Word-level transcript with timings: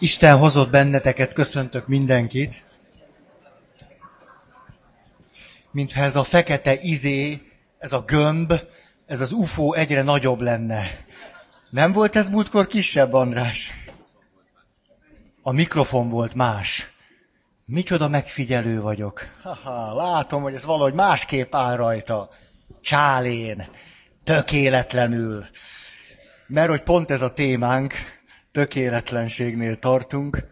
Isten 0.00 0.36
hozott 0.36 0.70
benneteket, 0.70 1.32
köszöntök 1.32 1.86
mindenkit. 1.86 2.64
Mintha 5.70 6.02
ez 6.02 6.16
a 6.16 6.22
fekete 6.22 6.74
izé, 6.80 7.42
ez 7.78 7.92
a 7.92 8.00
gömb, 8.00 8.52
ez 9.06 9.20
az 9.20 9.32
UFO 9.32 9.72
egyre 9.72 10.02
nagyobb 10.02 10.40
lenne. 10.40 11.04
Nem 11.70 11.92
volt 11.92 12.16
ez 12.16 12.28
múltkor 12.28 12.66
kisebb, 12.66 13.12
András? 13.12 13.70
A 15.42 15.52
mikrofon 15.52 16.08
volt 16.08 16.34
más. 16.34 16.92
Micsoda 17.64 18.08
megfigyelő 18.08 18.80
vagyok. 18.80 19.20
Haha, 19.42 19.94
látom, 19.94 20.42
hogy 20.42 20.54
ez 20.54 20.64
valahogy 20.64 20.94
másképp 20.94 21.54
áll 21.54 21.76
rajta. 21.76 22.30
Csálén. 22.80 23.68
Tökéletlenül. 24.24 25.46
Mert 26.46 26.68
hogy 26.68 26.82
pont 26.82 27.10
ez 27.10 27.22
a 27.22 27.32
témánk, 27.32 27.94
tökéletlenségnél 28.58 29.78
tartunk, 29.78 30.46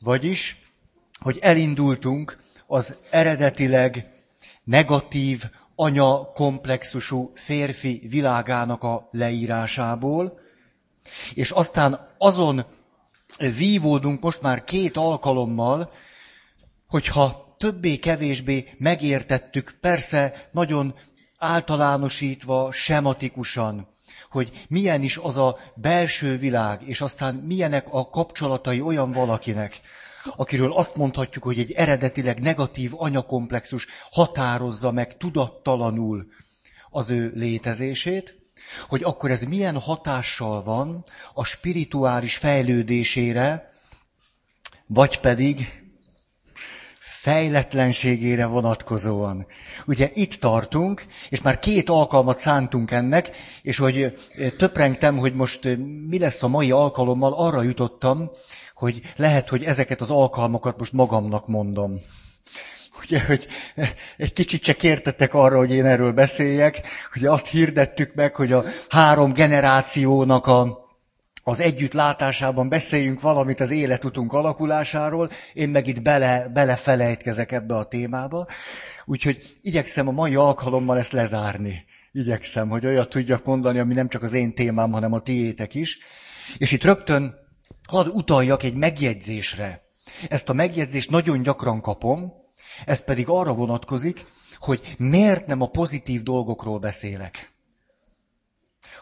vagyis, 0.00 0.58
hogy 1.20 1.38
elindultunk 1.40 2.38
az 2.66 2.98
eredetileg 3.10 4.06
negatív, 4.64 5.44
anya 5.74 6.32
komplexusú 6.32 7.32
férfi 7.34 8.06
világának 8.08 8.82
a 8.82 9.08
leírásából, 9.10 10.40
és 11.34 11.50
aztán 11.50 12.14
azon 12.18 12.66
vívódunk 13.38 14.22
most 14.22 14.42
már 14.42 14.64
két 14.64 14.96
alkalommal, 14.96 15.92
hogyha 16.86 17.54
többé-kevésbé 17.58 18.74
megértettük, 18.78 19.76
persze 19.80 20.48
nagyon 20.52 20.94
általánosítva, 21.38 22.72
sematikusan, 22.72 23.95
hogy 24.36 24.66
milyen 24.68 25.02
is 25.02 25.16
az 25.16 25.36
a 25.36 25.58
belső 25.74 26.38
világ, 26.38 26.88
és 26.88 27.00
aztán 27.00 27.34
milyenek 27.34 27.86
a 27.90 28.08
kapcsolatai 28.08 28.80
olyan 28.80 29.12
valakinek, 29.12 29.80
akiről 30.36 30.72
azt 30.72 30.96
mondhatjuk, 30.96 31.44
hogy 31.44 31.58
egy 31.58 31.72
eredetileg 31.72 32.40
negatív 32.40 32.92
anyakomplexus 32.94 33.86
határozza 34.10 34.90
meg 34.90 35.16
tudattalanul 35.16 36.26
az 36.90 37.10
ő 37.10 37.32
létezését, 37.34 38.34
hogy 38.88 39.02
akkor 39.02 39.30
ez 39.30 39.42
milyen 39.42 39.80
hatással 39.80 40.62
van 40.62 41.04
a 41.34 41.44
spirituális 41.44 42.36
fejlődésére, 42.36 43.72
vagy 44.86 45.20
pedig 45.20 45.85
fejletlenségére 47.26 48.46
vonatkozóan. 48.46 49.46
Ugye 49.86 50.10
itt 50.14 50.34
tartunk, 50.34 51.04
és 51.28 51.42
már 51.42 51.58
két 51.58 51.88
alkalmat 51.88 52.38
szántunk 52.38 52.90
ennek, 52.90 53.30
és 53.62 53.78
hogy 53.78 54.18
töprengtem, 54.56 55.18
hogy 55.18 55.34
most 55.34 55.78
mi 56.08 56.18
lesz 56.18 56.42
a 56.42 56.48
mai 56.48 56.70
alkalommal, 56.70 57.32
arra 57.32 57.62
jutottam, 57.62 58.30
hogy 58.74 59.00
lehet, 59.16 59.48
hogy 59.48 59.64
ezeket 59.64 60.00
az 60.00 60.10
alkalmakat 60.10 60.78
most 60.78 60.92
magamnak 60.92 61.46
mondom. 61.46 62.00
Ugye, 63.02 63.24
hogy 63.24 63.46
egy 64.16 64.32
kicsit 64.32 64.62
csak 64.62 64.82
értettek 64.82 65.34
arra, 65.34 65.56
hogy 65.56 65.70
én 65.70 65.84
erről 65.86 66.12
beszéljek. 66.12 66.82
Ugye 67.16 67.30
azt 67.30 67.46
hirdettük 67.46 68.14
meg, 68.14 68.34
hogy 68.34 68.52
a 68.52 68.64
három 68.88 69.32
generációnak 69.32 70.46
a, 70.46 70.85
az 71.48 71.60
együttlátásában 71.60 72.68
beszéljünk 72.68 73.20
valamit 73.20 73.60
az 73.60 73.70
életutunk 73.70 74.32
alakulásáról, 74.32 75.30
én 75.52 75.68
meg 75.68 75.86
itt 75.86 76.02
bele, 76.02 76.48
belefelejtkezek 76.48 77.52
ebbe 77.52 77.76
a 77.76 77.86
témába. 77.86 78.46
Úgyhogy 79.04 79.56
igyekszem 79.62 80.08
a 80.08 80.10
mai 80.10 80.34
alkalommal 80.34 80.98
ezt 80.98 81.12
lezárni. 81.12 81.84
Igyekszem, 82.12 82.68
hogy 82.68 82.86
olyat 82.86 83.08
tudjak 83.08 83.44
mondani, 83.44 83.78
ami 83.78 83.94
nem 83.94 84.08
csak 84.08 84.22
az 84.22 84.32
én 84.32 84.54
témám, 84.54 84.92
hanem 84.92 85.12
a 85.12 85.20
tiétek 85.20 85.74
is. 85.74 85.98
És 86.58 86.72
itt 86.72 86.84
rögtön 86.84 87.34
hadd 87.88 88.06
utaljak 88.06 88.62
egy 88.62 88.74
megjegyzésre. 88.74 89.82
Ezt 90.28 90.48
a 90.48 90.52
megjegyzést 90.52 91.10
nagyon 91.10 91.42
gyakran 91.42 91.80
kapom, 91.80 92.32
ez 92.86 93.04
pedig 93.04 93.28
arra 93.28 93.52
vonatkozik, 93.52 94.26
hogy 94.58 94.94
miért 94.98 95.46
nem 95.46 95.60
a 95.60 95.70
pozitív 95.70 96.22
dolgokról 96.22 96.78
beszélek. 96.78 97.54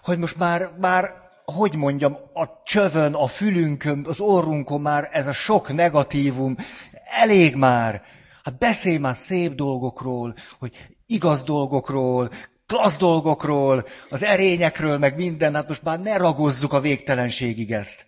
Hogy 0.03 0.19
most 0.19 0.37
már, 0.37 0.71
már 0.81 1.24
hogy 1.45 1.75
mondjam, 1.77 2.17
a 2.33 2.63
csövön, 2.65 3.15
a 3.15 3.27
fülünkön, 3.27 4.05
az 4.09 4.21
orrunkon 4.21 4.81
már 4.81 5.09
ez 5.13 5.27
a 5.27 5.33
sok 5.33 5.73
negatívum, 5.73 6.57
elég 7.05 7.55
már. 7.55 8.03
Hát 8.43 8.59
beszélj 8.59 8.97
már 8.97 9.17
szép 9.17 9.55
dolgokról, 9.55 10.35
hogy 10.59 10.73
igaz 11.07 11.43
dolgokról, 11.43 12.31
klassz 12.67 12.97
dolgokról, 12.97 13.85
az 14.11 14.23
erényekről, 14.23 14.99
meg 14.99 15.17
minden, 15.17 15.55
hát 15.55 15.69
most 15.69 15.83
már 15.83 16.01
ne 16.01 16.17
ragozzuk 16.17 16.73
a 16.73 16.81
végtelenségig 16.81 17.73
ezt. 17.73 18.07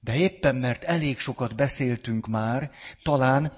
De 0.00 0.16
éppen 0.16 0.56
mert 0.56 0.84
elég 0.84 1.18
sokat 1.18 1.56
beszéltünk 1.56 2.26
már, 2.26 2.70
talán 3.02 3.52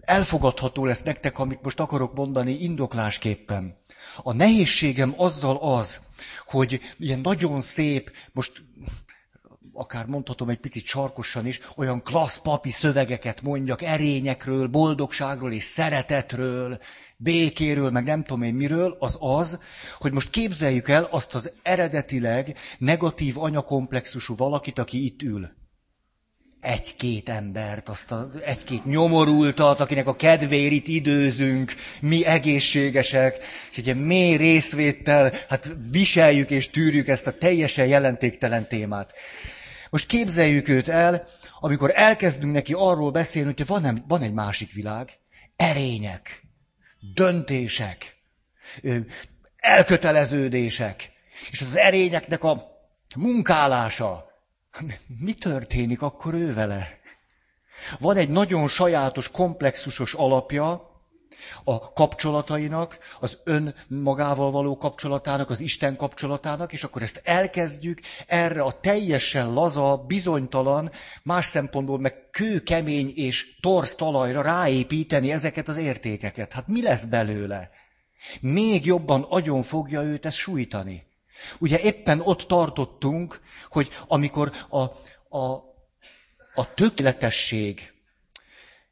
elfogadható 0.00 0.84
lesz 0.84 1.02
nektek, 1.02 1.38
amit 1.38 1.62
most 1.62 1.80
akarok 1.80 2.14
mondani 2.14 2.52
indoklásképpen. 2.52 3.76
A 4.22 4.32
nehézségem 4.32 5.14
azzal 5.16 5.56
az, 5.56 6.00
hogy 6.46 6.80
ilyen 6.98 7.20
nagyon 7.20 7.60
szép, 7.60 8.10
most 8.32 8.62
akár 9.72 10.06
mondhatom 10.06 10.48
egy 10.48 10.58
picit 10.60 10.84
sarkosan 10.84 11.46
is, 11.46 11.60
olyan 11.76 12.02
klassz 12.02 12.38
papi 12.38 12.70
szövegeket 12.70 13.42
mondjak 13.42 13.82
erényekről, 13.82 14.66
boldogságról 14.66 15.52
és 15.52 15.64
szeretetről, 15.64 16.78
békéről, 17.16 17.90
meg 17.90 18.04
nem 18.04 18.24
tudom 18.24 18.42
én 18.42 18.54
miről, 18.54 18.96
az 18.98 19.16
az, 19.20 19.60
hogy 19.98 20.12
most 20.12 20.30
képzeljük 20.30 20.88
el 20.88 21.04
azt 21.04 21.34
az 21.34 21.52
eredetileg 21.62 22.58
negatív 22.78 23.38
anyakomplexusú 23.38 24.36
valakit, 24.36 24.78
aki 24.78 25.04
itt 25.04 25.22
ül 25.22 25.50
egy-két 26.66 27.28
embert, 27.28 27.88
azt 27.88 28.12
a, 28.12 28.30
egy-két 28.44 28.84
nyomorultat, 28.84 29.80
akinek 29.80 30.06
a 30.06 30.16
kedvéért 30.16 30.72
itt 30.72 30.86
időzünk, 30.86 31.74
mi 32.00 32.24
egészségesek, 32.24 33.38
és 33.70 33.78
egy 33.78 33.84
ilyen 33.84 33.96
mély 33.96 34.36
részvéttel, 34.36 35.32
hát 35.48 35.68
viseljük 35.90 36.50
és 36.50 36.70
tűrjük 36.70 37.08
ezt 37.08 37.26
a 37.26 37.38
teljesen 37.38 37.86
jelentéktelen 37.86 38.68
témát. 38.68 39.12
Most 39.90 40.06
képzeljük 40.06 40.68
őt 40.68 40.88
el, 40.88 41.26
amikor 41.60 41.92
elkezdünk 41.94 42.52
neki 42.52 42.72
arról 42.72 43.10
beszélni, 43.10 43.52
hogy 43.56 43.66
van, 43.66 44.04
van 44.08 44.22
egy 44.22 44.32
másik 44.32 44.72
világ, 44.72 45.18
erények, 45.56 46.42
döntések, 47.14 48.16
elköteleződések, 49.56 51.10
és 51.50 51.60
az 51.60 51.76
erényeknek 51.76 52.44
a 52.44 52.62
munkálása, 53.16 54.25
mi 55.06 55.32
történik 55.32 56.02
akkor 56.02 56.34
ő 56.34 56.54
vele? 56.54 56.88
Van 57.98 58.16
egy 58.16 58.28
nagyon 58.28 58.68
sajátos, 58.68 59.30
komplexusos 59.30 60.14
alapja 60.14 60.94
a 61.64 61.92
kapcsolatainak, 61.92 62.98
az 63.20 63.40
ön 63.44 63.74
magával 63.88 64.50
való 64.50 64.76
kapcsolatának, 64.76 65.50
az 65.50 65.60
Isten 65.60 65.96
kapcsolatának, 65.96 66.72
és 66.72 66.84
akkor 66.84 67.02
ezt 67.02 67.20
elkezdjük 67.24 68.00
erre 68.26 68.62
a 68.62 68.80
teljesen 68.80 69.52
laza, 69.52 70.04
bizonytalan, 70.06 70.90
más 71.22 71.46
szempontból 71.46 71.98
meg 71.98 72.30
kőkemény 72.30 73.12
és 73.14 73.58
torz 73.60 73.94
talajra 73.94 74.42
ráépíteni 74.42 75.32
ezeket 75.32 75.68
az 75.68 75.76
értékeket. 75.76 76.52
Hát 76.52 76.68
mi 76.68 76.82
lesz 76.82 77.04
belőle? 77.04 77.70
Még 78.40 78.84
jobban 78.84 79.22
agyon 79.22 79.62
fogja 79.62 80.02
őt 80.02 80.26
ez 80.26 80.34
sújtani. 80.34 81.06
Ugye 81.58 81.78
éppen 81.78 82.20
ott 82.20 82.40
tartottunk, 82.40 83.40
hogy 83.70 83.88
amikor 84.06 84.52
a, 84.68 84.80
a, 85.38 85.62
a 86.54 86.74
tökéletesség, 86.74 87.94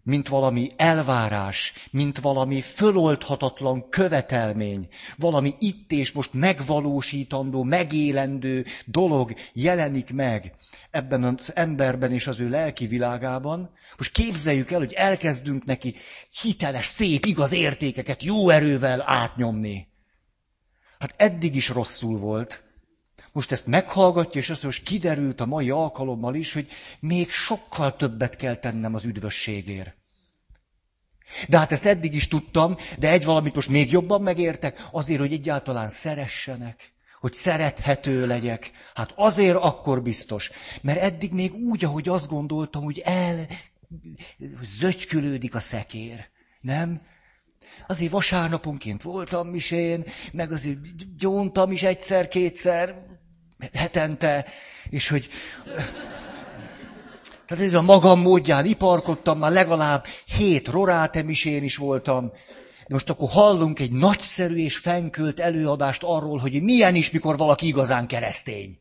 mint 0.02 0.28
valami 0.28 0.68
elvárás, 0.76 1.72
mint 1.90 2.20
valami 2.20 2.60
föloldhatatlan 2.60 3.88
követelmény, 3.88 4.88
valami 5.16 5.54
itt 5.58 5.92
és 5.92 6.12
most 6.12 6.32
megvalósítandó, 6.32 7.62
megélendő 7.62 8.64
dolog 8.86 9.34
jelenik 9.52 10.12
meg 10.12 10.54
ebben 10.90 11.24
az 11.24 11.54
emberben 11.54 12.12
és 12.12 12.26
az 12.26 12.40
ő 12.40 12.48
lelki 12.48 12.86
világában. 12.86 13.70
Most 13.96 14.12
képzeljük 14.12 14.70
el, 14.70 14.78
hogy 14.78 14.92
elkezdünk 14.92 15.64
neki 15.64 15.94
hiteles, 16.42 16.84
szép, 16.86 17.24
igaz 17.24 17.52
értékeket 17.52 18.22
jó 18.22 18.48
erővel 18.48 19.02
átnyomni. 19.06 19.88
Hát 21.04 21.14
eddig 21.16 21.54
is 21.54 21.68
rosszul 21.68 22.18
volt. 22.18 22.62
Most 23.32 23.52
ezt 23.52 23.66
meghallgatja, 23.66 24.40
és 24.40 24.50
azt 24.50 24.62
most 24.62 24.82
kiderült 24.82 25.40
a 25.40 25.46
mai 25.46 25.70
alkalommal 25.70 26.34
is, 26.34 26.52
hogy 26.52 26.68
még 27.00 27.30
sokkal 27.30 27.96
többet 27.96 28.36
kell 28.36 28.56
tennem 28.56 28.94
az 28.94 29.04
üdvösségért. 29.04 29.94
De 31.48 31.58
hát 31.58 31.72
ezt 31.72 31.84
eddig 31.84 32.14
is 32.14 32.28
tudtam, 32.28 32.76
de 32.98 33.10
egy 33.10 33.24
valamit 33.24 33.54
most 33.54 33.68
még 33.68 33.90
jobban 33.90 34.22
megértek, 34.22 34.88
azért, 34.92 35.20
hogy 35.20 35.32
egyáltalán 35.32 35.88
szeressenek, 35.88 36.92
hogy 37.20 37.32
szerethető 37.32 38.26
legyek. 38.26 38.70
Hát 38.94 39.12
azért 39.16 39.56
akkor 39.56 40.02
biztos. 40.02 40.50
Mert 40.82 41.00
eddig 41.00 41.32
még 41.32 41.54
úgy, 41.54 41.84
ahogy 41.84 42.08
azt 42.08 42.28
gondoltam, 42.28 42.82
hogy 42.84 42.98
el 42.98 43.46
zögykülődik 44.62 45.54
a 45.54 45.60
szekér. 45.60 46.28
Nem? 46.60 47.00
Azért 47.86 48.12
vasárnaponként 48.12 49.02
voltam 49.02 49.48
misén, 49.48 50.04
meg 50.32 50.52
azért 50.52 51.16
gyóntam 51.16 51.72
is 51.72 51.82
egyszer-kétszer, 51.82 52.94
hetente, 53.72 54.46
és 54.90 55.08
hogy 55.08 55.28
Tehát 57.46 57.64
ez 57.64 57.74
a 57.74 57.82
magam 57.82 58.20
módján 58.20 58.64
iparkodtam, 58.64 59.38
már 59.38 59.52
legalább 59.52 60.06
hét 60.36 60.68
rorátem 60.68 61.28
is 61.28 61.44
én 61.44 61.62
is 61.62 61.76
voltam. 61.76 62.32
De 62.86 62.94
most 62.94 63.10
akkor 63.10 63.28
hallunk 63.28 63.78
egy 63.78 63.92
nagyszerű 63.92 64.56
és 64.56 64.76
fenkölt 64.76 65.40
előadást 65.40 66.02
arról, 66.02 66.38
hogy 66.38 66.62
milyen 66.62 66.94
is, 66.94 67.10
mikor 67.10 67.36
valaki 67.36 67.66
igazán 67.66 68.06
keresztény. 68.06 68.78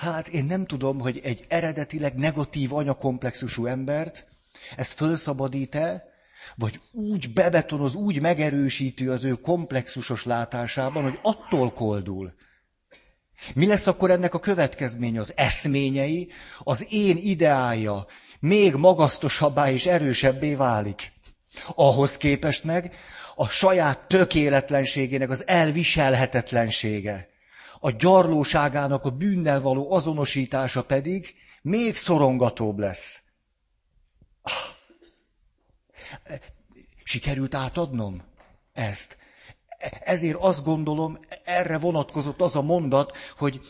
Hát 0.00 0.28
én 0.28 0.44
nem 0.44 0.66
tudom, 0.66 1.00
hogy 1.00 1.20
egy 1.22 1.44
eredetileg 1.48 2.14
negatív 2.14 2.72
anyakomplexusú 2.72 3.66
embert, 3.66 4.26
ezt 4.76 4.92
fölszabadít-e, 4.92 6.11
vagy 6.56 6.80
úgy 6.92 7.32
bebetonoz, 7.32 7.94
úgy 7.94 8.20
megerősíti 8.20 9.06
az 9.06 9.24
ő 9.24 9.32
komplexusos 9.32 10.24
látásában, 10.24 11.02
hogy 11.02 11.18
attól 11.22 11.72
koldul. 11.72 12.34
Mi 13.54 13.66
lesz 13.66 13.86
akkor 13.86 14.10
ennek 14.10 14.34
a 14.34 14.38
következménye? 14.38 15.20
Az 15.20 15.32
eszményei, 15.36 16.28
az 16.58 16.86
én 16.90 17.16
ideája 17.16 18.06
még 18.40 18.74
magasztosabbá 18.74 19.70
és 19.70 19.86
erősebbé 19.86 20.54
válik. 20.54 21.12
Ahhoz 21.74 22.16
képest 22.16 22.64
meg 22.64 22.94
a 23.34 23.48
saját 23.48 24.08
tökéletlenségének 24.08 25.30
az 25.30 25.46
elviselhetetlensége, 25.46 27.28
a 27.80 27.90
gyarlóságának 27.90 29.04
a 29.04 29.10
bűnnel 29.10 29.60
való 29.60 29.92
azonosítása 29.92 30.82
pedig 30.82 31.34
még 31.62 31.96
szorongatóbb 31.96 32.78
lesz. 32.78 33.22
Sikerült 37.04 37.54
átadnom 37.54 38.22
ezt? 38.72 39.16
Ezért 40.04 40.36
azt 40.40 40.64
gondolom, 40.64 41.18
erre 41.44 41.78
vonatkozott 41.78 42.40
az 42.40 42.56
a 42.56 42.62
mondat, 42.62 43.16
hogy 43.36 43.60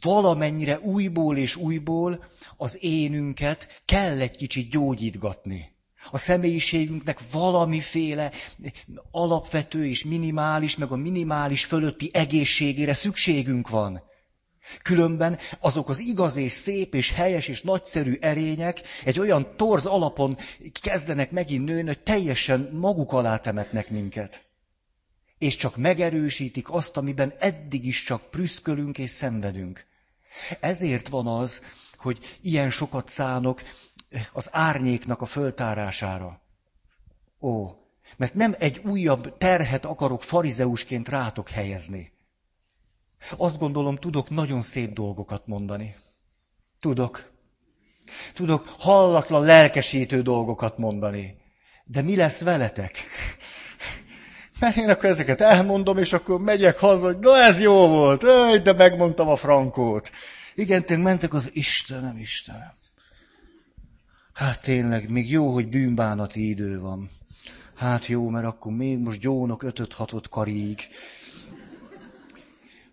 valamennyire 0.00 0.78
újból 0.80 1.36
és 1.36 1.56
újból 1.56 2.24
az 2.56 2.78
énünket 2.80 3.82
kell 3.84 4.20
egy 4.20 4.36
kicsit 4.36 4.70
gyógyítgatni. 4.70 5.70
A 6.10 6.18
személyiségünknek 6.18 7.20
valamiféle 7.30 8.32
alapvető 9.10 9.86
és 9.86 10.04
minimális, 10.04 10.76
meg 10.76 10.90
a 10.92 10.96
minimális 10.96 11.64
fölötti 11.64 12.10
egészségére 12.12 12.92
szükségünk 12.92 13.68
van. 13.68 14.02
Különben 14.82 15.38
azok 15.58 15.88
az 15.88 16.00
igaz 16.00 16.36
és 16.36 16.52
szép 16.52 16.94
és 16.94 17.10
helyes 17.10 17.48
és 17.48 17.62
nagyszerű 17.62 18.16
erények 18.20 18.80
egy 19.04 19.18
olyan 19.18 19.56
torz 19.56 19.86
alapon 19.86 20.36
kezdenek 20.80 21.30
megint 21.30 21.64
nőni, 21.64 21.86
hogy 21.86 22.02
teljesen 22.02 22.70
maguk 22.72 23.12
alá 23.12 23.36
temetnek 23.36 23.90
minket. 23.90 24.44
És 25.38 25.56
csak 25.56 25.76
megerősítik 25.76 26.70
azt, 26.70 26.96
amiben 26.96 27.32
eddig 27.38 27.86
is 27.86 28.02
csak 28.02 28.30
prüszkölünk 28.30 28.98
és 28.98 29.10
szenvedünk. 29.10 29.84
Ezért 30.60 31.08
van 31.08 31.26
az, 31.26 31.62
hogy 31.96 32.38
ilyen 32.40 32.70
sokat 32.70 33.08
szánok 33.08 33.62
az 34.32 34.48
árnyéknak 34.52 35.20
a 35.20 35.26
föltárására. 35.26 36.40
Ó, 37.40 37.70
mert 38.16 38.34
nem 38.34 38.54
egy 38.58 38.80
újabb 38.84 39.38
terhet 39.38 39.84
akarok 39.84 40.22
farizeusként 40.22 41.08
rátok 41.08 41.48
helyezni. 41.48 42.12
Azt 43.36 43.58
gondolom, 43.58 43.96
tudok 43.96 44.30
nagyon 44.30 44.62
szép 44.62 44.92
dolgokat 44.92 45.46
mondani. 45.46 45.94
Tudok. 46.80 47.30
Tudok 48.34 48.74
hallatlan, 48.78 49.44
lelkesítő 49.44 50.22
dolgokat 50.22 50.78
mondani. 50.78 51.36
De 51.84 52.02
mi 52.02 52.16
lesz 52.16 52.40
veletek? 52.40 52.96
Mert 54.60 54.76
én 54.76 54.90
akkor 54.90 55.04
ezeket 55.04 55.40
elmondom, 55.40 55.98
és 55.98 56.12
akkor 56.12 56.40
megyek 56.40 56.78
haza, 56.78 57.06
hogy 57.06 57.18
na 57.18 57.36
ez 57.36 57.60
jó 57.60 57.88
volt, 57.88 58.22
Öj, 58.22 58.58
de 58.58 58.72
megmondtam 58.72 59.28
a 59.28 59.36
frankót. 59.36 60.10
Igen, 60.54 60.84
tényleg 60.84 61.06
mentek 61.06 61.34
az 61.34 61.50
Istenem, 61.52 62.18
Istenem. 62.18 62.72
Hát 64.32 64.62
tényleg, 64.62 65.10
még 65.10 65.30
jó, 65.30 65.48
hogy 65.48 65.68
bűnbánati 65.68 66.48
idő 66.48 66.80
van. 66.80 67.10
Hát 67.76 68.06
jó, 68.06 68.28
mert 68.28 68.46
akkor 68.46 68.72
még 68.72 68.98
most 68.98 69.20
gyónok 69.20 69.62
ötöt 69.62 69.92
hatot 69.92 70.28
karig. 70.28 70.80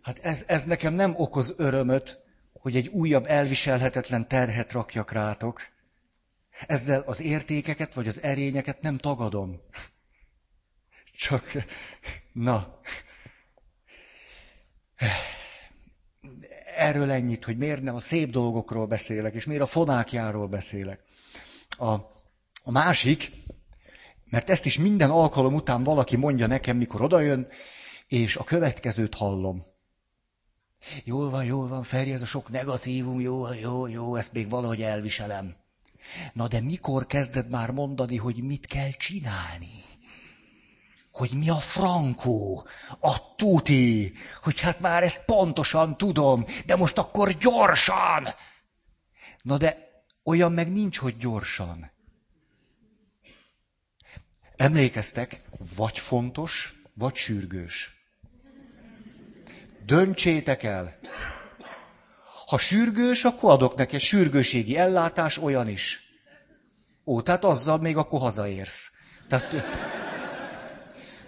Hát 0.01 0.19
ez, 0.19 0.43
ez 0.47 0.65
nekem 0.65 0.93
nem 0.93 1.13
okoz 1.15 1.53
örömöt, 1.57 2.19
hogy 2.53 2.75
egy 2.75 2.87
újabb 2.87 3.25
elviselhetetlen 3.25 4.27
terhet 4.27 4.71
rakjak 4.71 5.11
rátok. 5.11 5.61
Ezzel 6.67 7.03
az 7.05 7.21
értékeket 7.21 7.93
vagy 7.93 8.07
az 8.07 8.21
erényeket 8.21 8.81
nem 8.81 8.97
tagadom. 8.97 9.61
Csak, 11.17 11.51
na. 12.31 12.79
Erről 16.75 17.11
ennyit, 17.11 17.45
hogy 17.45 17.57
miért 17.57 17.81
nem 17.81 17.95
a 17.95 17.99
szép 17.99 18.29
dolgokról 18.29 18.87
beszélek, 18.87 19.33
és 19.33 19.45
miért 19.45 19.61
a 19.61 19.65
fonákjáról 19.65 20.47
beszélek. 20.47 21.03
A, 21.69 21.93
a 22.63 22.71
másik, 22.71 23.31
mert 24.25 24.49
ezt 24.49 24.65
is 24.65 24.77
minden 24.77 25.09
alkalom 25.09 25.53
után 25.53 25.83
valaki 25.83 26.15
mondja 26.15 26.47
nekem, 26.47 26.77
mikor 26.77 27.01
odajön, 27.01 27.47
és 28.07 28.35
a 28.35 28.43
következőt 28.43 29.15
hallom. 29.15 29.63
Jól 31.03 31.29
van, 31.29 31.45
jól 31.45 31.67
van, 31.67 31.83
Feri, 31.83 32.11
ez 32.11 32.21
a 32.21 32.25
sok 32.25 32.49
negatívum, 32.49 33.19
jó, 33.19 33.53
jó, 33.53 33.87
jó, 33.87 34.15
ezt 34.15 34.33
még 34.33 34.49
valahogy 34.49 34.81
elviselem. 34.81 35.55
Na 36.33 36.47
de 36.47 36.59
mikor 36.59 37.05
kezded 37.05 37.49
már 37.49 37.71
mondani, 37.71 38.17
hogy 38.17 38.43
mit 38.43 38.65
kell 38.65 38.91
csinálni? 38.91 39.83
Hogy 41.11 41.31
mi 41.31 41.49
a 41.49 41.55
frankó, 41.55 42.67
a 42.99 43.35
tuti, 43.35 44.13
hogy 44.41 44.59
hát 44.59 44.79
már 44.79 45.03
ezt 45.03 45.25
pontosan 45.25 45.97
tudom, 45.97 46.45
de 46.65 46.75
most 46.75 46.97
akkor 46.97 47.31
gyorsan. 47.31 48.27
Na 49.41 49.57
de 49.57 49.87
olyan 50.23 50.51
meg 50.51 50.71
nincs, 50.71 50.97
hogy 50.97 51.17
gyorsan. 51.17 51.91
Emlékeztek, 54.55 55.41
vagy 55.75 55.99
fontos, 55.99 56.73
vagy 56.93 57.15
sürgős. 57.15 57.98
Döntsétek 59.89 60.63
el. 60.63 60.99
Ha 62.45 62.57
sürgős, 62.57 63.23
akkor 63.23 63.51
adok 63.51 63.75
neki 63.75 63.95
egy 63.95 64.01
sürgőségi 64.01 64.77
ellátás, 64.77 65.37
olyan 65.37 65.67
is. 65.67 65.99
Ó, 67.05 67.21
tehát 67.21 67.43
azzal 67.43 67.77
még 67.77 67.97
akkor 67.97 68.19
hazaérsz. 68.19 68.91
Tehát, 69.27 69.55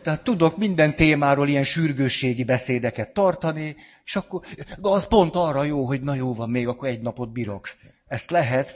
tehát 0.02 0.24
tudok 0.24 0.58
minden 0.58 0.96
témáról 0.96 1.48
ilyen 1.48 1.64
sürgősségi 1.64 2.44
beszédeket 2.44 3.14
tartani, 3.14 3.76
és 4.06 4.16
akkor 4.16 4.46
az 4.82 5.08
pont 5.08 5.36
arra 5.36 5.64
jó, 5.64 5.84
hogy 5.86 6.02
na 6.02 6.14
jó 6.14 6.34
van, 6.34 6.50
még 6.50 6.68
akkor 6.68 6.88
egy 6.88 7.02
napot 7.02 7.32
bírok. 7.32 7.70
Ezt 8.08 8.32
lehet, 8.32 8.76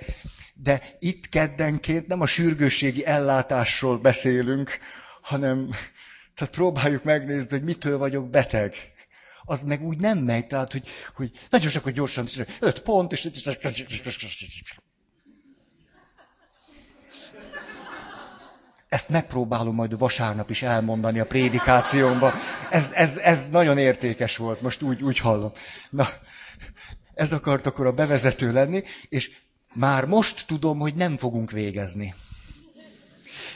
de 0.53 0.81
itt 0.99 1.29
keddenként 1.29 2.07
nem 2.07 2.21
a 2.21 2.25
sürgősségi 2.25 3.05
ellátásról 3.05 3.97
beszélünk, 3.97 4.77
hanem 5.21 5.69
tehát 6.35 6.53
próbáljuk 6.53 7.03
megnézni, 7.03 7.49
hogy 7.49 7.63
mitől 7.63 7.97
vagyok 7.97 8.29
beteg 8.29 8.73
az 9.45 9.63
meg 9.63 9.83
úgy 9.83 9.99
nem 9.99 10.17
megy, 10.17 10.47
tehát, 10.47 10.71
hogy, 10.71 10.87
hogy 11.15 11.31
nagyon 11.49 11.69
sok, 11.69 11.83
hogy 11.83 11.93
gyorsan, 11.93 12.25
öt 12.59 12.79
pont, 12.81 13.11
és... 13.11 13.29
Ezt 18.89 19.09
megpróbálom 19.09 19.75
majd 19.75 19.97
vasárnap 19.97 20.49
is 20.49 20.61
elmondani 20.61 21.19
a 21.19 21.25
prédikációmban. 21.25 22.33
Ez, 22.69 22.91
ez, 22.91 23.17
ez 23.17 23.49
nagyon 23.49 23.77
értékes 23.77 24.37
volt, 24.37 24.61
most 24.61 24.81
úgy, 24.81 25.03
úgy 25.03 25.17
hallom. 25.17 25.51
Na, 25.89 26.07
ez 27.13 27.33
akart 27.33 27.65
akkor 27.65 27.85
a 27.85 27.91
bevezető 27.91 28.51
lenni, 28.51 28.83
és 29.09 29.31
már 29.73 30.05
most 30.05 30.47
tudom, 30.47 30.79
hogy 30.79 30.95
nem 30.95 31.17
fogunk 31.17 31.51
végezni. 31.51 32.13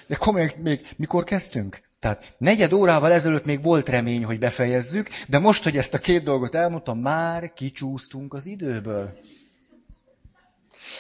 De 0.08 0.16
komolyan, 0.16 0.52
még 0.58 0.88
mikor 0.98 1.24
kezdtünk? 1.24 1.89
Tehát 2.00 2.36
negyed 2.38 2.74
órával 2.74 3.12
ezelőtt 3.12 3.46
még 3.46 3.64
volt 3.64 3.90
remény, 3.90 4.26
hogy 4.26 4.40
befejezzük, 4.40 5.10
de 5.28 5.40
most, 5.40 5.64
hogy 5.64 5.78
ezt 5.78 5.94
a 5.94 5.98
két 5.98 6.24
dolgot 6.24 6.56
elmondtam, 6.56 7.00
már 7.00 7.54
kicsúsztunk 7.54 8.34
az 8.34 8.46
időből. 8.46 9.20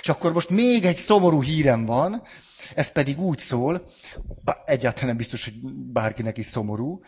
És 0.01 0.09
akkor 0.09 0.33
most 0.33 0.49
még 0.49 0.85
egy 0.85 0.95
szomorú 0.95 1.41
hírem 1.41 1.85
van, 1.85 2.23
ez 2.75 2.91
pedig 2.91 3.19
úgy 3.19 3.39
szól, 3.39 3.89
egyáltalán 4.65 5.07
nem 5.07 5.17
biztos, 5.17 5.43
hogy 5.43 5.53
bárkinek 5.91 6.37
is 6.37 6.45
szomorú, 6.45 7.01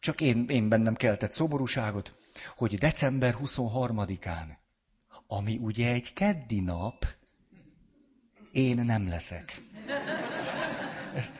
csak 0.00 0.20
én, 0.20 0.44
én 0.48 0.68
bennem 0.68 0.94
keltett 0.94 1.30
szomorúságot, 1.30 2.14
hogy 2.56 2.78
december 2.78 3.36
23-án, 3.44 4.46
ami 5.26 5.58
ugye 5.62 5.92
egy 5.92 6.12
keddi 6.12 6.60
nap, 6.60 7.06
én 8.52 8.76
nem 8.76 9.08
leszek. 9.08 9.62
Ez, 11.14 11.32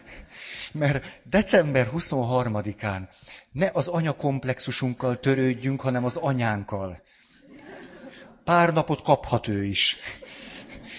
mert 0.78 1.04
december 1.30 1.88
23-án 1.96 3.00
ne 3.52 3.70
az 3.72 3.88
anyakomplexusunkkal 3.88 5.20
törődjünk, 5.20 5.80
hanem 5.80 6.04
az 6.04 6.16
anyánkkal. 6.16 7.02
Pár 8.44 8.72
napot 8.72 9.02
kaphat 9.02 9.48
ő 9.48 9.64
is. 9.64 9.96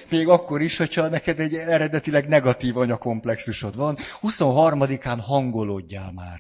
Még 0.10 0.28
akkor 0.28 0.62
is, 0.62 0.78
hogyha 0.78 1.08
neked 1.08 1.40
egy 1.40 1.56
eredetileg 1.56 2.28
negatív 2.28 2.78
anyakomplexusod 2.78 3.76
van, 3.76 3.98
23-án 4.22 5.18
hangolódjál 5.22 6.12
már. 6.12 6.40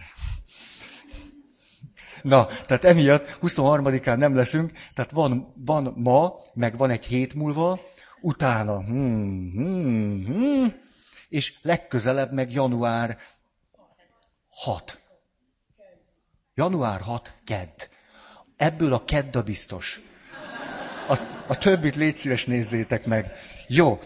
Na, 2.21 2.45
tehát 2.65 2.83
emiatt 2.83 3.37
23-án 3.41 4.17
nem 4.17 4.35
leszünk, 4.35 4.71
tehát 4.93 5.11
van, 5.11 5.53
van 5.65 5.93
ma, 5.95 6.33
meg 6.53 6.77
van 6.77 6.89
egy 6.89 7.05
hét 7.05 7.33
múlva, 7.33 7.79
utána, 8.21 8.83
hmm, 8.83 9.51
hmm, 9.51 10.25
hmm, 10.25 10.73
és 11.29 11.53
legközelebb 11.61 12.31
meg 12.31 12.51
január 12.51 13.17
6. 14.49 15.01
Január 16.53 17.01
6, 17.01 17.33
kedd. 17.45 17.81
Ebből 18.55 18.93
a 18.93 19.05
kedd 19.05 19.37
a 19.37 19.43
biztos. 19.43 20.01
A, 21.07 21.17
a 21.47 21.57
többit 21.57 21.95
légy 21.95 22.15
szíves 22.15 22.45
nézzétek 22.45 23.05
meg. 23.05 23.31
Jó, 23.67 23.99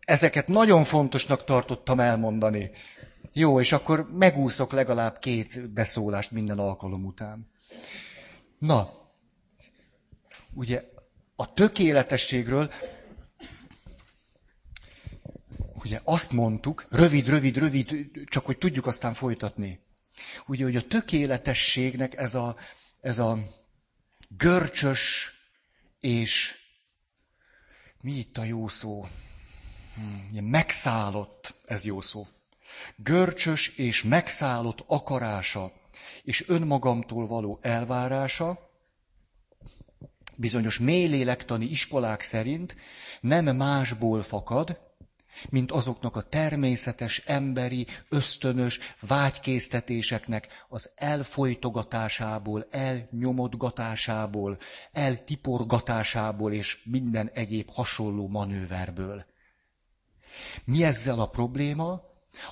ezeket 0.00 0.48
nagyon 0.48 0.84
fontosnak 0.84 1.44
tartottam 1.44 2.00
elmondani. 2.00 2.70
Jó, 3.32 3.60
és 3.60 3.72
akkor 3.72 4.06
megúszok 4.12 4.72
legalább 4.72 5.18
két 5.18 5.72
beszólást 5.72 6.30
minden 6.30 6.58
alkalom 6.58 7.04
után. 7.04 7.50
Na, 8.58 8.90
ugye 10.54 10.82
a 11.36 11.54
tökéletességről, 11.54 12.70
ugye 15.84 16.00
azt 16.04 16.32
mondtuk, 16.32 16.86
rövid, 16.90 17.28
rövid, 17.28 17.56
rövid, 17.56 18.10
csak 18.24 18.44
hogy 18.44 18.58
tudjuk 18.58 18.86
aztán 18.86 19.14
folytatni. 19.14 19.78
Ugye, 20.46 20.64
hogy 20.64 20.76
a 20.76 20.86
tökéletességnek 20.86 22.16
ez 22.16 22.34
a, 22.34 22.56
ez 23.00 23.18
a 23.18 23.38
görcsös 24.28 25.32
és 26.00 26.54
mi 28.00 28.12
itt 28.12 28.38
a 28.38 28.44
jó 28.44 28.68
szó? 28.68 29.06
Hmm, 29.94 30.44
megszállott, 30.44 31.54
ez 31.64 31.84
jó 31.84 32.00
szó. 32.00 32.26
Görcsös 32.96 33.68
és 33.68 34.02
megszállott 34.02 34.84
akarása 34.86 35.72
és 36.22 36.48
önmagamtól 36.48 37.26
való 37.26 37.58
elvárása, 37.62 38.70
bizonyos 40.36 40.78
mélylélektani 40.78 41.64
iskolák 41.64 42.20
szerint 42.20 42.76
nem 43.20 43.56
másból 43.56 44.22
fakad, 44.22 44.93
mint 45.50 45.72
azoknak 45.72 46.16
a 46.16 46.22
természetes, 46.22 47.18
emberi, 47.18 47.86
ösztönös 48.08 48.78
vágykésztetéseknek 49.00 50.48
az 50.68 50.90
elfolytogatásából, 50.94 52.66
elnyomodgatásából, 52.70 54.58
eltiporgatásából 54.92 56.52
és 56.52 56.82
minden 56.84 57.30
egyéb 57.32 57.70
hasonló 57.70 58.28
manőverből. 58.28 59.24
Mi 60.64 60.84
ezzel 60.84 61.20
a 61.20 61.28
probléma? 61.28 62.02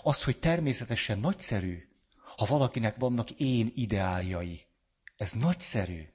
Az, 0.02 0.22
hogy 0.22 0.38
természetesen 0.38 1.18
nagyszerű, 1.18 1.78
ha 2.36 2.44
valakinek 2.44 2.96
vannak 2.98 3.30
én 3.30 3.72
ideáljai. 3.74 4.66
Ez 5.16 5.32
nagyszerű. 5.32 6.08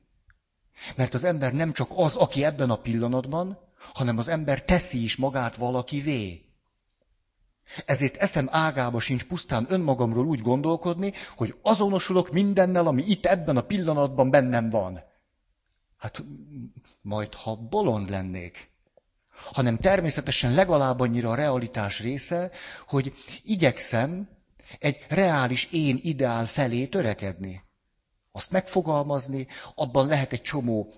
Mert 0.95 1.13
az 1.13 1.23
ember 1.23 1.53
nem 1.53 1.73
csak 1.73 1.89
az, 1.95 2.15
aki 2.15 2.43
ebben 2.43 2.69
a 2.69 2.81
pillanatban, 2.81 3.59
hanem 3.93 4.17
az 4.17 4.27
ember 4.27 4.65
teszi 4.65 5.03
is 5.03 5.15
magát 5.15 5.55
valakivé. 5.55 6.46
Ezért 7.85 8.17
eszem 8.17 8.47
ágába 8.51 8.99
sincs 8.99 9.23
pusztán 9.23 9.65
önmagamról 9.69 10.25
úgy 10.25 10.41
gondolkodni, 10.41 11.13
hogy 11.35 11.55
azonosulok 11.61 12.29
mindennel, 12.29 12.87
ami 12.87 13.03
itt 13.05 13.25
ebben 13.25 13.57
a 13.57 13.61
pillanatban 13.61 14.29
bennem 14.29 14.69
van. 14.69 14.99
Hát 15.97 16.23
majd, 17.01 17.33
ha 17.33 17.55
bolond 17.55 18.09
lennék. 18.09 18.69
Hanem 19.53 19.77
természetesen 19.77 20.53
legalább 20.53 20.99
annyira 20.99 21.29
a 21.29 21.35
realitás 21.35 21.99
része, 21.99 22.51
hogy 22.87 23.13
igyekszem 23.43 24.29
egy 24.79 25.05
reális 25.09 25.67
én 25.71 25.99
ideál 26.01 26.45
felé 26.45 26.87
törekedni. 26.87 27.63
Azt 28.31 28.51
megfogalmazni, 28.51 29.47
abban 29.75 30.07
lehet 30.07 30.33
egy 30.33 30.41
csomó 30.41 30.93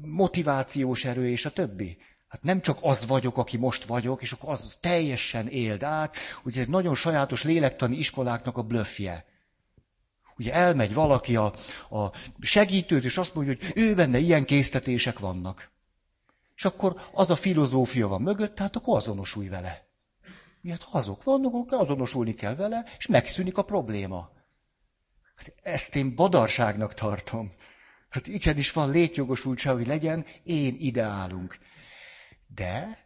motivációs 0.00 1.04
erő 1.04 1.28
és 1.28 1.44
a 1.44 1.50
többi. 1.50 1.98
Hát 2.32 2.42
nem 2.42 2.60
csak 2.60 2.78
az 2.82 3.06
vagyok, 3.06 3.36
aki 3.36 3.56
most 3.56 3.84
vagyok, 3.84 4.22
és 4.22 4.32
akkor 4.32 4.50
az 4.50 4.78
teljesen 4.80 5.48
éld 5.48 5.82
át. 5.82 6.16
Ugye 6.44 6.60
ez 6.60 6.66
egy 6.66 6.72
nagyon 6.72 6.94
sajátos 6.94 7.44
lélektani 7.44 7.96
iskoláknak 7.96 8.56
a 8.56 8.62
blöffje. 8.62 9.24
Ugye 10.36 10.52
elmegy 10.52 10.94
valaki 10.94 11.36
a, 11.36 11.54
a 11.90 12.12
segítőt, 12.40 13.04
és 13.04 13.18
azt 13.18 13.34
mondja, 13.34 13.54
hogy 13.58 13.72
ő 13.74 13.94
benne 13.94 14.18
ilyen 14.18 14.44
késztetések 14.44 15.18
vannak. 15.18 15.70
És 16.56 16.64
akkor 16.64 17.08
az 17.12 17.30
a 17.30 17.36
filozófia 17.36 18.08
van 18.08 18.22
mögött, 18.22 18.54
tehát 18.54 18.76
akkor 18.76 18.96
azonosulj 18.96 19.48
vele. 19.48 19.86
Miért 20.60 20.86
azok 20.90 21.22
vannak, 21.22 21.54
akkor 21.54 21.80
azonosulni 21.80 22.34
kell 22.34 22.54
vele, 22.54 22.84
és 22.98 23.06
megszűnik 23.06 23.58
a 23.58 23.62
probléma. 23.62 24.30
Hát 25.34 25.52
ezt 25.62 25.96
én 25.96 26.14
badarságnak 26.14 26.94
tartom. 26.94 27.52
Hát 28.08 28.26
igenis 28.26 28.72
van 28.72 28.90
létjogosultság, 28.90 29.74
hogy 29.74 29.86
legyen 29.86 30.26
én 30.44 30.76
ideálunk. 30.78 31.58
De, 32.54 32.98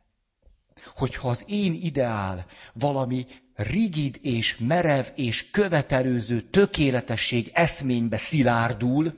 hogyha 0.95 1.29
az 1.29 1.45
én 1.49 1.75
ideál 1.75 2.47
valami 2.73 3.27
rigid 3.55 4.19
és 4.23 4.57
merev 4.57 5.07
és 5.15 5.51
követelőző 5.51 6.41
tökéletesség 6.41 7.51
eszménybe 7.55 8.17
szilárdul, 8.17 9.15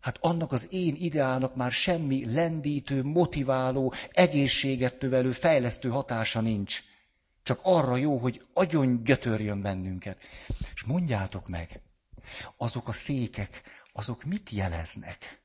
hát 0.00 0.18
annak 0.20 0.52
az 0.52 0.68
én 0.70 0.94
ideálnak 0.98 1.54
már 1.54 1.70
semmi 1.70 2.32
lendítő, 2.32 3.02
motiváló, 3.02 3.92
egészséget 4.10 5.00
növelő, 5.00 5.32
fejlesztő 5.32 5.88
hatása 5.88 6.40
nincs. 6.40 6.82
Csak 7.42 7.60
arra 7.62 7.96
jó, 7.96 8.18
hogy 8.18 8.46
agyon 8.52 9.04
gyötörjön 9.04 9.62
bennünket. 9.62 10.18
És 10.74 10.82
mondjátok 10.82 11.48
meg, 11.48 11.80
azok 12.56 12.88
a 12.88 12.92
székek, 12.92 13.62
azok 13.92 14.24
mit 14.24 14.50
jeleznek? 14.50 15.40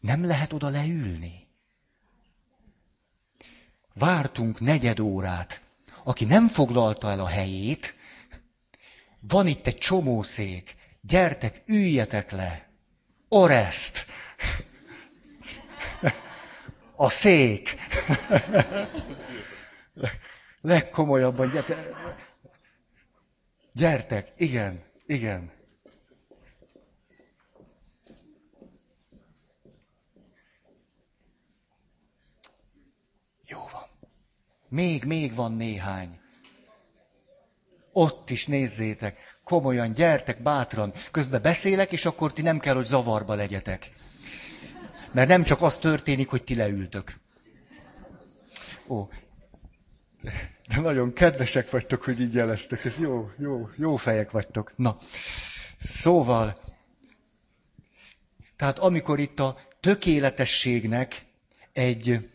Nem 0.00 0.26
lehet 0.26 0.52
oda 0.52 0.68
leülni. 0.68 1.47
Vártunk 3.98 4.60
negyed 4.60 5.00
órát. 5.00 5.60
Aki 6.04 6.24
nem 6.24 6.48
foglalta 6.48 7.10
el 7.10 7.20
a 7.20 7.26
helyét, 7.26 7.94
van 9.20 9.46
itt 9.46 9.66
egy 9.66 9.78
csomó 9.78 10.22
szék. 10.22 10.76
Gyertek, 11.00 11.62
üljetek 11.66 12.30
le. 12.30 12.68
Oreszt. 13.28 14.06
A 16.96 17.08
szék. 17.08 17.76
Legkomolyabban, 20.60 21.52
gyertek. 23.72 24.32
Igen, 24.36 24.82
igen. 25.06 25.57
Még, 34.68 35.04
még 35.04 35.34
van 35.34 35.52
néhány. 35.52 36.18
Ott 37.92 38.30
is 38.30 38.46
nézzétek. 38.46 39.18
Komolyan, 39.44 39.92
gyertek, 39.92 40.42
bátran. 40.42 40.92
Közben 41.10 41.42
beszélek, 41.42 41.92
és 41.92 42.04
akkor 42.04 42.32
ti 42.32 42.42
nem 42.42 42.58
kell, 42.58 42.74
hogy 42.74 42.84
zavarba 42.84 43.34
legyetek. 43.34 43.90
Mert 45.12 45.28
nem 45.28 45.42
csak 45.42 45.62
az 45.62 45.78
történik, 45.78 46.28
hogy 46.28 46.44
ti 46.44 46.54
leültök. 46.54 47.20
Ó, 48.86 49.08
de 50.68 50.80
nagyon 50.80 51.12
kedvesek 51.12 51.70
vagytok, 51.70 52.02
hogy 52.02 52.20
így 52.20 52.34
jeleztek. 52.34 52.84
Ez 52.84 52.98
jó, 52.98 53.30
jó, 53.38 53.68
jó 53.76 53.96
fejek 53.96 54.30
vagytok. 54.30 54.72
Na, 54.76 54.98
szóval, 55.78 56.60
tehát 58.56 58.78
amikor 58.78 59.18
itt 59.18 59.40
a 59.40 59.58
tökéletességnek 59.80 61.26
egy 61.72 62.28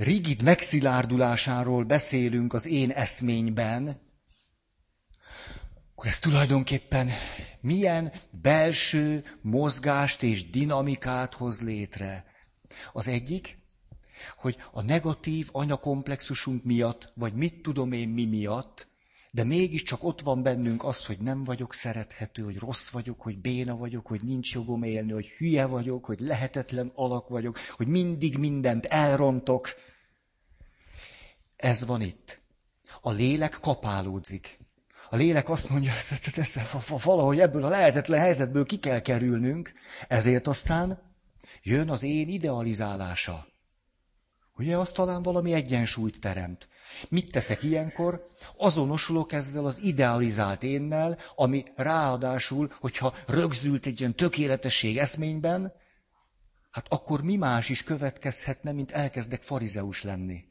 rigid 0.00 0.42
megszilárdulásáról 0.42 1.84
beszélünk 1.84 2.52
az 2.52 2.66
én 2.66 2.90
eszményben, 2.90 4.00
akkor 5.92 6.06
ez 6.06 6.18
tulajdonképpen 6.18 7.10
milyen 7.60 8.12
belső 8.42 9.24
mozgást 9.42 10.22
és 10.22 10.50
dinamikát 10.50 11.34
hoz 11.34 11.62
létre. 11.62 12.24
Az 12.92 13.08
egyik, 13.08 13.58
hogy 14.36 14.56
a 14.72 14.82
negatív 14.82 15.48
anyakomplexusunk 15.52 16.64
miatt, 16.64 17.12
vagy 17.14 17.34
mit 17.34 17.62
tudom 17.62 17.92
én 17.92 18.08
mi 18.08 18.24
miatt, 18.24 18.88
de 19.30 19.44
mégiscsak 19.44 20.04
ott 20.04 20.20
van 20.20 20.42
bennünk 20.42 20.84
az, 20.84 21.06
hogy 21.06 21.18
nem 21.18 21.44
vagyok 21.44 21.74
szerethető, 21.74 22.42
hogy 22.42 22.58
rossz 22.58 22.90
vagyok, 22.90 23.20
hogy 23.20 23.38
béna 23.38 23.76
vagyok, 23.76 24.06
hogy 24.06 24.24
nincs 24.24 24.54
jogom 24.54 24.82
élni, 24.82 25.12
hogy 25.12 25.26
hülye 25.26 25.66
vagyok, 25.66 26.04
hogy 26.04 26.20
lehetetlen 26.20 26.92
alak 26.94 27.28
vagyok, 27.28 27.58
hogy 27.76 27.86
mindig 27.86 28.38
mindent 28.38 28.84
elrontok. 28.84 29.68
Ez 31.60 31.86
van 31.86 32.00
itt. 32.00 32.40
A 33.00 33.10
lélek 33.10 33.58
kapálódzik. 33.60 34.58
A 35.10 35.16
lélek 35.16 35.48
azt 35.48 35.68
mondja, 35.68 35.92
hogy 36.72 37.02
valahogy 37.02 37.40
ebből 37.40 37.64
a 37.64 37.68
lehetetlen 37.68 38.20
helyzetből 38.20 38.66
ki 38.66 38.78
kell 38.78 39.00
kerülnünk, 39.00 39.72
ezért 40.08 40.46
aztán 40.46 41.02
jön 41.62 41.90
az 41.90 42.02
én 42.02 42.28
idealizálása 42.28 43.46
Ugye, 44.60 44.76
az 44.76 44.92
talán 44.92 45.22
valami 45.22 45.52
egyensúlyt 45.52 46.20
teremt. 46.20 46.68
Mit 47.08 47.32
teszek 47.32 47.62
ilyenkor? 47.62 48.30
Azonosulok 48.56 49.32
ezzel 49.32 49.66
az 49.66 49.78
idealizált 49.82 50.62
énnel, 50.62 51.18
ami 51.34 51.64
ráadásul, 51.76 52.72
hogyha 52.80 53.14
rögzült 53.26 53.86
egy 53.86 54.00
ilyen 54.00 54.14
tökéletesség 54.14 54.98
eszményben, 54.98 55.72
hát 56.70 56.86
akkor 56.88 57.22
mi 57.22 57.36
más 57.36 57.68
is 57.68 57.82
következhetne, 57.82 58.72
mint 58.72 58.90
elkezdek 58.90 59.42
farizeus 59.42 60.02
lenni. 60.02 60.44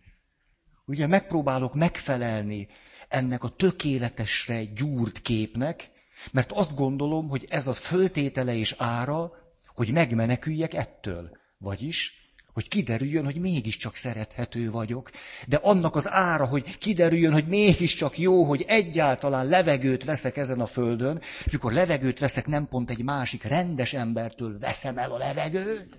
Ugye 0.89 1.07
megpróbálok 1.07 1.73
megfelelni 1.73 2.67
ennek 3.07 3.43
a 3.43 3.49
tökéletesre 3.49 4.63
gyúrt 4.63 5.21
képnek, 5.21 5.89
mert 6.31 6.51
azt 6.51 6.75
gondolom, 6.75 7.29
hogy 7.29 7.45
ez 7.49 7.67
az 7.67 7.77
föltétele 7.77 8.55
és 8.55 8.75
ára, 8.77 9.31
hogy 9.75 9.91
megmeneküljek 9.91 10.73
ettől. 10.73 11.37
Vagyis, 11.57 12.13
hogy 12.53 12.67
kiderüljön, 12.67 13.23
hogy 13.23 13.35
mégiscsak 13.35 13.95
szerethető 13.95 14.71
vagyok, 14.71 15.11
de 15.47 15.55
annak 15.55 15.95
az 15.95 16.09
ára, 16.09 16.45
hogy 16.45 16.77
kiderüljön, 16.77 17.33
hogy 17.33 17.47
mégiscsak 17.47 18.17
jó, 18.17 18.43
hogy 18.43 18.65
egyáltalán 18.67 19.47
levegőt 19.47 20.03
veszek 20.03 20.37
ezen 20.37 20.59
a 20.59 20.65
földön, 20.65 21.19
és 21.19 21.45
amikor 21.47 21.73
levegőt 21.73 22.19
veszek, 22.19 22.47
nem 22.47 22.67
pont 22.67 22.89
egy 22.89 23.03
másik 23.03 23.43
rendes 23.43 23.93
embertől 23.93 24.59
veszem 24.59 24.97
el 24.97 25.11
a 25.11 25.17
levegőt. 25.17 25.97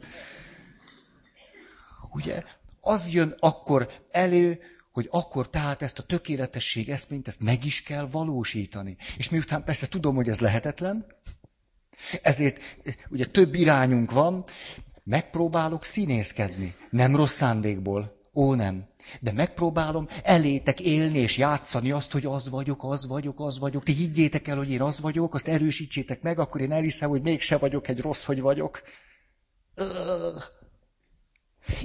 Ugye, 2.13 2.43
az 2.81 3.13
jön 3.13 3.35
akkor 3.39 3.89
elő, 4.11 4.61
hogy 4.93 5.09
akkor 5.11 5.51
tehát 5.51 5.83
ezt 5.83 5.99
a 5.99 6.03
tökéletesség 6.03 6.89
eszményt, 6.89 7.29
ezt 7.29 7.41
meg 7.41 7.65
is 7.65 7.83
kell 7.83 8.07
valósítani. 8.07 8.97
És 9.17 9.29
miután 9.29 9.65
persze 9.65 9.89
tudom, 9.89 10.15
hogy 10.15 10.29
ez 10.29 10.41
lehetetlen, 10.41 11.07
ezért 12.23 12.61
ugye 13.09 13.27
több 13.27 13.55
irányunk 13.55 14.13
van, 14.13 14.45
megpróbálok 15.05 15.85
színészkedni. 15.85 16.75
Nem 16.91 17.17
rossz 17.17 17.35
szándékból. 17.35 18.19
Ó, 18.35 18.55
nem. 18.55 18.89
De 19.21 19.33
megpróbálom 19.33 20.09
elétek 20.23 20.81
élni 20.81 21.19
és 21.19 21.39
játszani 21.39 21.91
azt, 21.91 22.13
hogy 22.13 22.27
az 22.27 22.49
vagyok, 22.49 22.85
az 22.85 23.07
vagyok, 23.07 23.41
az 23.41 23.59
vagyok. 23.59 23.83
Ti 23.83 23.93
higgyétek 23.93 24.49
el, 24.49 24.57
hogy 24.57 24.71
én 24.71 24.83
az 24.83 25.01
vagyok, 25.01 25.35
azt 25.35 25.49
erősítsétek 25.49 26.23
meg, 26.23 26.39
akkor 26.39 26.61
én 26.61 26.73
elhiszem, 26.73 27.11
hogy 27.11 27.23
mégse 27.23 27.59
vagyok 27.59 27.89
egy 27.89 28.01
rossz, 28.01 28.25
hogy 28.25 28.41
vagyok. 28.41 28.83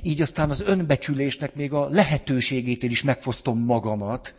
Így 0.02 0.22
aztán 0.22 0.50
az 0.50 0.62
önbecsülésnek 0.62 1.56
még 1.56 1.74
a 1.74 1.88
lehetőségétől 1.90 2.90
is 2.90 3.04
megfosztom 3.04 3.60
magamat, 3.60 4.36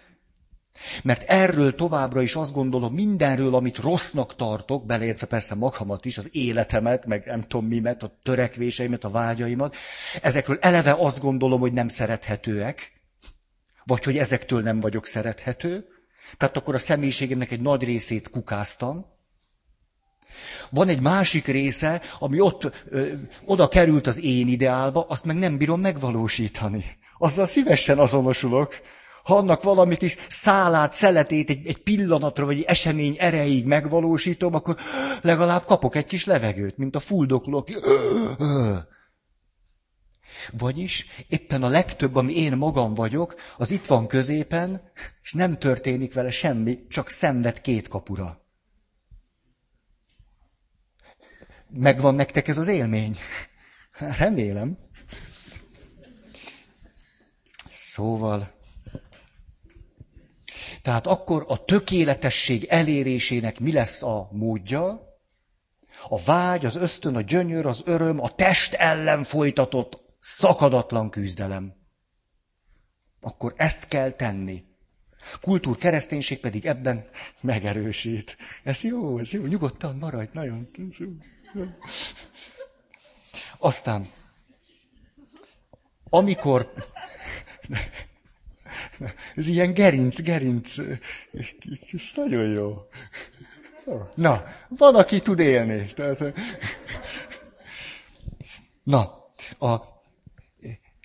mert 1.02 1.22
erről 1.22 1.74
továbbra 1.74 2.22
is 2.22 2.34
azt 2.34 2.52
gondolom, 2.52 2.94
mindenről, 2.94 3.54
amit 3.54 3.78
rossznak 3.78 4.36
tartok, 4.36 4.86
beleértve 4.86 5.26
persze 5.26 5.54
magamat 5.54 6.04
is, 6.04 6.18
az 6.18 6.28
életemet, 6.32 7.06
meg 7.06 7.26
nem 7.26 7.42
tudom 7.42 7.66
mimet, 7.66 8.02
a 8.02 8.18
törekvéseimet, 8.22 9.04
a 9.04 9.10
vágyaimat, 9.10 9.74
ezekről 10.22 10.58
eleve 10.60 10.92
azt 10.98 11.20
gondolom, 11.20 11.60
hogy 11.60 11.72
nem 11.72 11.88
szerethetőek, 11.88 12.92
vagy 13.84 14.04
hogy 14.04 14.18
ezektől 14.18 14.62
nem 14.62 14.80
vagyok 14.80 15.06
szerethető. 15.06 15.86
Tehát 16.36 16.56
akkor 16.56 16.74
a 16.74 16.78
személyiségemnek 16.78 17.50
egy 17.50 17.60
nagy 17.60 17.82
részét 17.84 18.30
kukáztam. 18.30 19.06
Van 20.70 20.88
egy 20.88 21.00
másik 21.00 21.46
része, 21.46 22.02
ami 22.18 22.40
ott 22.40 22.84
ö, 22.88 23.06
oda 23.44 23.68
került 23.68 24.06
az 24.06 24.22
én 24.22 24.48
ideálba, 24.48 25.06
azt 25.08 25.24
meg 25.24 25.36
nem 25.36 25.58
bírom 25.58 25.80
megvalósítani. 25.80 26.84
Azzal 27.18 27.46
szívesen 27.46 27.98
azonosulok, 27.98 28.74
ha 29.26 29.36
annak 29.36 29.62
valami 29.62 29.96
kis 29.96 30.16
szálát, 30.28 30.92
szeletét 30.92 31.50
egy, 31.50 31.66
egy 31.66 31.82
pillanatra, 31.82 32.44
vagy 32.44 32.56
egy 32.56 32.64
esemény 32.64 33.16
erejéig 33.18 33.64
megvalósítom, 33.64 34.54
akkor 34.54 34.76
legalább 35.22 35.64
kapok 35.64 35.94
egy 35.96 36.06
kis 36.06 36.24
levegőt, 36.24 36.76
mint 36.76 36.96
a 36.96 37.00
fuldokló, 37.00 37.58
aki... 37.58 37.74
Vagyis 40.58 41.06
éppen 41.28 41.62
a 41.62 41.68
legtöbb, 41.68 42.16
ami 42.16 42.36
én 42.36 42.56
magam 42.56 42.94
vagyok, 42.94 43.34
az 43.56 43.70
itt 43.70 43.86
van 43.86 44.06
középen, 44.06 44.90
és 45.22 45.32
nem 45.32 45.58
történik 45.58 46.14
vele 46.14 46.30
semmi, 46.30 46.86
csak 46.88 47.08
szenved 47.08 47.60
két 47.60 47.88
kapura. 47.88 48.45
Megvan 51.68 52.14
nektek 52.14 52.49
ez 52.49 52.58
az 52.58 52.68
élmény? 52.68 53.16
Remélem. 54.18 54.78
Szóval, 57.70 58.54
tehát 60.82 61.06
akkor 61.06 61.45
a 61.49 61.64
tökéletesség 61.64 62.64
elérésének 62.64 63.60
mi 63.60 63.73
lesz 63.73 64.02
a 64.02 64.28
módja? 64.32 65.00
A 66.08 66.23
vágy, 66.23 66.64
az 66.64 66.76
ösztön, 66.76 67.17
a 67.17 67.21
gyönyör, 67.21 67.67
az 67.67 67.82
öröm, 67.84 68.21
a 68.21 68.34
test 68.34 68.75
ellen 68.75 69.25
folytatott 69.25 70.02
szakadatlan 70.19 71.10
küzdelem. 71.10 71.75
Akkor 73.21 73.54
ezt 73.56 73.88
kell 73.88 74.10
tenni. 74.10 74.64
Kultúr 75.40 75.76
kereszténység 75.76 76.40
pedig 76.40 76.67
ebben 76.67 77.08
megerősít. 77.40 78.36
Ez 78.64 78.82
jó, 78.82 79.19
ez 79.19 79.32
jó, 79.32 79.45
nyugodtan 79.45 79.97
maradj, 79.97 80.30
nagyon. 80.32 80.69
Aztán, 83.58 84.10
amikor 86.08 86.73
ez 89.34 89.47
ilyen 89.47 89.73
gerinc, 89.73 90.21
gerinc. 90.21 90.78
Ez 91.32 92.12
nagyon 92.14 92.49
jó. 92.50 92.76
Na, 94.14 94.45
van, 94.69 94.95
aki 94.95 95.21
tud 95.21 95.38
élni. 95.38 95.86
Tehát, 95.95 96.34
na, 98.82 99.00
a, 99.58 99.80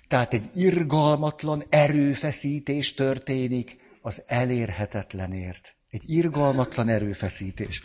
tehát 0.08 0.32
egy 0.32 0.50
irgalmatlan 0.54 1.64
erőfeszítés 1.68 2.94
történik 2.94 3.76
az 4.02 4.22
elérhetetlenért. 4.26 5.76
Egy 5.90 6.02
irgalmatlan 6.06 6.88
erőfeszítés. 6.88 7.82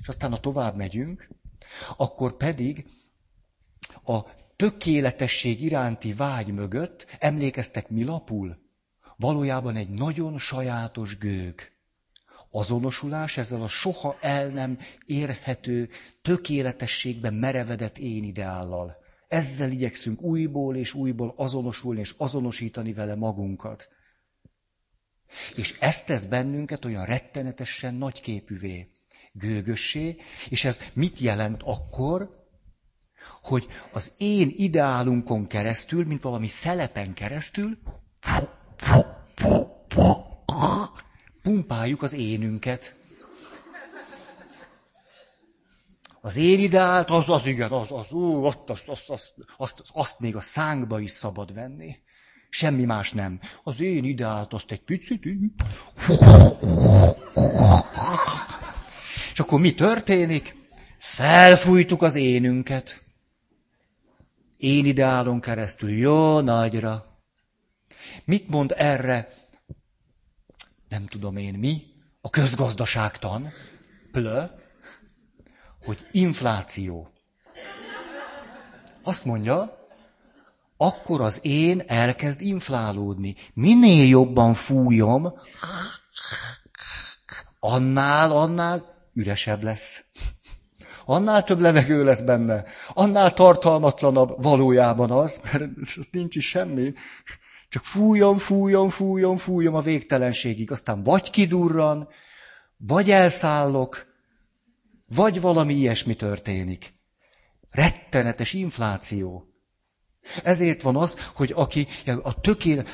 És 0.00 0.08
aztán, 0.08 0.30
ha 0.30 0.40
tovább 0.40 0.76
megyünk, 0.76 1.28
akkor 1.96 2.36
pedig 2.36 2.86
a 4.04 4.20
tökéletesség 4.56 5.62
iránti 5.62 6.12
vágy 6.12 6.52
mögött 6.52 7.06
emlékeztek 7.18 7.88
mi 7.88 8.04
lapul? 8.04 8.68
valójában 9.20 9.76
egy 9.76 9.88
nagyon 9.88 10.38
sajátos 10.38 11.18
gőg. 11.18 11.72
Azonosulás 12.50 13.36
ezzel 13.36 13.62
a 13.62 13.68
soha 13.68 14.16
el 14.20 14.48
nem 14.48 14.78
érhető, 15.06 15.88
tökéletességben 16.22 17.34
merevedett 17.34 17.98
én 17.98 18.24
ideállal. 18.24 18.96
Ezzel 19.28 19.70
igyekszünk 19.70 20.22
újból 20.22 20.76
és 20.76 20.94
újból 20.94 21.34
azonosulni 21.36 22.00
és 22.00 22.14
azonosítani 22.16 22.92
vele 22.92 23.14
magunkat. 23.14 23.88
És 25.56 25.78
ezt 25.78 26.06
tesz 26.06 26.24
bennünket 26.24 26.84
olyan 26.84 27.04
rettenetesen 27.04 27.94
nagyképűvé, 27.94 28.90
gőgössé, 29.32 30.16
és 30.48 30.64
ez 30.64 30.80
mit 30.92 31.18
jelent 31.18 31.62
akkor, 31.62 32.38
hogy 33.42 33.66
az 33.92 34.12
én 34.18 34.52
ideálunkon 34.56 35.46
keresztül, 35.46 36.04
mint 36.06 36.22
valami 36.22 36.48
szelepen 36.48 37.14
keresztül, 37.14 37.78
pumpáljuk 41.42 42.02
az 42.02 42.12
énünket. 42.12 42.94
Az 46.20 46.36
én 46.36 46.58
ideált, 46.58 47.10
az, 47.10 47.28
az 47.28 47.46
igen, 47.46 47.70
az, 47.70 47.90
az, 47.90 48.12
ú, 48.12 48.44
azt, 48.44 48.58
azt, 48.66 48.88
azt, 48.88 49.10
azt, 49.10 49.34
azt, 49.56 49.82
azt 49.92 50.20
még 50.20 50.36
a 50.36 50.40
szánkba 50.40 51.00
is 51.00 51.10
szabad 51.10 51.54
venni. 51.54 51.96
Semmi 52.50 52.84
más 52.84 53.12
nem. 53.12 53.40
Az 53.62 53.80
én 53.80 54.04
ideált 54.04 54.52
azt 54.52 54.70
egy 54.72 54.82
picit. 54.82 55.24
És 55.24 55.44
akkor 59.40 59.60
mi 59.60 59.74
történik? 59.74 60.56
Felfújtuk 60.98 62.02
az 62.02 62.14
énünket. 62.14 63.02
Én 64.56 64.84
ideálon 64.84 65.40
keresztül, 65.40 65.90
jó 65.90 66.40
nagyra. 66.40 67.18
Mit 68.24 68.48
mond 68.48 68.74
erre 68.76 69.40
nem 70.90 71.06
tudom 71.06 71.36
én 71.36 71.54
mi, 71.54 71.82
a 72.20 72.30
közgazdaságtan, 72.30 73.52
plö, 74.12 74.44
hogy 75.84 76.06
infláció. 76.10 77.10
Azt 79.02 79.24
mondja, 79.24 79.88
akkor 80.76 81.20
az 81.20 81.40
én 81.42 81.82
elkezd 81.86 82.40
inflálódni. 82.40 83.36
Minél 83.54 84.08
jobban 84.08 84.54
fújom, 84.54 85.32
annál, 87.58 88.30
annál 88.30 88.99
üresebb 89.14 89.62
lesz. 89.62 90.04
Annál 91.04 91.44
több 91.44 91.60
levegő 91.60 92.04
lesz 92.04 92.20
benne, 92.20 92.64
annál 92.88 93.34
tartalmatlanabb 93.34 94.42
valójában 94.42 95.10
az, 95.10 95.40
mert 95.52 95.64
nincs 96.10 96.36
is 96.36 96.48
semmi. 96.48 96.92
Csak 97.68 97.84
fújom, 97.84 98.38
fújom, 98.38 98.88
fújom, 98.88 99.36
fújom 99.36 99.74
a 99.74 99.80
végtelenségig. 99.80 100.70
Aztán 100.70 101.02
vagy 101.02 101.30
kidurran, 101.30 102.08
vagy 102.76 103.10
elszállok, 103.10 104.06
vagy 105.08 105.40
valami 105.40 105.74
ilyesmi 105.74 106.14
történik. 106.14 106.94
Rettenetes 107.70 108.52
infláció. 108.52 109.44
Ezért 110.44 110.82
van 110.82 110.96
az, 110.96 111.16
hogy 111.34 111.52
aki 111.56 111.86
a 112.22 112.40
tökéle, 112.40 112.84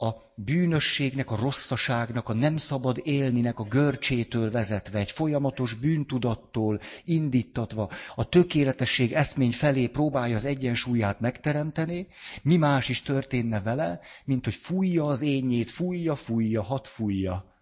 a 0.00 0.32
bűnösségnek, 0.34 1.30
a 1.30 1.36
rosszaságnak, 1.36 2.28
a 2.28 2.32
nem 2.32 2.56
szabad 2.56 3.00
élninek 3.04 3.58
a 3.58 3.64
görcsétől 3.64 4.50
vezetve, 4.50 4.98
egy 4.98 5.10
folyamatos 5.10 5.74
bűntudattól 5.74 6.80
indítatva, 7.04 7.90
a 8.14 8.28
tökéletesség 8.28 9.12
eszmény 9.12 9.52
felé 9.52 9.86
próbálja 9.86 10.36
az 10.36 10.44
egyensúlyát 10.44 11.20
megteremteni, 11.20 12.06
mi 12.42 12.56
más 12.56 12.88
is 12.88 13.02
történne 13.02 13.60
vele, 13.60 14.00
mint 14.24 14.44
hogy 14.44 14.54
fújja 14.54 15.06
az 15.06 15.22
ényét, 15.22 15.70
fújja, 15.70 16.16
fújja, 16.16 16.62
hat 16.62 16.86
fújja. 16.86 17.54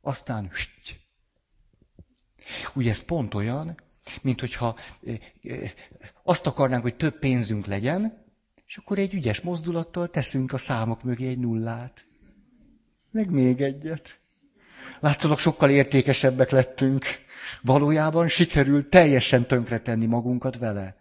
Aztán, 0.00 0.50
ugye 2.74 2.90
ez 2.90 3.02
pont 3.02 3.34
olyan, 3.34 3.80
mint 4.22 4.40
hogyha 4.40 4.78
azt 6.22 6.46
akarnánk, 6.46 6.82
hogy 6.82 6.96
több 6.96 7.18
pénzünk 7.18 7.66
legyen, 7.66 8.25
és 8.66 8.76
akkor 8.76 8.98
egy 8.98 9.14
ügyes 9.14 9.40
mozdulattal 9.40 10.08
teszünk 10.08 10.52
a 10.52 10.58
számok 10.58 11.02
mögé 11.02 11.28
egy 11.28 11.38
nullát. 11.38 12.04
Meg 13.10 13.30
még 13.30 13.60
egyet. 13.60 14.20
Látszólag 15.00 15.38
sokkal 15.38 15.70
értékesebbek 15.70 16.50
lettünk. 16.50 17.04
Valójában 17.62 18.28
sikerült 18.28 18.86
teljesen 18.88 19.46
tönkretenni 19.46 20.06
magunkat 20.06 20.58
vele. 20.58 20.96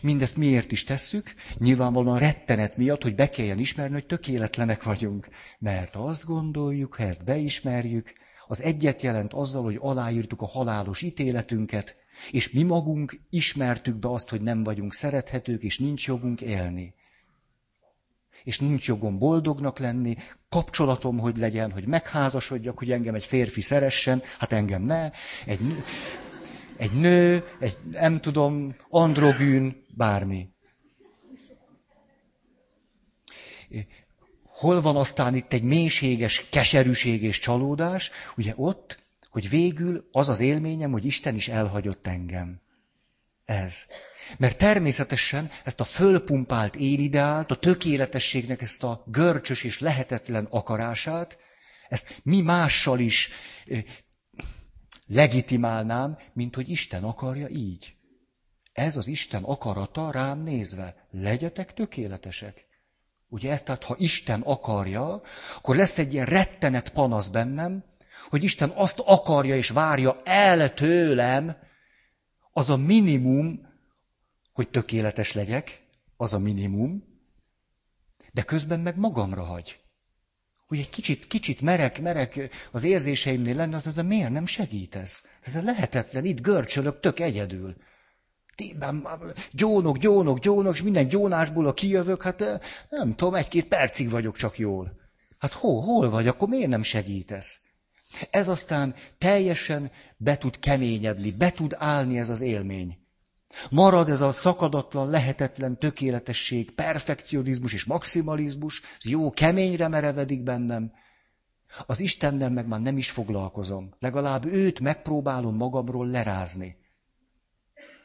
Mindezt 0.00 0.36
miért 0.36 0.72
is 0.72 0.84
tesszük? 0.84 1.34
Nyilvánvalóan 1.58 2.18
rettenet 2.18 2.76
miatt, 2.76 3.02
hogy 3.02 3.14
be 3.14 3.28
kelljen 3.28 3.58
ismerni, 3.58 3.92
hogy 3.92 4.06
tökéletlenek 4.06 4.82
vagyunk. 4.82 5.28
Mert 5.58 5.96
azt 5.96 6.24
gondoljuk, 6.24 6.94
ha 6.94 7.02
ezt 7.02 7.24
beismerjük, 7.24 8.12
az 8.46 8.62
egyet 8.62 9.02
jelent 9.02 9.32
azzal, 9.32 9.62
hogy 9.62 9.78
aláírtuk 9.80 10.40
a 10.40 10.46
halálos 10.46 11.02
ítéletünket, 11.02 11.96
és 12.30 12.50
mi 12.50 12.62
magunk 12.62 13.20
ismertük 13.30 13.96
be 13.96 14.08
azt, 14.08 14.28
hogy 14.28 14.40
nem 14.40 14.62
vagyunk 14.62 14.94
szerethetők, 14.94 15.62
és 15.62 15.78
nincs 15.78 16.06
jogunk 16.06 16.40
élni. 16.40 16.94
És 18.44 18.58
nincs 18.58 18.86
jogom 18.86 19.18
boldognak 19.18 19.78
lenni, 19.78 20.16
kapcsolatom, 20.48 21.18
hogy 21.18 21.36
legyen, 21.36 21.72
hogy 21.72 21.86
megházasodjak, 21.86 22.78
hogy 22.78 22.92
engem 22.92 23.14
egy 23.14 23.24
férfi 23.24 23.60
szeressen, 23.60 24.22
hát 24.38 24.52
engem 24.52 24.82
ne, 24.82 25.10
egy 25.46 25.60
nő, 25.60 25.84
egy 26.76 26.92
nő, 26.92 27.44
egy 27.58 27.76
nem 27.90 28.20
tudom, 28.20 28.74
androgűn, 28.88 29.84
bármi. 29.96 30.48
Hol 34.44 34.80
van 34.80 34.96
aztán 34.96 35.34
itt 35.34 35.52
egy 35.52 35.62
mélységes 35.62 36.48
keserűség 36.48 37.22
és 37.22 37.38
csalódás? 37.38 38.10
Ugye 38.36 38.52
ott, 38.56 39.02
hogy 39.30 39.48
végül 39.48 40.08
az 40.12 40.28
az 40.28 40.40
élményem, 40.40 40.90
hogy 40.90 41.04
Isten 41.04 41.34
is 41.34 41.48
elhagyott 41.48 42.06
engem. 42.06 42.60
Ez. 43.44 43.86
Mert 44.38 44.58
természetesen 44.58 45.50
ezt 45.64 45.80
a 45.80 45.84
fölpumpált 45.84 46.76
énideált, 46.76 47.50
a 47.50 47.58
tökéletességnek 47.58 48.62
ezt 48.62 48.84
a 48.84 49.04
görcsös 49.06 49.64
és 49.64 49.78
lehetetlen 49.78 50.44
akarását, 50.50 51.38
ezt 51.88 52.20
mi 52.22 52.40
mással 52.40 52.98
is 52.98 53.30
legitimálnám, 55.06 56.18
mint 56.32 56.54
hogy 56.54 56.68
Isten 56.68 57.04
akarja 57.04 57.48
így. 57.48 57.94
Ez 58.72 58.96
az 58.96 59.06
Isten 59.06 59.42
akarata 59.42 60.10
rám 60.10 60.42
nézve. 60.42 61.06
Legyetek 61.10 61.74
tökéletesek. 61.74 62.66
Ugye 63.28 63.50
ezt, 63.50 63.64
tehát 63.64 63.84
ha 63.84 63.94
Isten 63.98 64.40
akarja, 64.40 65.22
akkor 65.56 65.76
lesz 65.76 65.98
egy 65.98 66.12
ilyen 66.12 66.26
rettenet 66.26 66.88
panasz 66.88 67.28
bennem, 67.28 67.84
hogy 68.30 68.44
Isten 68.44 68.70
azt 68.74 68.98
akarja 68.98 69.56
és 69.56 69.68
várja 69.68 70.20
el 70.24 70.74
tőlem, 70.74 71.56
az 72.52 72.70
a 72.70 72.76
minimum, 72.76 73.68
hogy 74.52 74.68
tökéletes 74.68 75.32
legyek, 75.32 75.86
az 76.16 76.34
a 76.34 76.38
minimum, 76.38 77.04
de 78.32 78.42
közben 78.42 78.80
meg 78.80 78.96
magamra 78.96 79.42
hagy. 79.42 79.80
Hogy 80.66 80.78
egy 80.78 80.90
kicsit, 80.90 81.26
kicsit 81.26 81.60
merek, 81.60 82.00
merek 82.00 82.50
az 82.72 82.84
érzéseimnél 82.84 83.56
lenni, 83.56 83.74
az 83.74 83.82
de 83.82 84.02
miért 84.02 84.30
nem 84.30 84.46
segít 84.46 84.94
ez? 84.94 85.20
Ez 85.42 85.62
lehetetlen, 85.62 86.24
itt 86.24 86.40
görcsölök 86.40 87.00
tök 87.00 87.20
egyedül. 87.20 87.76
Gyónok, 89.52 89.96
gyónok, 89.96 90.38
gyónok, 90.38 90.74
és 90.74 90.82
minden 90.82 91.08
gyónásból 91.08 91.66
a 91.66 91.74
kijövök, 91.74 92.22
hát 92.22 92.40
eh, 92.40 92.60
nem 92.88 93.14
tudom, 93.14 93.34
egy-két 93.34 93.68
percig 93.68 94.10
vagyok 94.10 94.36
csak 94.36 94.58
jól. 94.58 94.98
Hát 95.38 95.52
hol, 95.52 95.82
hol 95.82 96.10
vagy, 96.10 96.26
akkor 96.26 96.48
miért 96.48 96.68
nem 96.68 96.82
segítesz? 96.82 97.60
Ez 98.30 98.48
aztán 98.48 98.94
teljesen 99.18 99.90
be 100.16 100.38
tud 100.38 100.58
keményedni, 100.58 101.30
be 101.30 101.50
tud 101.50 101.74
állni 101.78 102.18
ez 102.18 102.28
az 102.28 102.40
élmény. 102.40 102.98
Marad 103.70 104.08
ez 104.08 104.20
a 104.20 104.32
szakadatlan, 104.32 105.08
lehetetlen 105.08 105.78
tökéletesség, 105.78 106.70
perfekcionizmus 106.70 107.72
és 107.72 107.84
maximalizmus, 107.84 108.82
ez 108.98 109.10
jó, 109.10 109.30
keményre 109.30 109.88
merevedik 109.88 110.42
bennem. 110.42 110.92
Az 111.86 112.00
Istennel 112.00 112.50
meg 112.50 112.66
már 112.66 112.80
nem 112.80 112.96
is 112.96 113.10
foglalkozom. 113.10 113.94
Legalább 113.98 114.44
őt 114.44 114.80
megpróbálom 114.80 115.56
magamról 115.56 116.06
lerázni. 116.06 116.76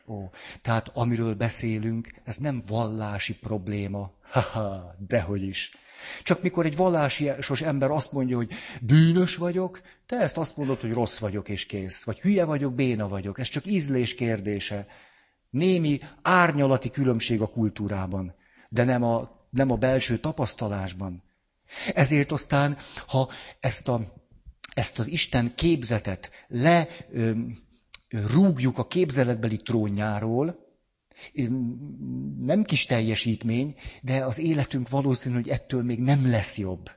Ó, 0.08 0.30
tehát 0.62 0.89
amiről 0.94 1.36
beszélünk, 1.36 2.22
ez 2.24 2.38
nem 2.38 2.63
vallási 2.68 3.36
probléma. 3.36 4.12
Haha, 4.32 4.96
dehogy 5.08 5.41
is. 5.41 5.72
Csak 6.24 6.41
mikor 6.41 6.65
egy 6.65 6.76
vallásos 6.76 7.62
ember 7.62 7.91
azt 7.91 8.12
mondja, 8.12 8.36
hogy 8.36 8.52
bűnös 8.82 9.36
vagyok, 9.36 9.82
te 10.06 10.15
ezt 10.15 10.38
azt 10.38 10.58
mondod, 10.58 10.82
hogy 10.82 10.94
rossz 10.94 11.18
vagyok 11.18 11.50
és 11.50 11.65
kész. 11.65 12.04
Vagy 12.04 12.20
hülye 12.20 12.46
vagyok, 12.46 12.74
béna 12.74 13.08
vagyok. 13.08 13.39
Ez 13.39 13.48
csak 13.48 13.65
ízlés 13.65 14.13
kérdése. 14.15 14.88
Némi 15.50 16.00
árnyalati 16.22 16.89
különbség 16.89 17.41
a 17.41 17.48
kultúrában, 17.48 18.36
de 18.70 18.84
nem 18.84 19.04
a, 19.04 19.48
nem 19.50 19.72
a 19.72 19.76
belső 19.76 20.18
tapasztalásban. 20.18 21.24
Ezért 21.94 22.32
aztán, 22.32 22.78
ha 23.08 23.30
ezt, 23.60 23.88
a, 23.88 24.02
ezt 24.74 25.00
az 25.00 25.08
Isten 25.08 25.54
képzetet 25.56 26.32
le 26.48 26.88
rúgjuk 28.10 28.78
a 28.78 28.88
képzeletbeli 28.88 29.58
trónjáról, 29.58 30.64
nem 32.39 32.63
kis 32.63 32.86
teljesítmény, 32.86 33.75
de 34.01 34.25
az 34.25 34.38
életünk 34.38 34.89
valószínű, 34.89 35.36
hogy 35.36 35.49
ettől 35.49 35.84
még 35.84 35.99
nem 35.99 36.30
lesz 36.30 36.58
jobb. 36.58 36.89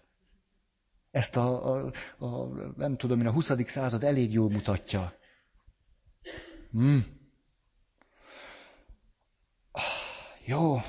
Ezt 1.11 1.37
a, 1.37 1.75
a, 1.75 1.93
a 2.19 2.47
nem 2.77 2.97
tudom 2.97 3.21
én, 3.21 3.27
a 3.27 3.33
20. 3.33 3.53
század 3.67 4.05
elég 4.05 4.33
jól 4.33 4.51
mutatja. 4.51 5.13
Hmm. 6.71 7.07
Jó. 10.45 10.81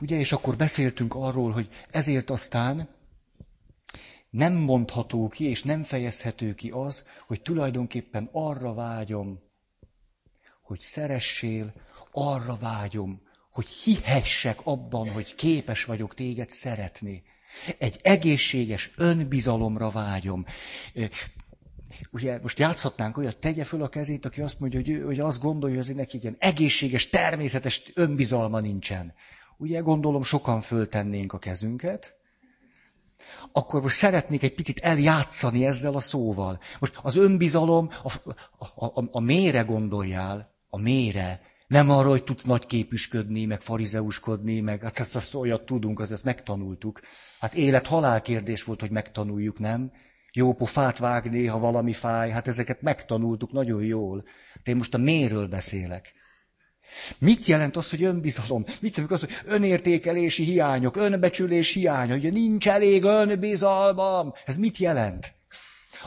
Ugye, 0.00 0.18
és 0.18 0.32
akkor 0.32 0.56
beszéltünk 0.56 1.14
arról, 1.14 1.52
hogy 1.52 1.68
ezért 1.90 2.30
aztán 2.30 2.88
nem 4.34 4.54
mondható 4.54 5.28
ki 5.28 5.44
és 5.44 5.62
nem 5.62 5.82
fejezhető 5.82 6.54
ki 6.54 6.70
az, 6.70 7.06
hogy 7.26 7.42
tulajdonképpen 7.42 8.28
arra 8.32 8.74
vágyom, 8.74 9.40
hogy 10.62 10.80
szeressél, 10.80 11.72
arra 12.10 12.56
vágyom, 12.56 13.20
hogy 13.52 13.66
hihessek 13.66 14.58
abban, 14.64 15.10
hogy 15.10 15.34
képes 15.34 15.84
vagyok 15.84 16.14
téged 16.14 16.50
szeretni. 16.50 17.22
Egy 17.78 18.00
egészséges 18.02 18.90
önbizalomra 18.96 19.90
vágyom. 19.90 20.44
Ugye 22.10 22.38
most 22.42 22.58
játszhatnánk 22.58 23.16
olyat, 23.16 23.36
tegye 23.36 23.64
föl 23.64 23.82
a 23.82 23.88
kezét, 23.88 24.24
aki 24.24 24.40
azt 24.40 24.60
mondja, 24.60 24.80
hogy, 24.80 25.02
hogy 25.04 25.20
azt 25.20 25.40
gondolja, 25.40 25.82
hogy 25.84 25.94
neki 25.94 26.18
ilyen 26.22 26.36
egészséges, 26.38 27.08
természetes 27.08 27.82
önbizalma 27.94 28.60
nincsen. 28.60 29.14
Ugye 29.56 29.80
gondolom 29.80 30.22
sokan 30.22 30.60
föltennénk 30.60 31.32
a 31.32 31.38
kezünket, 31.38 32.22
akkor 33.52 33.82
most 33.82 33.96
szeretnék 33.96 34.42
egy 34.42 34.54
picit 34.54 34.78
eljátszani 34.78 35.66
ezzel 35.66 35.94
a 35.94 36.00
szóval. 36.00 36.60
Most 36.78 36.98
az 37.02 37.16
önbizalom, 37.16 37.90
a, 38.02 38.12
a, 38.58 38.84
a, 38.86 39.08
a 39.10 39.20
mére 39.20 39.60
gondoljál, 39.60 40.54
a 40.68 40.80
mére. 40.80 41.40
Nem 41.66 41.90
arra, 41.90 42.08
hogy 42.08 42.24
tudsz 42.24 42.44
nagy 42.44 42.66
képüsködni, 42.66 43.44
meg 43.44 43.60
farizeuskodni, 43.60 44.60
meg 44.60 44.82
hát 44.82 44.98
ezt, 44.98 45.16
azt 45.16 45.34
olyat 45.34 45.66
tudunk, 45.66 46.00
az 46.00 46.12
ezt 46.12 46.24
megtanultuk. 46.24 47.00
Hát 47.40 47.54
élet-halál 47.54 48.20
kérdés 48.22 48.64
volt, 48.64 48.80
hogy 48.80 48.90
megtanuljuk, 48.90 49.58
nem? 49.58 49.92
Jó 50.32 50.52
pofát 50.52 50.98
vágni, 50.98 51.46
ha 51.46 51.58
valami 51.58 51.92
fáj, 51.92 52.30
hát 52.30 52.48
ezeket 52.48 52.82
megtanultuk 52.82 53.52
nagyon 53.52 53.82
jól. 53.82 54.24
Hát 54.54 54.68
én 54.68 54.76
most 54.76 54.94
a 54.94 54.98
méről 54.98 55.48
beszélek. 55.48 56.14
Mit 57.18 57.44
jelent 57.44 57.76
az, 57.76 57.90
hogy 57.90 58.02
önbizalom? 58.02 58.64
Mit 58.80 58.94
jelent 58.94 59.12
az, 59.12 59.20
hogy 59.20 59.34
önértékelési 59.44 60.44
hiányok, 60.44 60.96
önbecsülés 60.96 61.72
hiánya, 61.72 62.12
hogy 62.12 62.32
nincs 62.32 62.68
elég 62.68 63.02
önbizalmam? 63.02 64.32
Ez 64.44 64.56
mit 64.56 64.76
jelent? 64.76 65.34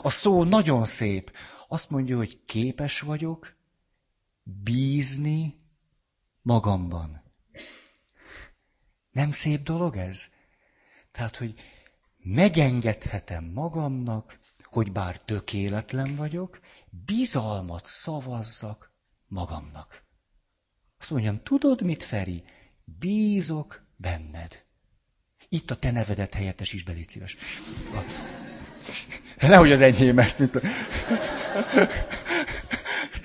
A 0.01 0.09
szó 0.09 0.43
nagyon 0.43 0.85
szép. 0.85 1.31
Azt 1.67 1.89
mondja, 1.89 2.17
hogy 2.17 2.39
képes 2.45 2.99
vagyok 2.99 3.55
bízni 4.63 5.59
magamban. 6.41 7.23
Nem 9.11 9.31
szép 9.31 9.63
dolog 9.63 9.95
ez? 9.95 10.27
Tehát, 11.11 11.35
hogy 11.35 11.53
megengedhetem 12.17 13.43
magamnak, 13.43 14.39
hogy 14.63 14.91
bár 14.91 15.19
tökéletlen 15.19 16.15
vagyok, 16.15 16.59
bizalmat 17.05 17.85
szavazzak 17.85 18.91
magamnak. 19.27 20.06
Azt 21.07 21.15
mondjam, 21.15 21.43
tudod 21.43 21.81
mit, 21.81 22.03
Feri? 22.03 22.43
Bízok 22.99 23.83
benned. 23.95 24.63
Itt 25.49 25.71
a 25.71 25.75
te 25.75 25.91
nevedet 25.91 26.33
helyettes 26.33 26.73
is 26.73 26.83
belégy 26.83 27.09
szíves. 27.09 27.37
A... 29.39 29.47
Nehogy 29.47 29.71
az 29.71 29.81
enyhémet, 29.81 30.39
mint 30.39 30.55
a... 30.55 30.61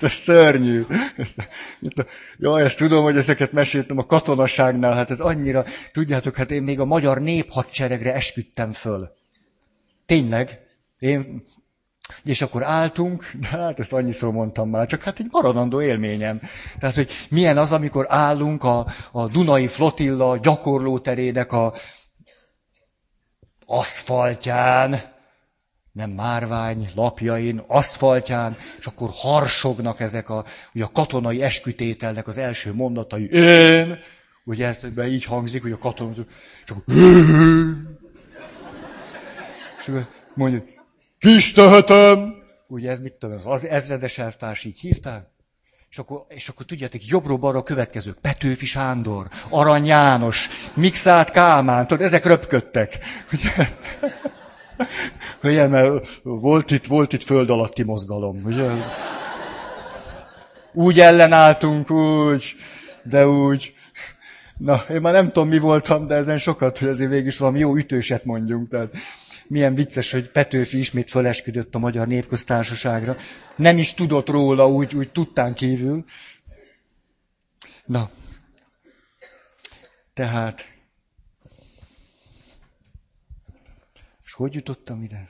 Ez 0.01 0.11
szörnyű. 0.11 0.85
Ez, 1.17 1.33
mint 1.79 1.99
a... 1.99 2.05
Jaj, 2.37 2.63
ezt 2.63 2.77
tudom, 2.77 3.03
hogy 3.03 3.17
ezeket 3.17 3.51
meséltem 3.51 3.97
a 3.97 4.05
katonaságnál, 4.05 4.93
hát 4.93 5.09
ez 5.09 5.19
annyira, 5.19 5.65
tudjátok, 5.91 6.35
hát 6.35 6.51
én 6.51 6.63
még 6.63 6.79
a 6.79 6.85
magyar 6.85 7.21
néphadseregre 7.21 8.13
esküdtem 8.13 8.71
föl. 8.71 9.15
Tényleg, 10.05 10.59
én 10.99 11.43
és 12.23 12.41
akkor 12.41 12.63
álltunk, 12.63 13.31
de 13.39 13.47
hát 13.47 13.79
ezt 13.79 13.93
annyiszor 13.93 14.31
mondtam 14.31 14.69
már, 14.69 14.87
csak 14.87 15.03
hát 15.03 15.19
egy 15.19 15.27
maradandó 15.31 15.81
élményem. 15.81 16.41
Tehát, 16.79 16.95
hogy 16.95 17.09
milyen 17.29 17.57
az, 17.57 17.71
amikor 17.71 18.05
állunk 18.09 18.63
a, 18.63 18.87
a 19.11 19.27
Dunai 19.27 19.67
Flotilla 19.67 20.37
gyakorlóterének 20.37 21.51
a 21.51 21.73
aszfaltján, 23.65 24.95
nem 25.91 26.09
márvány 26.09 26.89
lapjain, 26.95 27.63
aszfaltján, 27.67 28.55
és 28.79 28.85
akkor 28.85 29.09
harsognak 29.11 29.99
ezek 29.99 30.29
a, 30.29 30.45
ugye 30.73 30.83
a 30.83 30.91
katonai 30.91 31.41
eskütételnek 31.41 32.27
az 32.27 32.37
első 32.37 32.73
mondatai. 32.73 33.29
Én! 33.31 33.97
Ugye 34.45 34.67
ez 34.67 34.87
így 35.05 35.23
hangzik, 35.23 35.61
hogy 35.61 35.71
a 35.71 35.77
katonai, 35.77 36.13
akkor, 36.65 36.83
és 39.79 39.87
akkor 39.87 40.07
mondjuk, 41.23 41.43
Kis 41.43 41.51
tehetem! 41.53 42.41
Ugye 42.67 42.91
ez 42.91 42.99
mit 42.99 43.13
tudom, 43.13 43.37
az 43.43 43.65
ezredes 43.65 44.17
elvtárs 44.17 44.63
így 44.63 44.79
hívták? 44.79 45.31
És 45.89 45.97
akkor, 45.99 46.25
és 46.27 46.49
akkor 46.49 46.65
tudjátok, 46.65 47.05
jobbról-balra 47.05 47.57
a 47.57 47.63
következők. 47.63 48.17
Petőfi 48.21 48.65
Sándor, 48.65 49.27
Arany 49.49 49.85
János, 49.85 50.49
Mixát 50.73 51.31
Kálmán, 51.31 51.87
tudod, 51.87 52.05
ezek 52.05 52.25
röpködtek. 52.25 52.97
Ugye? 53.33 53.67
Ugye, 55.43 55.67
mert 55.67 56.05
volt 56.23 56.71
itt, 56.71 56.85
volt 56.85 57.13
itt 57.13 57.23
föld 57.23 57.49
alatti 57.49 57.83
mozgalom. 57.83 58.41
Ugye? 58.45 58.69
Úgy 60.73 60.99
ellenálltunk, 60.99 61.91
úgy, 61.91 62.55
de 63.03 63.27
úgy. 63.27 63.73
Na, 64.57 64.81
én 64.89 65.01
már 65.01 65.13
nem 65.13 65.27
tudom, 65.31 65.47
mi 65.47 65.59
voltam, 65.59 66.05
de 66.05 66.15
ezen 66.15 66.37
sokat, 66.37 66.77
hogy 66.77 66.87
azért 66.87 67.09
végig 67.09 67.25
is 67.25 67.37
valami 67.37 67.59
jó 67.59 67.75
ütőset 67.75 68.25
mondjunk. 68.25 68.69
Tehát 68.69 68.91
milyen 69.47 69.75
vicces, 69.75 70.11
hogy 70.11 70.31
Petőfi 70.31 70.79
ismét 70.79 71.09
fölesküdött 71.09 71.75
a 71.75 71.79
Magyar 71.79 72.07
Népköztársaságra. 72.07 73.15
Nem 73.55 73.77
is 73.77 73.93
tudott 73.93 74.29
róla, 74.29 74.67
úgy, 74.67 74.95
úgy 74.95 75.11
tudtán 75.11 75.53
kívül. 75.53 76.05
Na, 77.85 78.09
tehát, 80.13 80.67
és 84.23 84.33
hogy 84.33 84.53
jutottam 84.53 85.03
ide? 85.03 85.29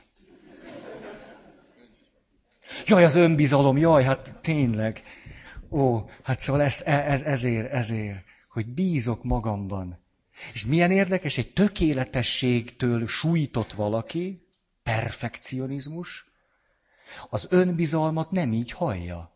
Jaj, 2.85 3.03
az 3.03 3.15
önbizalom, 3.15 3.77
jaj, 3.77 4.03
hát 4.03 4.35
tényleg. 4.41 5.03
Ó, 5.69 6.03
hát 6.23 6.39
szóval 6.39 6.61
ezt, 6.61 6.81
e, 6.81 7.11
ez, 7.11 7.21
ezért, 7.21 7.71
ezért, 7.71 8.23
hogy 8.49 8.67
bízok 8.67 9.23
magamban. 9.23 10.02
És 10.53 10.65
milyen 10.65 10.91
érdekes, 10.91 11.37
egy 11.37 11.53
tökéletességtől 11.53 13.07
sújtott 13.07 13.73
valaki, 13.73 14.47
perfekcionizmus, 14.83 16.31
az 17.29 17.47
önbizalmat 17.49 18.31
nem 18.31 18.53
így 18.53 18.71
hallja. 18.71 19.31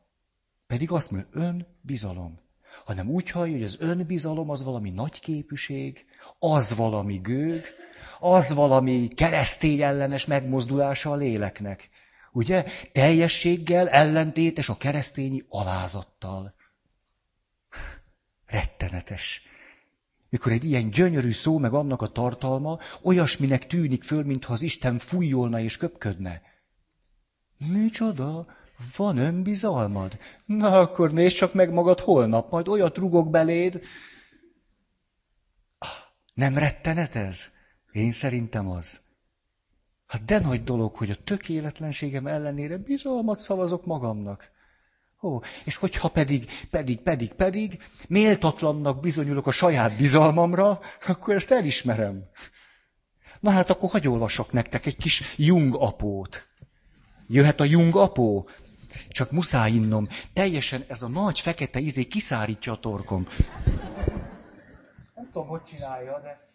Pedig 0.67 0.91
azt 0.91 1.11
mondja, 1.11 1.29
önbizalom. 1.31 2.39
Hanem 2.85 3.09
úgy 3.09 3.29
hallja, 3.29 3.53
hogy 3.53 3.63
az 3.63 3.77
önbizalom 3.79 4.49
az 4.49 4.63
valami 4.63 4.89
nagy 4.89 5.19
képűség, 5.19 6.05
az 6.39 6.75
valami 6.75 7.17
gőg, 7.17 7.65
az 8.19 8.53
valami 8.53 9.07
keresztény 9.07 9.81
ellenes 9.81 10.25
megmozdulása 10.25 11.11
a 11.11 11.15
léleknek. 11.15 11.89
Ugye? 12.31 12.65
Teljességgel 12.91 13.89
ellentétes 13.89 14.69
a 14.69 14.77
keresztényi 14.77 15.45
alázattal. 15.49 16.53
Rettenetes 18.45 19.41
mikor 20.29 20.51
egy 20.51 20.63
ilyen 20.63 20.89
gyönyörű 20.89 21.31
szó, 21.31 21.57
meg 21.57 21.73
annak 21.73 22.01
a 22.01 22.07
tartalma, 22.07 22.79
olyasminek 23.01 23.67
tűnik 23.67 24.03
föl, 24.03 24.23
mintha 24.23 24.53
az 24.53 24.61
Isten 24.61 24.97
fújolna 24.97 25.59
és 25.59 25.77
köpködne. 25.77 26.41
Micsoda? 27.57 28.47
Van 28.95 29.17
önbizalmad? 29.17 30.19
Na, 30.45 30.79
akkor 30.79 31.11
nézd 31.11 31.35
csak 31.35 31.53
meg 31.53 31.73
magad 31.73 31.99
holnap, 31.99 32.51
majd 32.51 32.67
olyat 32.67 32.97
rugok 32.97 33.29
beléd. 33.29 33.81
Ah, 35.77 35.89
nem 36.33 36.57
rettenet 36.57 37.15
ez? 37.15 37.49
Én 37.91 38.11
szerintem 38.11 38.69
az. 38.69 39.01
Hát 40.07 40.25
de 40.25 40.39
nagy 40.39 40.63
dolog, 40.63 40.95
hogy 40.95 41.09
a 41.09 41.23
tökéletlenségem 41.23 42.27
ellenére 42.27 42.77
bizalmat 42.77 43.39
szavazok 43.39 43.85
magamnak. 43.85 44.51
Ó, 45.21 45.39
és 45.63 45.75
hogyha 45.75 46.07
pedig, 46.07 46.49
pedig, 46.69 46.99
pedig, 46.99 47.33
pedig 47.33 47.83
méltatlannak 48.07 48.99
bizonyulok 48.99 49.47
a 49.47 49.51
saját 49.51 49.97
bizalmamra, 49.97 50.79
akkor 51.07 51.35
ezt 51.35 51.51
elismerem. 51.51 52.29
Na 53.39 53.51
hát 53.51 53.69
akkor 53.69 53.89
hagyj 53.89 54.07
olvasok 54.07 54.51
nektek 54.51 54.85
egy 54.85 54.97
kis 54.97 55.21
Jung 55.35 55.75
apót. 55.75 56.47
Jöhet 57.27 57.59
a 57.59 57.63
Jung 57.63 57.95
apó? 57.95 58.49
Csak 59.09 59.31
muszáj 59.31 59.71
innom. 59.71 60.07
Teljesen 60.33 60.85
ez 60.87 61.01
a 61.01 61.07
nagy 61.07 61.39
fekete 61.39 61.79
izé 61.79 62.03
kiszárítja 62.03 62.71
a 62.71 62.79
torkom. 62.79 63.27
Nem 65.15 65.29
tudom, 65.31 65.47
hogy 65.47 65.63
csinálja, 65.63 66.19
de... 66.23 66.46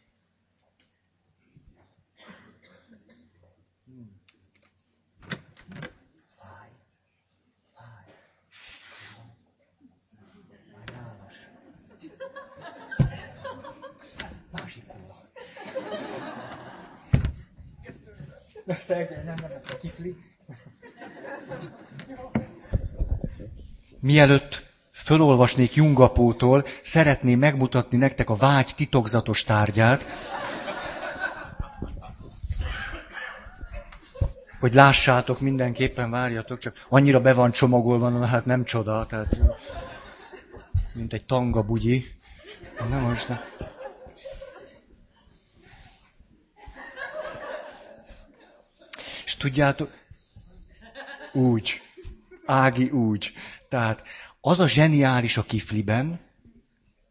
Szegény, 18.67 19.25
nem, 19.25 19.35
nem, 19.41 19.51
a 19.71 19.77
kifli. 19.77 20.17
Mielőtt 24.01 24.63
fölolvasnék 24.93 25.75
Jungapótól, 25.75 26.65
szeretném 26.83 27.39
megmutatni 27.39 27.99
nektek 27.99 28.31
a 28.31 28.35
vágy 28.35 28.73
titokzatos 28.77 29.45
tárgyát, 29.45 30.07
hogy 34.61 34.75
lássátok, 34.75 35.41
mindenképpen 35.41 36.11
várjatok, 36.11 36.59
csak 36.59 36.87
annyira 36.89 37.21
be 37.21 37.33
van 37.33 37.51
csomagolva, 37.51 38.27
hát 38.27 38.45
nem 38.45 38.65
csoda, 38.65 39.07
tehát 39.07 39.39
mint 40.93 41.13
egy 41.13 41.25
tanga 41.25 41.63
bugyi. 41.63 42.05
Nem 42.91 43.01
most, 43.01 43.29
Tudjátok? 49.43 49.91
Úgy. 51.33 51.81
Ági 52.47 52.91
úgy. 52.91 53.33
Tehát 53.69 54.03
az 54.41 54.61
a 54.61 54.69
zseniális 54.69 55.37
a 55.37 55.43
kifliben, 55.43 56.21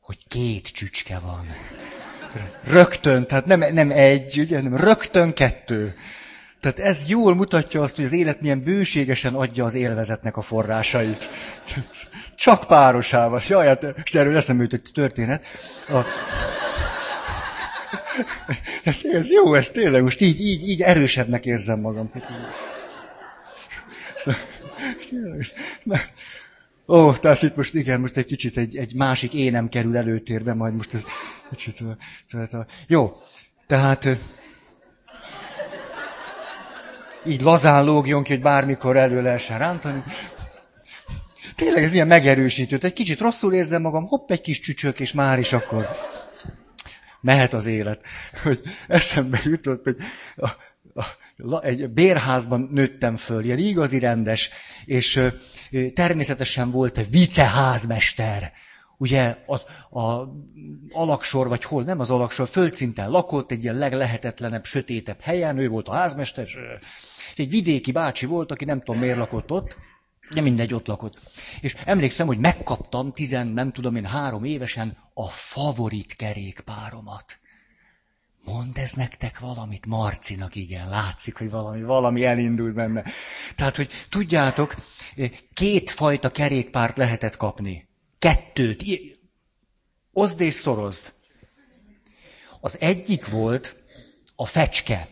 hogy 0.02 0.18
két 0.28 0.68
csücske 0.68 1.20
van. 1.20 1.48
Rögtön, 2.64 3.28
tehát 3.28 3.46
nem, 3.46 3.74
nem 3.74 3.92
egy, 3.92 4.40
ugye, 4.40 4.56
hanem 4.56 4.76
rögtön 4.76 5.34
kettő. 5.34 5.96
Tehát 6.60 6.80
ez 6.80 7.10
jól 7.10 7.36
mutatja 7.36 7.82
azt, 7.82 7.96
hogy 7.96 8.06
az 8.06 8.12
élet 8.12 8.42
milyen 8.42 8.64
bőségesen 8.64 9.34
adja 9.34 9.66
az 9.66 9.76
élvezetnek 9.76 10.38
a 10.38 10.42
forrásait. 10.42 11.30
Csak 12.36 12.68
párosával. 12.68 13.42
Jaj, 13.48 13.68
hát, 13.68 13.84
és 14.04 14.14
erről 14.14 14.36
eszembe 14.36 14.64
jutott 14.64 14.86
történet. 14.86 15.46
A... 15.90 16.06
Hát 18.84 19.04
ez 19.04 19.32
jó, 19.32 19.54
ez 19.54 19.72
tényleg, 19.72 20.04
most 20.04 20.22
így, 20.22 20.42
így, 20.42 20.70
így 20.70 20.82
erősebbnek 20.82 21.46
érzem 21.46 21.80
magam. 21.80 22.10
Ó, 26.88 27.14
tehát 27.14 27.42
itt 27.42 27.56
most 27.56 27.74
igen, 27.74 28.00
most 28.00 28.18
egy 28.18 28.26
kicsit 28.26 28.58
egy, 28.58 28.78
egy 28.78 28.94
másik 28.96 29.34
énem 29.34 29.70
kerül 29.70 29.98
előtérbe, 29.98 30.54
majd 30.54 30.76
most 30.76 30.94
ez 30.94 31.06
kicsit... 31.50 31.84
Tehát, 32.30 32.66
jó, 32.88 33.14
tehát 33.68 34.08
így 37.26 37.42
lazán 37.42 37.86
lógjon 37.86 38.24
ki, 38.24 38.32
hogy 38.32 38.42
bármikor 38.42 38.98
elő 38.98 39.22
lehessen 39.22 39.58
rántani. 39.58 40.04
Tényleg 41.56 41.84
ez 41.84 41.94
ilyen 41.94 42.08
megerősítő. 42.08 42.78
Egy 42.82 42.94
kicsit 42.94 43.20
rosszul 43.20 43.54
érzem 43.54 43.82
magam, 43.82 44.06
hopp, 44.06 44.32
egy 44.32 44.42
kis 44.42 44.60
csücsök, 44.60 45.00
és 45.00 45.12
már 45.12 45.40
is 45.40 45.54
akkor 45.54 45.90
mehet 47.22 47.54
az 47.54 47.66
élet. 47.66 48.04
Hogy 48.44 48.62
eszembe 48.88 49.40
jutott, 49.44 49.84
hogy 49.84 49.98
a, 50.36 50.50
a, 50.94 51.64
egy 51.64 51.90
bérházban 51.90 52.70
nőttem 52.72 53.18
föl, 53.18 53.44
ilyen 53.44 53.58
igazi 53.58 54.00
rendes, 54.00 54.50
és 54.86 55.22
természetesen 55.94 56.72
volt 56.72 57.08
viceházmester. 57.10 58.52
Ugye 58.98 59.38
az 59.46 59.66
a 59.90 60.28
alaksor, 60.92 61.48
vagy 61.48 61.64
hol, 61.64 61.84
nem 61.84 62.00
az 62.00 62.12
alaksor, 62.12 62.48
földszinten 62.48 63.10
lakott, 63.10 63.52
egy 63.52 63.64
ilyen 63.64 63.78
leglehetetlenebb, 63.78 64.66
sötétebb 64.66 65.22
helyen, 65.22 65.58
ő 65.58 65.68
volt 65.68 65.88
a 65.88 65.94
házmester, 65.94 66.48
egy 67.36 67.50
vidéki 67.50 67.92
bácsi 67.92 68.26
volt, 68.26 68.52
aki 68.52 68.66
nem 68.66 68.82
tudom 68.82 69.02
miért 69.02 69.18
lakott 69.18 69.52
ott, 69.52 69.78
de 70.34 70.42
mindegy, 70.42 70.74
ott 70.74 70.88
lakott. 70.88 71.20
És 71.62 71.76
emlékszem, 71.86 72.28
hogy 72.28 72.38
megkaptam 72.38 73.12
tizen, 73.14 73.48
nem 73.48 73.72
tudom 73.72 73.96
én, 73.96 74.06
három 74.06 74.44
évesen 74.44 74.98
a 75.14 75.28
favorit 75.28 76.16
kerékpáromat. 76.16 77.40
Mond 78.44 78.78
ez 78.78 78.94
nektek 78.94 79.40
valamit? 79.40 79.86
Marcinak 79.86 80.56
igen, 80.56 80.90
látszik, 80.90 81.38
hogy 81.38 81.50
valami, 81.50 81.82
valami 81.82 82.26
elindult 82.26 82.74
benne. 82.74 83.04
Tehát, 83.56 83.76
hogy 83.76 83.90
tudjátok, 84.10 84.76
két 85.54 85.90
fajta 85.90 86.32
kerékpárt 86.32 86.98
lehetett 86.98 87.38
kapni. 87.38 87.88
Kettőt. 88.20 88.84
Oszd 90.12 90.42
és 90.42 90.54
szorozd. 90.54 91.14
Az 92.60 92.78
egyik 92.80 93.28
volt 93.28 93.84
a 94.36 94.46
fecske, 94.46 95.10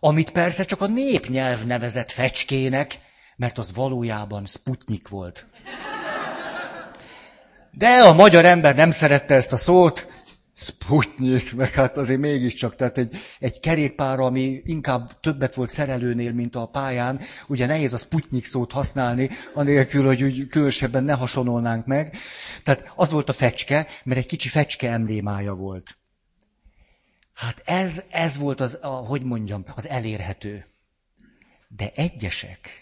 amit 0.00 0.30
persze 0.30 0.64
csak 0.64 0.80
a 0.80 0.86
népnyelv 0.86 1.64
nevezett 1.64 2.10
fecskének, 2.10 3.00
mert 3.36 3.58
az 3.58 3.74
valójában 3.74 4.46
Sputnik 4.46 5.08
volt. 5.08 5.46
De 7.70 7.88
a 7.88 8.12
magyar 8.12 8.44
ember 8.44 8.74
nem 8.74 8.90
szerette 8.90 9.34
ezt 9.34 9.52
a 9.52 9.56
szót, 9.56 10.06
Sputnik, 10.54 11.54
meg 11.54 11.70
hát 11.70 11.96
azért 11.96 12.20
mégiscsak, 12.20 12.76
tehát 12.76 12.98
egy, 12.98 13.16
egy 13.38 13.60
kerékpár, 13.60 14.20
ami 14.20 14.62
inkább 14.64 15.20
többet 15.20 15.54
volt 15.54 15.70
szerelőnél, 15.70 16.32
mint 16.32 16.56
a 16.56 16.66
pályán, 16.66 17.20
ugye 17.46 17.66
nehéz 17.66 17.92
a 17.92 17.96
Sputnik 17.96 18.44
szót 18.44 18.72
használni, 18.72 19.30
anélkül, 19.54 20.04
hogy 20.06 20.22
úgy 20.22 20.46
különösebben 20.46 21.04
ne 21.04 21.12
hasonolnánk 21.12 21.86
meg. 21.86 22.16
Tehát 22.62 22.92
az 22.94 23.10
volt 23.10 23.28
a 23.28 23.32
fecske, 23.32 23.86
mert 24.04 24.18
egy 24.18 24.26
kicsi 24.26 24.48
fecske 24.48 24.90
emblémája 24.90 25.54
volt. 25.54 25.96
Hát 27.34 27.62
ez, 27.64 28.02
ez 28.10 28.38
volt 28.38 28.60
az, 28.60 28.78
a, 28.80 28.86
hogy 28.86 29.22
mondjam, 29.22 29.64
az 29.74 29.88
elérhető. 29.88 30.66
De 31.68 31.92
egyesek, 31.94 32.81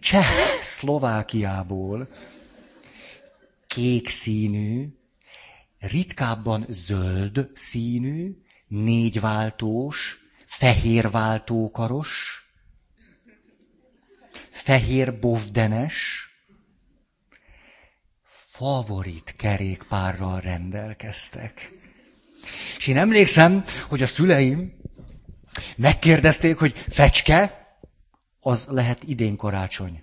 Cseh 0.00 0.26
Szlovákiából 0.62 2.08
kék 3.66 4.08
színű, 4.08 4.86
ritkábban 5.78 6.66
zöld 6.68 7.50
színű, 7.54 8.36
négyváltós, 8.66 10.18
fehérváltókaros, 10.46 12.42
fehér 14.50 15.18
bovdenes, 15.18 16.28
favorit 18.50 19.34
kerékpárral 19.36 20.40
rendelkeztek. 20.40 21.72
És 22.76 22.86
én 22.86 22.96
emlékszem, 22.96 23.64
hogy 23.88 24.02
a 24.02 24.06
szüleim 24.06 24.72
megkérdezték, 25.76 26.58
hogy 26.58 26.84
fecske, 26.88 27.57
az 28.48 28.68
lehet 28.70 29.02
idén 29.04 29.36
karácsony. 29.36 30.02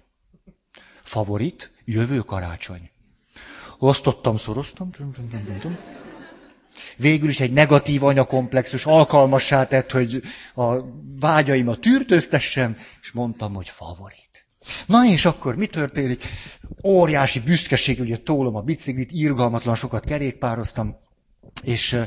Favorit, 1.03 1.71
jövő 1.85 2.19
karácsony. 2.19 2.89
Osztottam, 3.79 4.37
szoroztam. 4.37 4.89
Végül 6.97 7.29
is 7.29 7.39
egy 7.39 7.51
negatív 7.51 8.03
anyakomplexus 8.03 8.85
alkalmassá 8.85 9.67
tett, 9.67 9.91
hogy 9.91 10.21
a 10.55 10.75
vágyaimat 11.19 11.79
tűrtőztessem, 11.79 12.77
és 13.01 13.11
mondtam, 13.11 13.53
hogy 13.53 13.69
favorit. 13.69 14.45
Na 14.85 15.05
és 15.05 15.25
akkor 15.25 15.55
mi 15.55 15.67
történik? 15.67 16.23
Óriási 16.83 17.39
büszkeség, 17.39 17.99
ugye 17.99 18.17
tólom 18.17 18.55
a 18.55 18.61
biciklit, 18.61 19.11
írgalmatlan 19.11 19.75
sokat 19.75 20.05
kerékpároztam, 20.05 20.95
és 21.63 21.97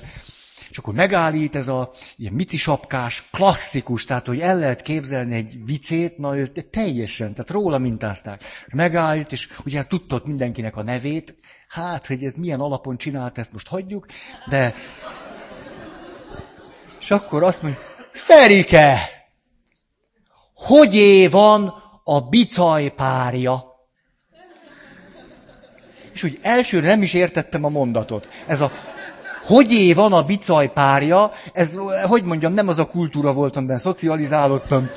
és 0.70 0.78
akkor 0.78 0.94
megállít 0.94 1.56
ez 1.56 1.68
a 1.68 1.92
ilyen 2.16 2.32
mici 2.32 2.56
sapkás, 2.56 3.28
klasszikus, 3.32 4.04
tehát 4.04 4.26
hogy 4.26 4.40
el 4.40 4.58
lehet 4.58 4.82
képzelni 4.82 5.34
egy 5.34 5.64
vicét, 5.64 6.18
na 6.18 6.36
ő 6.36 6.46
teljesen, 6.70 7.32
tehát 7.32 7.50
róla 7.50 7.78
mintázták. 7.78 8.44
Megállít, 8.72 9.32
és 9.32 9.48
ugye 9.64 9.84
tudtott 9.84 10.26
mindenkinek 10.26 10.76
a 10.76 10.82
nevét, 10.82 11.36
hát, 11.68 12.06
hogy 12.06 12.24
ez 12.24 12.34
milyen 12.34 12.60
alapon 12.60 12.96
csinált, 12.96 13.38
ezt 13.38 13.52
most 13.52 13.68
hagyjuk, 13.68 14.06
de... 14.46 14.74
És 17.00 17.10
akkor 17.10 17.42
azt 17.42 17.62
mondja, 17.62 17.80
Ferike, 18.12 18.98
hogy 20.54 21.28
van 21.30 21.74
a 22.04 22.20
bicaj 22.20 22.88
párja? 22.88 23.64
És 26.12 26.22
úgy 26.22 26.38
elsőre 26.42 26.86
nem 26.86 27.02
is 27.02 27.14
értettem 27.14 27.64
a 27.64 27.68
mondatot. 27.68 28.28
Ez 28.46 28.60
a 28.60 28.72
hogy 29.48 29.94
van 29.94 30.12
a 30.12 30.22
bicaj 30.22 30.72
párja, 30.72 31.32
ez, 31.52 31.76
hogy 32.02 32.22
mondjam, 32.22 32.52
nem 32.52 32.68
az 32.68 32.78
a 32.78 32.86
kultúra 32.86 33.32
volt, 33.32 33.56
amiben 33.56 33.78
szocializálódtam. 33.78 34.90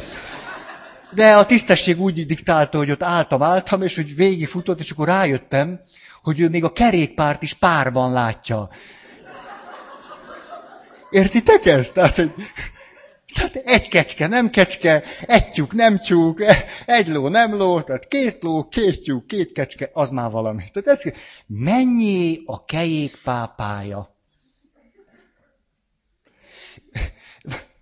De 1.13 1.35
a 1.35 1.45
tisztesség 1.45 2.01
úgy 2.01 2.25
diktálta, 2.25 2.77
hogy 2.77 2.91
ott 2.91 3.03
álltam, 3.03 3.43
álltam, 3.43 3.81
és 3.81 3.95
hogy 3.95 4.15
végigfutott, 4.15 4.79
és 4.79 4.91
akkor 4.91 5.07
rájöttem, 5.07 5.79
hogy 6.23 6.39
ő 6.39 6.49
még 6.49 6.63
a 6.63 6.71
kerékpárt 6.71 7.41
is 7.41 7.53
párban 7.53 8.11
látja. 8.11 8.69
Értitek 11.09 11.65
ezt? 11.65 11.93
Tehát, 11.93 12.15
hogy, 12.15 12.31
tehát 13.33 13.55
egy 13.55 13.87
kecske, 13.87 14.27
nem 14.27 14.49
kecske, 14.49 15.03
egy 15.27 15.49
tyúk, 15.49 15.73
nem 15.73 15.99
tyúk, 15.99 16.43
egy 16.85 17.07
ló, 17.07 17.27
nem 17.27 17.55
ló, 17.55 17.81
tehát 17.81 18.07
két 18.07 18.43
ló, 18.43 18.67
két 18.67 19.01
tyúk, 19.01 19.27
két 19.27 19.51
kecske, 19.51 19.89
az 19.93 20.09
már 20.09 20.29
valami. 20.29 20.63
Tehát 20.73 20.99
ez, 20.99 21.13
mennyi 21.47 22.41
a 22.45 22.65
kejék 22.65 23.17
pápája? 23.23 24.19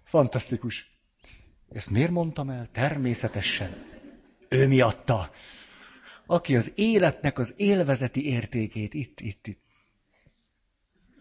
Fantasztikus. 0.09 0.91
Ezt 1.71 1.89
miért 1.89 2.11
mondtam 2.11 2.49
el? 2.49 2.67
Természetesen. 2.71 3.85
Ő 4.47 4.67
miatta. 4.67 5.31
Aki 6.25 6.55
az 6.55 6.71
életnek 6.75 7.37
az 7.37 7.53
élvezeti 7.57 8.25
értékét 8.25 8.93
itt, 8.93 9.19
itt, 9.19 9.47
itt. 9.47 9.59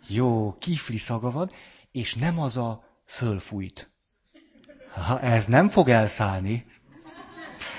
Jó, 0.07 0.55
kifli 0.59 0.97
szaga 0.97 1.31
van, 1.31 1.51
és 1.93 2.15
nem 2.15 2.41
az 2.41 2.57
a 2.57 2.85
fölfújt. 3.07 3.91
Ha 4.91 5.21
ez 5.21 5.47
nem 5.47 5.69
fog 5.69 5.89
elszállni. 5.89 6.67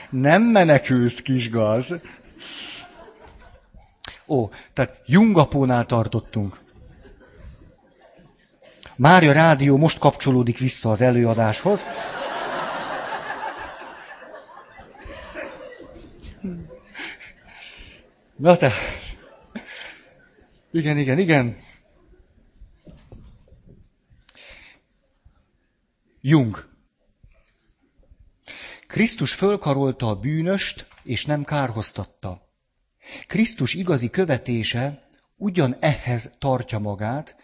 Nem 0.10 0.41
menekülsz, 0.41 1.22
kis 1.22 1.50
gaz. 1.50 1.95
Ó, 4.28 4.50
tehát 4.74 5.02
Jungapónál 5.06 5.86
tartottunk. 5.86 6.68
Mária 8.99 9.31
Rádió 9.31 9.77
most 9.77 9.99
kapcsolódik 9.99 10.57
vissza 10.57 10.89
az 10.91 11.01
előadáshoz. 11.01 11.85
Na 18.35 18.57
te. 18.57 18.71
Igen, 20.71 20.97
igen, 20.97 21.17
igen. 21.17 21.57
Jung. 26.21 26.69
Krisztus 28.88 29.33
fölkarolta 29.33 30.07
a 30.07 30.15
bűnöst, 30.15 30.88
és 31.03 31.25
nem 31.25 31.43
kárhoztatta. 31.43 32.41
Krisztus 33.27 33.73
igazi 33.73 34.09
követése 34.09 35.09
ugyan 35.38 35.75
ehhez 35.79 36.31
tartja 36.39 36.79
magát, 36.79 37.38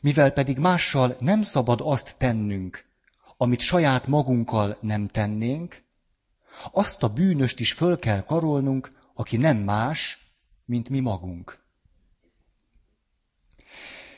mivel 0.00 0.30
pedig 0.30 0.58
mással 0.58 1.16
nem 1.18 1.42
szabad 1.42 1.80
azt 1.82 2.18
tennünk, 2.18 2.84
amit 3.36 3.60
saját 3.60 4.06
magunkkal 4.06 4.78
nem 4.80 5.08
tennénk, 5.08 5.84
azt 6.72 7.02
a 7.02 7.08
bűnöst 7.08 7.60
is 7.60 7.72
föl 7.72 7.98
kell 7.98 8.22
karolnunk, 8.22 8.90
aki 9.14 9.36
nem 9.36 9.56
más, 9.56 10.18
mint 10.64 10.88
mi 10.88 11.00
magunk. 11.00 11.64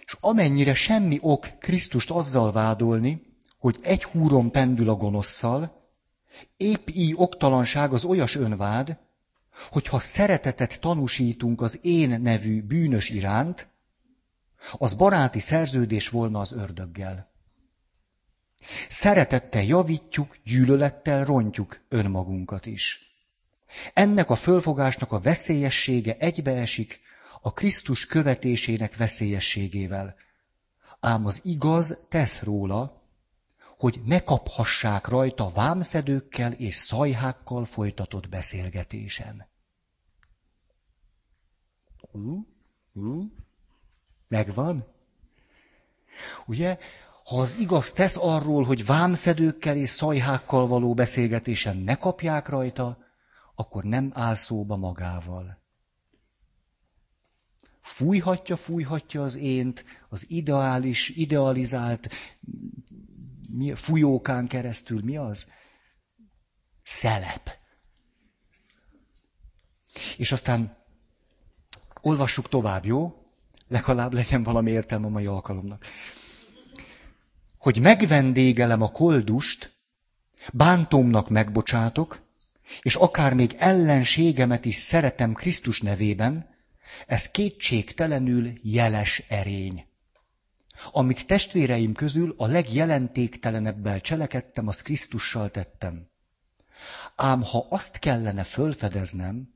És 0.05 0.17
amennyire 0.21 0.75
semmi 0.75 1.19
ok 1.21 1.59
Krisztust 1.59 2.11
azzal 2.11 2.53
vádolni, 2.53 3.23
hogy 3.59 3.79
egy 3.83 4.05
húron 4.05 4.51
pendül 4.51 4.89
a 4.89 4.95
gonoszszal, 4.95 5.87
épp 6.57 6.89
így 6.89 7.13
oktalanság 7.17 7.93
az 7.93 8.05
olyas 8.05 8.35
önvád, 8.37 8.99
hogyha 9.71 9.99
szeretetet 9.99 10.81
tanúsítunk 10.81 11.61
az 11.61 11.79
én 11.83 12.21
nevű 12.21 12.63
bűnös 12.63 13.11
iránt, 13.11 13.69
az 14.73 14.95
baráti 14.95 15.39
szerződés 15.39 16.09
volna 16.09 16.41
az 16.41 16.53
ördöggel. 16.53 17.31
Szeretettel 18.89 19.63
javítjuk, 19.63 20.37
gyűlölettel 20.45 21.25
rontjuk 21.25 21.81
önmagunkat 21.89 22.67
is. 22.67 23.09
Ennek 23.95 24.31
a 24.31 24.35
fölfogásnak 24.35 25.13
a 25.13 25.21
veszélyessége 25.21 26.17
egybeesik 26.17 27.01
a 27.41 27.53
Krisztus 27.53 28.07
követésének 28.07 28.97
veszélyességével. 28.97 30.15
Ám 31.01 31.27
az 31.27 31.41
igaz 31.45 32.07
tesz 32.09 32.43
róla, 32.43 33.03
hogy 33.79 34.01
ne 34.05 34.21
kaphassák 34.23 35.07
rajta 35.07 35.49
vámszedőkkel 35.49 36.53
és 36.53 36.77
szajhákkal 36.77 37.65
folytatott 37.65 38.29
beszélgetésen. 38.29 39.49
Uh, 42.13 42.39
uh, 42.93 43.25
megvan? 44.29 44.87
Ugye, 46.47 46.79
ha 47.25 47.41
az 47.41 47.57
igaz 47.57 47.93
tesz 47.93 48.17
arról, 48.17 48.65
hogy 48.65 48.87
vámszedőkkel 48.87 49.77
és 49.77 49.91
szajhákkal 49.91 50.67
való 50.67 50.95
beszélgetésen 50.95 51.77
ne 51.77 51.95
kapják 51.95 52.49
rajta, 52.49 52.99
akkor 53.55 53.85
nem 53.85 54.11
áll 54.15 54.35
szóba 54.35 54.77
magával. 54.77 55.59
Fújhatja, 57.81 58.57
fújhatja 58.57 59.23
az 59.23 59.37
ént, 59.37 59.85
az 60.09 60.31
ideális, 60.31 61.09
idealizált 61.09 62.09
mi, 63.49 63.75
fújókán 63.75 64.47
keresztül. 64.47 65.01
Mi 65.05 65.17
az? 65.17 65.47
Szelep. 66.83 67.51
És 70.17 70.33
aztán 70.33 70.77
olvassuk 72.01 72.49
tovább, 72.49 72.85
jó? 72.85 73.28
Legalább 73.69 74.13
legyen 74.13 74.43
valami 74.43 74.71
értelme 74.71 75.07
a 75.07 75.11
mai 75.11 75.27
alkalomnak. 75.27 75.85
Hogy 77.59 77.81
megvendégelem 77.81 78.83
a 78.83 78.91
koldust, 78.91 79.73
bántomnak 80.53 81.29
megbocsátok, 81.29 82.21
és 82.81 82.95
akár 82.95 83.35
még 83.35 83.55
ellenségemet 83.59 84.65
is 84.65 84.75
szeretem 84.75 85.33
Krisztus 85.33 85.81
nevében, 85.81 86.57
ez 87.07 87.31
kétségtelenül 87.31 88.53
jeles 88.63 89.23
erény. 89.29 89.87
Amit 90.93 91.27
testvéreim 91.27 91.93
közül 91.93 92.35
a 92.37 92.47
legjelentéktelenebbel 92.47 94.01
cselekedtem, 94.01 94.69
azt 94.69 94.83
Krisztussal 94.83 95.51
tettem. 95.51 96.09
Ám 97.17 97.43
ha 97.43 97.67
azt 97.71 97.99
kellene 97.99 98.45
fölfedeznem, 98.45 99.55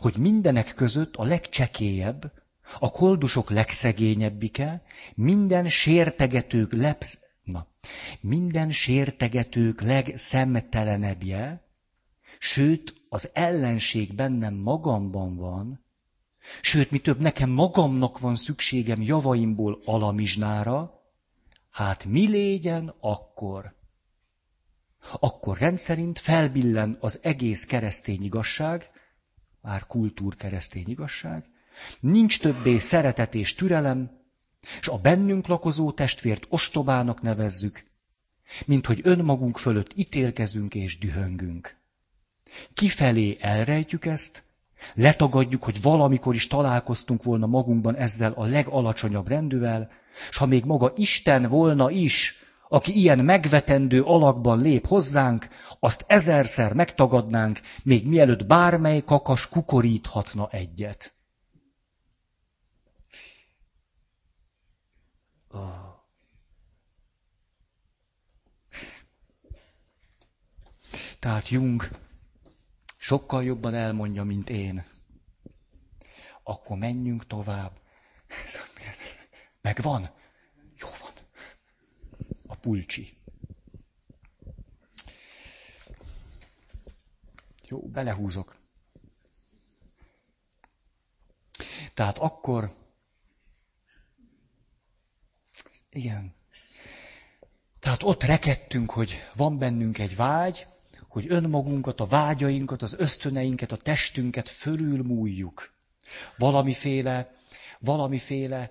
hogy 0.00 0.16
mindenek 0.16 0.74
között 0.74 1.16
a 1.16 1.24
legcsekélyebb, 1.24 2.32
a 2.78 2.90
koldusok 2.90 3.50
legszegényebbike, 3.50 4.82
minden 5.14 5.68
sértegetők 5.68 6.72
lepsz, 6.72 7.18
na, 7.44 7.66
minden 8.20 8.70
sértegetők 8.70 9.80
legszemtelenebbje, 9.80 11.64
sőt, 12.38 12.94
az 13.08 13.30
ellenség 13.32 14.14
bennem 14.14 14.54
magamban 14.54 15.36
van, 15.36 15.84
Sőt, 16.60 16.90
mi 16.90 16.98
több, 16.98 17.20
nekem 17.20 17.50
magamnak 17.50 18.18
van 18.18 18.36
szükségem 18.36 19.02
javaimból 19.02 19.80
alamizsnára, 19.84 21.02
hát 21.70 22.04
mi 22.04 22.26
légyen 22.28 22.94
akkor? 23.00 23.74
Akkor 25.20 25.58
rendszerint 25.58 26.18
felbillen 26.18 26.96
az 27.00 27.20
egész 27.22 27.64
keresztény 27.64 28.24
igazság, 28.24 28.90
már 29.60 29.86
kultúr 29.86 30.36
keresztény 30.36 30.88
igazság, 30.88 31.48
nincs 32.00 32.40
többé 32.40 32.78
szeretet 32.78 33.34
és 33.34 33.54
türelem, 33.54 34.10
és 34.80 34.88
a 34.88 34.98
bennünk 34.98 35.46
lakozó 35.46 35.92
testvért 35.92 36.46
ostobának 36.48 37.22
nevezzük, 37.22 37.84
mint 38.66 38.86
hogy 38.86 39.00
önmagunk 39.02 39.58
fölött 39.58 39.92
ítélkezünk 39.94 40.74
és 40.74 40.98
dühöngünk. 40.98 41.76
Kifelé 42.74 43.36
elrejtjük 43.40 44.06
ezt, 44.06 44.42
Letagadjuk, 44.94 45.64
hogy 45.64 45.82
valamikor 45.82 46.34
is 46.34 46.46
találkoztunk 46.46 47.22
volna 47.22 47.46
magunkban 47.46 47.96
ezzel 47.96 48.32
a 48.32 48.44
legalacsonyabb 48.44 49.28
rendűvel, 49.28 49.90
és 50.30 50.36
ha 50.36 50.46
még 50.46 50.64
maga 50.64 50.92
Isten 50.96 51.48
volna 51.48 51.90
is, 51.90 52.34
aki 52.68 52.98
ilyen 52.98 53.18
megvetendő 53.18 54.02
alakban 54.02 54.60
lép 54.60 54.86
hozzánk, 54.86 55.48
azt 55.80 56.04
ezerszer 56.06 56.72
megtagadnánk, 56.72 57.60
még 57.82 58.06
mielőtt 58.06 58.46
bármely 58.46 59.02
kakas 59.04 59.48
kukoríthatna 59.48 60.48
egyet. 60.50 61.12
Tehát 71.18 71.48
Jung 71.48 71.88
sokkal 72.96 73.44
jobban 73.44 73.74
elmondja, 73.74 74.24
mint 74.24 74.50
én. 74.50 74.84
Akkor 76.42 76.76
menjünk 76.76 77.26
tovább. 77.26 77.80
Megvan? 79.62 80.10
Jó 80.76 80.88
van. 81.00 81.12
A 82.46 82.54
pulcsi. 82.54 83.18
Jó, 87.68 87.80
belehúzok. 87.88 88.56
Tehát 91.94 92.18
akkor, 92.18 92.79
igen, 95.90 96.34
tehát 97.80 98.02
ott 98.02 98.22
rekedtünk, 98.22 98.90
hogy 98.90 99.14
van 99.34 99.58
bennünk 99.58 99.98
egy 99.98 100.16
vágy, 100.16 100.66
hogy 101.08 101.24
önmagunkat, 101.28 102.00
a 102.00 102.06
vágyainkat, 102.06 102.82
az 102.82 102.94
ösztöneinket, 102.98 103.72
a 103.72 103.76
testünket 103.76 104.48
fölülmúljuk. 104.48 105.72
Valamiféle, 106.38 107.34
valamiféle 107.78 108.70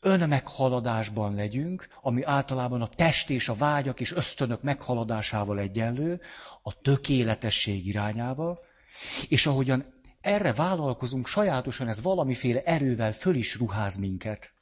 önmeghaladásban 0.00 1.34
legyünk, 1.34 1.88
ami 2.00 2.22
általában 2.22 2.82
a 2.82 2.88
test 2.88 3.30
és 3.30 3.48
a 3.48 3.54
vágyak 3.54 4.00
és 4.00 4.12
ösztönök 4.12 4.62
meghaladásával 4.62 5.58
egyenlő, 5.58 6.20
a 6.62 6.80
tökéletesség 6.80 7.86
irányába, 7.86 8.58
és 9.28 9.46
ahogyan 9.46 9.84
erre 10.20 10.52
vállalkozunk, 10.52 11.26
sajátosan 11.26 11.88
ez 11.88 12.02
valamiféle 12.02 12.62
erővel 12.62 13.12
föl 13.12 13.34
is 13.34 13.56
ruház 13.56 13.96
minket. 13.96 14.52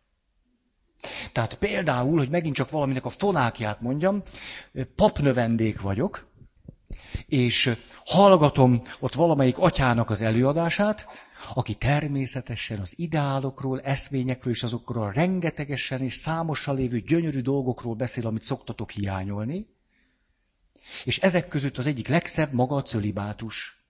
Tehát 1.32 1.54
például, 1.54 2.18
hogy 2.18 2.28
megint 2.28 2.54
csak 2.54 2.70
valaminek 2.70 3.04
a 3.04 3.10
fonákját 3.10 3.80
mondjam, 3.80 4.22
papnövendék 4.94 5.80
vagyok, 5.80 6.28
és 7.26 7.76
hallgatom 8.04 8.82
ott 9.00 9.14
valamelyik 9.14 9.58
atyának 9.58 10.10
az 10.10 10.22
előadását, 10.22 11.06
aki 11.54 11.74
természetesen 11.74 12.80
az 12.80 12.98
ideálokról, 12.98 13.80
eszményekről 13.80 14.52
és 14.52 14.62
azokról 14.62 15.04
a 15.04 15.12
rengetegesen 15.12 16.02
és 16.02 16.14
számosan 16.14 16.74
lévő 16.74 17.00
gyönyörű 17.00 17.40
dolgokról 17.40 17.94
beszél, 17.94 18.26
amit 18.26 18.42
szoktatok 18.42 18.90
hiányolni. 18.90 19.66
És 21.04 21.18
ezek 21.18 21.48
között 21.48 21.78
az 21.78 21.86
egyik 21.86 22.08
legszebb 22.08 22.52
maga 22.52 22.76
a 22.76 22.82
cölibátus. 22.82 23.82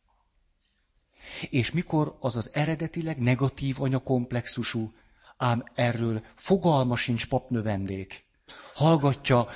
És 1.51 1.71
mikor 1.71 2.17
az 2.21 2.37
az 2.37 2.51
eredetileg 2.53 3.19
negatív 3.19 3.83
anyakomplexusú, 3.83 4.93
ám 5.39 5.65
erről 5.75 6.25
fogalma 6.35 6.97
sincs 6.97 7.29
papnövendék, 7.29 8.25
hallgatja 8.75 9.49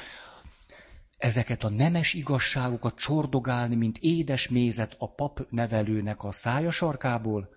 ezeket 1.19 1.65
a 1.65 1.69
nemes 1.69 2.15
igazságokat 2.15 2.99
csordogálni, 2.99 3.75
mint 3.75 3.99
édes 3.99 4.49
mézet 4.49 4.95
a 4.99 5.15
pap 5.15 5.47
nevelőnek 5.51 6.25
a 6.25 6.33
szája 6.33 6.71
sarkából, 6.71 7.49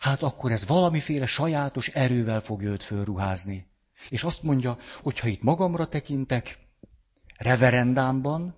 hát 0.00 0.22
akkor 0.22 0.52
ez 0.52 0.66
valamiféle 0.66 1.26
sajátos 1.26 1.88
erővel 1.88 2.40
fog 2.40 2.62
őt 2.62 2.82
fölruházni. 2.82 3.66
És 4.08 4.24
azt 4.24 4.42
mondja, 4.42 4.78
hogy 5.02 5.18
ha 5.18 5.28
itt 5.28 5.42
magamra 5.42 5.88
tekintek, 5.88 6.58
reverendámban, 7.36 8.54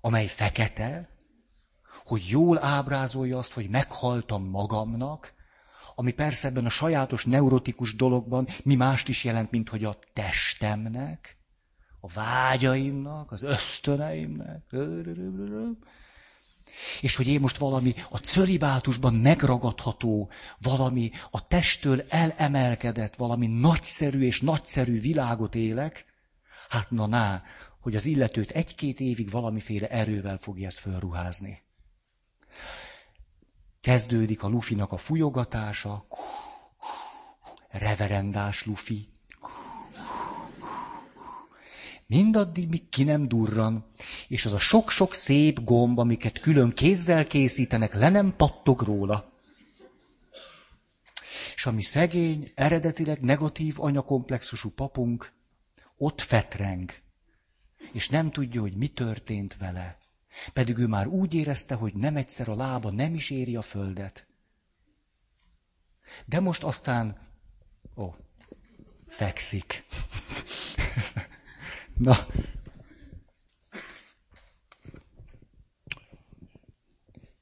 amely 0.00 0.26
fekete, 0.26 1.08
hogy 2.04 2.28
jól 2.28 2.64
ábrázolja 2.64 3.38
azt, 3.38 3.52
hogy 3.52 3.68
meghaltam 3.68 4.44
magamnak, 4.44 5.34
ami 6.00 6.12
persze 6.12 6.48
ebben 6.48 6.64
a 6.64 6.68
sajátos 6.68 7.24
neurotikus 7.24 7.96
dologban 7.96 8.48
mi 8.62 8.74
mást 8.74 9.08
is 9.08 9.24
jelent, 9.24 9.50
mint 9.50 9.68
hogy 9.68 9.84
a 9.84 9.98
testemnek, 10.12 11.36
a 12.00 12.08
vágyaimnak, 12.08 13.32
az 13.32 13.42
ösztöneimnek. 13.42 14.62
És 17.00 17.16
hogy 17.16 17.28
én 17.28 17.40
most 17.40 17.56
valami 17.56 17.94
a 18.10 18.16
cölibátusban 18.16 19.14
megragadható, 19.14 20.30
valami 20.58 21.10
a 21.30 21.46
testtől 21.46 22.04
elemelkedett, 22.08 23.16
valami 23.16 23.46
nagyszerű 23.46 24.20
és 24.20 24.40
nagyszerű 24.40 25.00
világot 25.00 25.54
élek, 25.54 26.04
hát 26.68 26.90
na 26.90 27.06
ná, 27.06 27.42
hogy 27.80 27.94
az 27.94 28.04
illetőt 28.04 28.50
egy-két 28.50 29.00
évig 29.00 29.30
valamiféle 29.30 29.88
erővel 29.88 30.38
fogja 30.38 30.66
ezt 30.66 30.78
fölruházni. 30.78 31.62
Kezdődik 33.80 34.42
a 34.42 34.48
lufinak 34.48 34.92
a 34.92 34.96
fujogatása, 34.96 36.06
reverendás 37.68 38.64
lufi, 38.64 39.08
Mindaddig, 42.10 42.68
míg 42.68 42.88
ki 42.88 43.02
nem 43.02 43.28
durran, 43.28 43.84
és 44.28 44.44
az 44.44 44.52
a 44.52 44.58
sok-sok 44.58 45.14
szép 45.14 45.64
gomb, 45.64 45.98
amiket 45.98 46.40
külön 46.40 46.72
kézzel 46.72 47.26
készítenek, 47.26 47.94
le 47.94 48.08
nem 48.08 48.36
pattog 48.36 48.80
róla. 48.80 49.32
És 51.54 51.66
ami 51.66 51.82
szegény, 51.82 52.52
eredetileg 52.54 53.20
negatív 53.20 53.80
anyakomplexusú 53.80 54.70
papunk, 54.70 55.32
ott 55.96 56.20
fetreng. 56.20 56.92
és 57.92 58.08
nem 58.08 58.30
tudja, 58.30 58.60
hogy 58.60 58.76
mi 58.76 58.88
történt 58.88 59.56
vele. 59.56 59.98
Pedig 60.52 60.78
ő 60.78 60.86
már 60.86 61.06
úgy 61.06 61.34
érezte, 61.34 61.74
hogy 61.74 61.94
nem 61.94 62.16
egyszer 62.16 62.48
a 62.48 62.54
lába 62.54 62.90
nem 62.90 63.14
is 63.14 63.30
éri 63.30 63.56
a 63.56 63.62
földet. 63.62 64.26
De 66.26 66.40
most 66.40 66.62
aztán, 66.62 67.18
ó, 67.96 68.14
fekszik. 69.08 69.84
Na. 71.94 72.26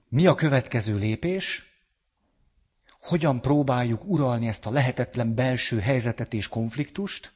Mi 0.09 0.27
a 0.27 0.35
következő 0.35 0.97
lépés? 0.99 1.63
Hogyan 3.01 3.41
próbáljuk 3.41 4.05
uralni 4.05 4.47
ezt 4.47 4.67
a 4.67 4.71
lehetetlen 4.71 5.35
belső 5.35 5.81
helyzetet 5.81 6.33
és 6.35 6.49
konfliktust? 6.49 7.33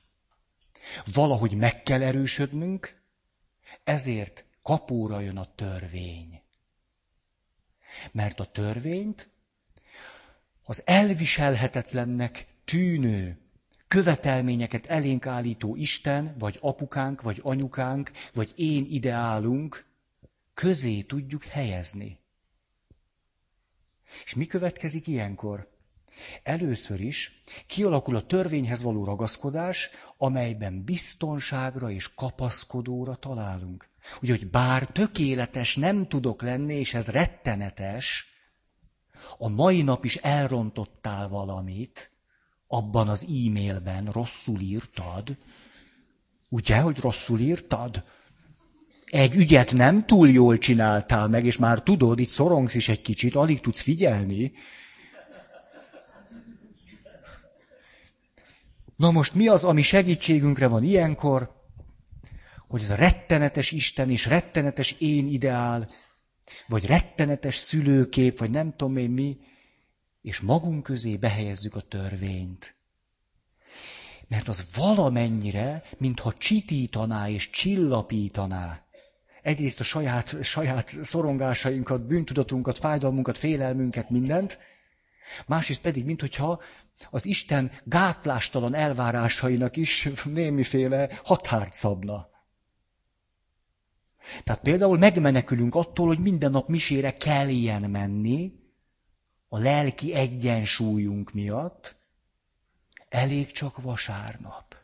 Valahogy 1.04 1.54
meg 1.54 1.82
kell 1.82 2.02
erősödnünk, 2.02 3.00
ezért 3.84 4.44
kapóra 4.62 5.20
jön 5.20 5.36
a 5.36 5.54
törvény. 5.54 6.42
Mert 8.12 8.40
a 8.40 8.44
törvényt 8.44 9.30
az 10.64 10.82
elviselhetetlennek 10.86 12.46
tűnő 12.64 13.42
követelményeket 13.88 14.86
elénk 14.86 15.26
állító 15.26 15.76
Isten, 15.76 16.34
vagy 16.38 16.58
apukánk, 16.60 17.22
vagy 17.22 17.40
anyukánk, 17.42 18.10
vagy 18.32 18.52
én 18.56 18.86
ideálunk 18.88 19.86
közé 20.54 21.00
tudjuk 21.00 21.44
helyezni. 21.44 22.18
És 24.24 24.34
mi 24.34 24.46
következik 24.46 25.06
ilyenkor? 25.06 25.70
Először 26.42 27.00
is 27.00 27.42
kialakul 27.66 28.16
a 28.16 28.26
törvényhez 28.26 28.82
való 28.82 29.04
ragaszkodás, 29.04 29.90
amelyben 30.16 30.84
biztonságra 30.84 31.90
és 31.90 32.14
kapaszkodóra 32.14 33.14
találunk. 33.14 33.91
Ugye, 34.22 34.32
hogy 34.32 34.50
bár 34.50 34.86
tökéletes 34.86 35.76
nem 35.76 36.08
tudok 36.08 36.42
lenni, 36.42 36.74
és 36.74 36.94
ez 36.94 37.06
rettenetes, 37.06 38.26
a 39.38 39.48
mai 39.48 39.82
nap 39.82 40.04
is 40.04 40.16
elrontottál 40.16 41.28
valamit, 41.28 42.10
abban 42.66 43.08
az 43.08 43.22
e-mailben 43.24 44.04
rosszul 44.04 44.60
írtad. 44.60 45.36
Ugye, 46.48 46.80
hogy 46.80 46.98
rosszul 46.98 47.38
írtad? 47.38 48.04
Egy 49.04 49.34
ügyet 49.34 49.72
nem 49.72 50.06
túl 50.06 50.28
jól 50.28 50.58
csináltál 50.58 51.28
meg, 51.28 51.44
és 51.44 51.56
már 51.56 51.82
tudod, 51.82 52.18
itt 52.18 52.28
szorongsz 52.28 52.74
is 52.74 52.88
egy 52.88 53.00
kicsit, 53.00 53.34
alig 53.34 53.60
tudsz 53.60 53.80
figyelni. 53.80 54.52
Na 58.96 59.10
most 59.10 59.34
mi 59.34 59.48
az, 59.48 59.64
ami 59.64 59.82
segítségünkre 59.82 60.66
van 60.66 60.84
ilyenkor? 60.84 61.61
Hogy 62.72 62.82
ez 62.82 62.90
a 62.90 62.94
rettenetes 62.94 63.70
Isten 63.70 64.10
és 64.10 64.26
rettenetes 64.26 64.94
én 64.98 65.28
ideál, 65.28 65.90
vagy 66.66 66.86
rettenetes 66.86 67.56
szülőkép, 67.56 68.38
vagy 68.38 68.50
nem 68.50 68.76
tudom 68.76 68.96
én 68.96 69.10
mi, 69.10 69.38
és 70.22 70.40
magunk 70.40 70.82
közé 70.82 71.16
behelyezzük 71.16 71.74
a 71.74 71.80
törvényt. 71.80 72.74
Mert 74.28 74.48
az 74.48 74.66
valamennyire, 74.76 75.82
mintha 75.98 76.32
csitítaná 76.32 77.28
és 77.28 77.50
csillapítaná. 77.50 78.84
Egyrészt 79.42 79.80
a 79.80 79.84
saját, 79.84 80.44
saját 80.44 81.04
szorongásainkat, 81.04 82.06
bűntudatunkat, 82.06 82.78
fájdalmunkat, 82.78 83.38
félelmünket, 83.38 84.10
mindent, 84.10 84.58
másrészt 85.46 85.80
pedig, 85.80 86.04
mintha 86.04 86.60
az 87.10 87.24
Isten 87.24 87.72
gátlástalan 87.84 88.74
elvárásainak 88.74 89.76
is 89.76 90.08
némiféle 90.24 91.20
határt 91.24 91.72
szabna. 91.72 92.30
Tehát 94.44 94.62
például 94.62 94.98
megmenekülünk 94.98 95.74
attól, 95.74 96.06
hogy 96.06 96.18
minden 96.18 96.50
nap 96.50 96.68
misére 96.68 97.16
kelljen 97.16 97.82
menni, 97.90 98.52
a 99.48 99.58
lelki 99.58 100.14
egyensúlyunk 100.14 101.32
miatt, 101.32 101.96
elég 103.08 103.50
csak 103.52 103.82
vasárnap. 103.82 104.76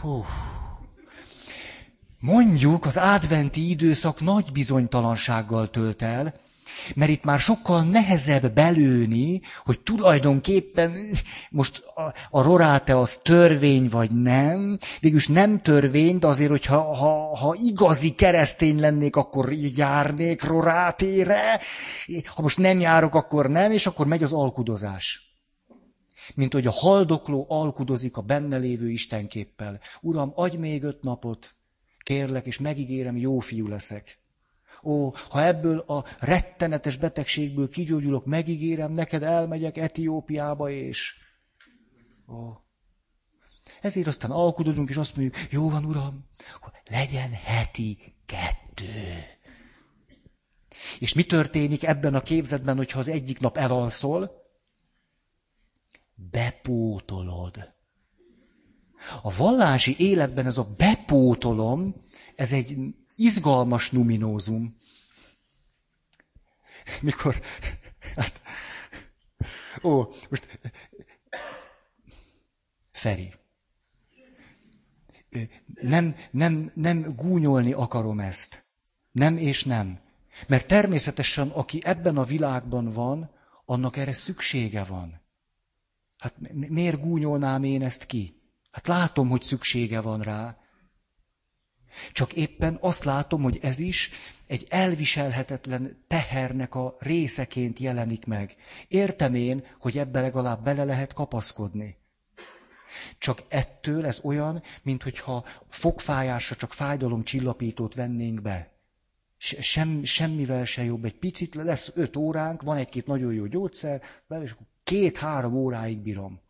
Hú. 0.00 0.24
Mondjuk 2.20 2.84
az 2.86 2.96
adventi 2.96 3.70
időszak 3.70 4.20
nagy 4.20 4.52
bizonytalansággal 4.52 5.70
tölt 5.70 6.02
el, 6.02 6.34
mert 6.94 7.10
itt 7.10 7.24
már 7.24 7.38
sokkal 7.38 7.82
nehezebb 7.82 8.52
belőni, 8.52 9.40
hogy 9.64 9.80
tulajdonképpen 9.80 10.96
most 11.50 11.84
a, 11.94 12.14
a 12.30 12.42
roráte 12.42 12.98
az 12.98 13.16
törvény 13.16 13.88
vagy 13.88 14.10
nem. 14.10 14.78
Végülis 15.00 15.28
nem 15.28 15.62
törvény, 15.62 16.18
de 16.18 16.26
azért, 16.26 16.50
hogyha 16.50 16.94
ha, 16.94 17.36
ha 17.36 17.56
igazi 17.62 18.14
keresztény 18.14 18.80
lennék, 18.80 19.16
akkor 19.16 19.52
járnék 19.52 20.42
rorátére. 20.42 21.60
Ha 22.24 22.42
most 22.42 22.58
nem 22.58 22.80
járok, 22.80 23.14
akkor 23.14 23.50
nem, 23.50 23.72
és 23.72 23.86
akkor 23.86 24.06
megy 24.06 24.22
az 24.22 24.32
alkudozás. 24.32 25.22
Mint 26.34 26.52
hogy 26.52 26.66
a 26.66 26.70
haldokló 26.70 27.46
alkudozik 27.48 28.16
a 28.16 28.22
benne 28.22 28.56
lévő 28.56 28.90
istenképpel. 28.90 29.80
Uram, 30.00 30.32
adj 30.34 30.56
még 30.56 30.82
öt 30.82 31.02
napot, 31.02 31.54
kérlek, 31.98 32.46
és 32.46 32.58
megígérem, 32.58 33.16
jó 33.16 33.38
fiú 33.38 33.68
leszek. 33.68 34.18
Ó, 34.82 35.10
ha 35.28 35.44
ebből 35.44 35.78
a 35.78 36.04
rettenetes 36.18 36.96
betegségből 36.96 37.68
kigyógyulok, 37.68 38.24
megígérem, 38.24 38.92
neked 38.92 39.22
elmegyek 39.22 39.76
Etiópiába, 39.76 40.70
és... 40.70 41.14
Ó. 42.28 42.66
Ezért 43.80 44.06
aztán 44.06 44.30
alkudozunk, 44.30 44.90
és 44.90 44.96
azt 44.96 45.16
mondjuk, 45.16 45.52
jó 45.52 45.70
van, 45.70 45.84
uram, 45.84 46.24
legyen 46.90 47.32
heti 47.32 47.98
kettő. 48.26 49.22
És 50.98 51.14
mi 51.14 51.24
történik 51.24 51.84
ebben 51.84 52.14
a 52.14 52.20
képzetben, 52.20 52.76
hogyha 52.76 52.98
az 52.98 53.08
egyik 53.08 53.40
nap 53.40 53.56
elalszol? 53.56 54.30
Bepótolod. 56.14 57.76
A 59.22 59.36
vallási 59.36 59.94
életben 59.98 60.46
ez 60.46 60.58
a 60.58 60.74
bepótolom, 60.76 61.94
ez 62.34 62.52
egy 62.52 62.76
izgalmas 63.18 63.90
numinózum. 63.90 64.76
Mikor, 67.00 67.40
hát, 68.16 68.40
ó, 69.82 70.08
most, 70.30 70.60
Feri, 72.90 73.34
nem, 75.80 76.14
nem, 76.30 76.70
nem 76.74 77.14
gúnyolni 77.16 77.72
akarom 77.72 78.20
ezt. 78.20 78.66
Nem 79.12 79.36
és 79.36 79.64
nem. 79.64 80.00
Mert 80.46 80.66
természetesen, 80.66 81.48
aki 81.48 81.80
ebben 81.84 82.16
a 82.16 82.24
világban 82.24 82.92
van, 82.92 83.30
annak 83.64 83.96
erre 83.96 84.12
szüksége 84.12 84.84
van. 84.84 85.20
Hát 86.18 86.34
miért 86.52 87.00
gúnyolnám 87.00 87.64
én 87.64 87.82
ezt 87.82 88.06
ki? 88.06 88.42
Hát 88.70 88.86
látom, 88.86 89.28
hogy 89.28 89.42
szüksége 89.42 90.00
van 90.00 90.20
rá. 90.20 90.58
Csak 92.12 92.32
éppen 92.32 92.78
azt 92.80 93.04
látom, 93.04 93.42
hogy 93.42 93.58
ez 93.62 93.78
is 93.78 94.10
egy 94.46 94.66
elviselhetetlen 94.68 96.04
tehernek 96.06 96.74
a 96.74 96.96
részeként 96.98 97.78
jelenik 97.78 98.24
meg. 98.24 98.56
Értem 98.88 99.34
én, 99.34 99.66
hogy 99.80 99.98
ebbe 99.98 100.20
legalább 100.20 100.64
bele 100.64 100.84
lehet 100.84 101.12
kapaszkodni. 101.12 101.96
Csak 103.18 103.42
ettől 103.48 104.06
ez 104.06 104.20
olyan, 104.22 104.62
mintha 104.82 105.44
fogfájásra 105.68 106.56
csak 106.56 106.72
fájdalomcsillapítót 106.72 107.94
vennénk 107.94 108.42
be. 108.42 108.72
Sem, 109.38 110.04
semmivel 110.04 110.64
se 110.64 110.84
jobb. 110.84 111.04
Egy 111.04 111.18
picit 111.18 111.54
lesz 111.54 111.90
öt 111.94 112.16
óránk, 112.16 112.62
van 112.62 112.76
egy-két 112.76 113.06
nagyon 113.06 113.32
jó 113.32 113.46
gyógyszer, 113.46 114.02
és 114.42 114.54
két-három 114.84 115.54
óráig 115.54 115.98
bírom. 115.98 116.40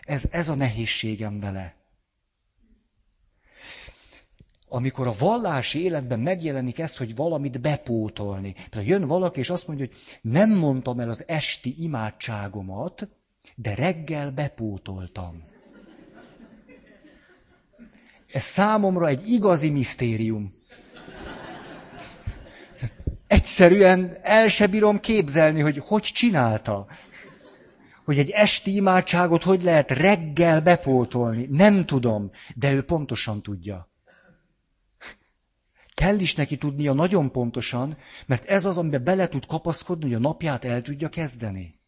Ez, 0.00 0.24
ez 0.30 0.48
a 0.48 0.54
nehézségem 0.54 1.40
vele 1.40 1.81
amikor 4.72 5.06
a 5.06 5.14
vallási 5.18 5.82
életben 5.82 6.20
megjelenik 6.20 6.78
ez, 6.78 6.96
hogy 6.96 7.14
valamit 7.14 7.60
bepótolni. 7.60 8.54
Tehát 8.70 8.86
jön 8.86 9.06
valaki, 9.06 9.38
és 9.38 9.50
azt 9.50 9.66
mondja, 9.66 9.86
hogy 9.86 9.96
nem 10.22 10.50
mondtam 10.50 11.00
el 11.00 11.08
az 11.08 11.24
esti 11.26 11.74
imádságomat, 11.78 13.08
de 13.54 13.74
reggel 13.74 14.30
bepótoltam. 14.30 15.42
Ez 18.32 18.44
számomra 18.44 19.06
egy 19.08 19.28
igazi 19.28 19.70
misztérium. 19.70 20.52
Egyszerűen 23.26 24.16
el 24.22 24.48
se 24.48 24.66
bírom 24.66 25.00
képzelni, 25.00 25.60
hogy 25.60 25.78
hogy 25.78 26.02
csinálta. 26.02 26.86
Hogy 28.04 28.18
egy 28.18 28.30
esti 28.30 28.74
imádságot 28.74 29.42
hogy 29.42 29.62
lehet 29.62 29.90
reggel 29.90 30.60
bepótolni. 30.60 31.46
Nem 31.50 31.84
tudom, 31.84 32.30
de 32.54 32.72
ő 32.72 32.82
pontosan 32.82 33.42
tudja. 33.42 33.91
Kell 35.94 36.18
is 36.18 36.34
neki 36.34 36.58
tudnia 36.58 36.92
nagyon 36.92 37.30
pontosan, 37.30 37.96
mert 38.26 38.44
ez 38.44 38.64
az, 38.64 38.78
amiben 38.78 39.04
bele 39.04 39.28
tud 39.28 39.46
kapaszkodni, 39.46 40.04
hogy 40.04 40.14
a 40.14 40.18
napját 40.18 40.64
el 40.64 40.82
tudja 40.82 41.08
kezdeni. 41.08 41.80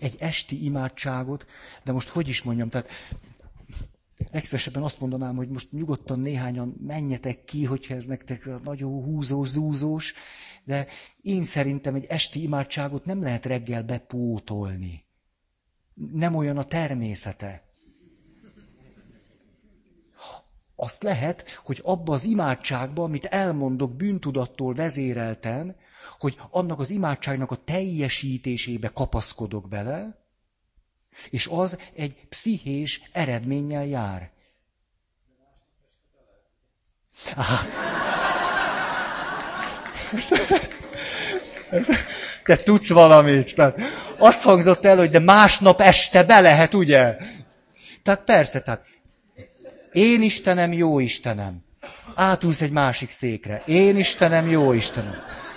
Egy 0.00 0.16
esti 0.18 0.64
imádságot, 0.64 1.46
de 1.84 1.92
most 1.92 2.08
hogy 2.08 2.28
is 2.28 2.42
mondjam, 2.42 2.68
tehát 2.68 2.88
legszívesebben 4.30 4.82
azt 4.82 5.00
mondanám, 5.00 5.36
hogy 5.36 5.48
most 5.48 5.72
nyugodtan 5.72 6.20
néhányan 6.20 6.76
menjetek 6.86 7.44
ki, 7.44 7.64
hogyha 7.64 7.94
ez 7.94 8.04
nektek 8.04 8.62
nagyon 8.62 9.02
húzós, 9.02 9.48
zúzós, 9.48 10.14
de 10.64 10.86
én 11.20 11.44
szerintem 11.44 11.94
egy 11.94 12.04
esti 12.04 12.42
imádságot 12.42 13.04
nem 13.04 13.22
lehet 13.22 13.46
reggel 13.46 13.82
bepótolni. 13.82 15.04
Nem 16.12 16.34
olyan 16.34 16.58
a 16.58 16.64
természete. 16.64 17.67
Azt 20.80 21.02
lehet, 21.02 21.44
hogy 21.64 21.80
abba 21.82 22.12
az 22.14 22.24
imádságba, 22.24 23.02
amit 23.02 23.24
elmondok 23.24 23.96
bűntudattól 23.96 24.74
vezérelten, 24.74 25.76
hogy 26.18 26.36
annak 26.50 26.78
az 26.80 26.90
imádságnak 26.90 27.50
a 27.50 27.56
teljesítésébe 27.64 28.88
kapaszkodok 28.88 29.68
bele, 29.68 30.18
és 31.30 31.46
az 31.50 31.78
egy 31.94 32.26
pszichés 32.28 33.02
eredménnyel 33.12 33.86
jár. 33.86 34.30
Aha. 37.36 37.58
Te 42.44 42.56
tudsz 42.56 42.88
valamit. 42.88 43.54
Tehát 43.54 43.80
azt 44.18 44.42
hangzott 44.42 44.84
el, 44.84 44.96
hogy 44.96 45.10
de 45.10 45.18
másnap 45.18 45.80
este 45.80 46.24
be 46.24 46.40
lehet, 46.40 46.74
ugye? 46.74 47.16
Tehát 48.02 48.24
persze, 48.24 48.60
tehát 48.60 48.84
én 49.92 50.22
Istenem, 50.22 50.72
jó 50.72 50.98
Istenem. 50.98 51.62
Átülsz 52.14 52.60
egy 52.60 52.70
másik 52.70 53.10
székre. 53.10 53.62
Én 53.66 53.96
Istenem, 53.96 54.48
jó 54.48 54.72
Istenem. 54.72 55.14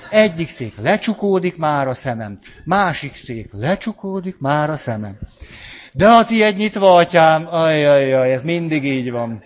Egyik 0.10 0.50
szék 0.50 0.74
lecsukódik, 0.78 1.58
már 1.58 1.88
a 1.88 1.94
szemem. 1.94 2.40
Másik 2.64 3.16
szék 3.16 3.50
lecsukódik, 3.52 4.40
már 4.40 4.70
a 4.70 4.78
szemem. 4.78 5.18
De 5.94 6.08
a 6.08 6.26
tiéd 6.26 6.56
nyitva, 6.56 6.96
atyám, 6.96 7.48
ajajaj, 7.48 8.34
ez 8.34 8.44
mindig 8.44 8.86
így 8.86 9.12
van. 9.12 9.44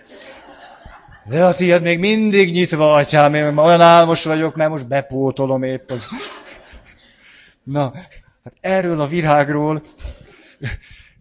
De 1.25 1.45
a 1.45 1.53
tiéd 1.53 1.81
még 1.81 1.99
mindig 1.99 2.51
nyitva, 2.51 2.93
atyám, 2.93 3.33
én 3.33 3.57
olyan 3.57 3.81
álmos 3.81 4.23
vagyok, 4.23 4.55
mert 4.55 4.69
most 4.69 4.87
bepótolom 4.87 5.63
épp 5.63 5.91
az. 5.91 6.05
Na, 7.63 7.93
hát 8.43 8.53
erről 8.61 9.01
a 9.01 9.07
virágról, 9.07 9.83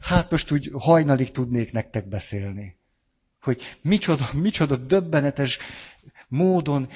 hát 0.01 0.31
most 0.31 0.51
úgy 0.51 0.71
hajnalig 0.79 1.31
tudnék 1.31 1.73
nektek 1.73 2.09
beszélni. 2.09 2.77
Hogy 3.45 3.79
micsoda, 3.83 4.29
micsoda 4.33 4.77
döbbenetes 4.77 5.59
módon 6.29 6.89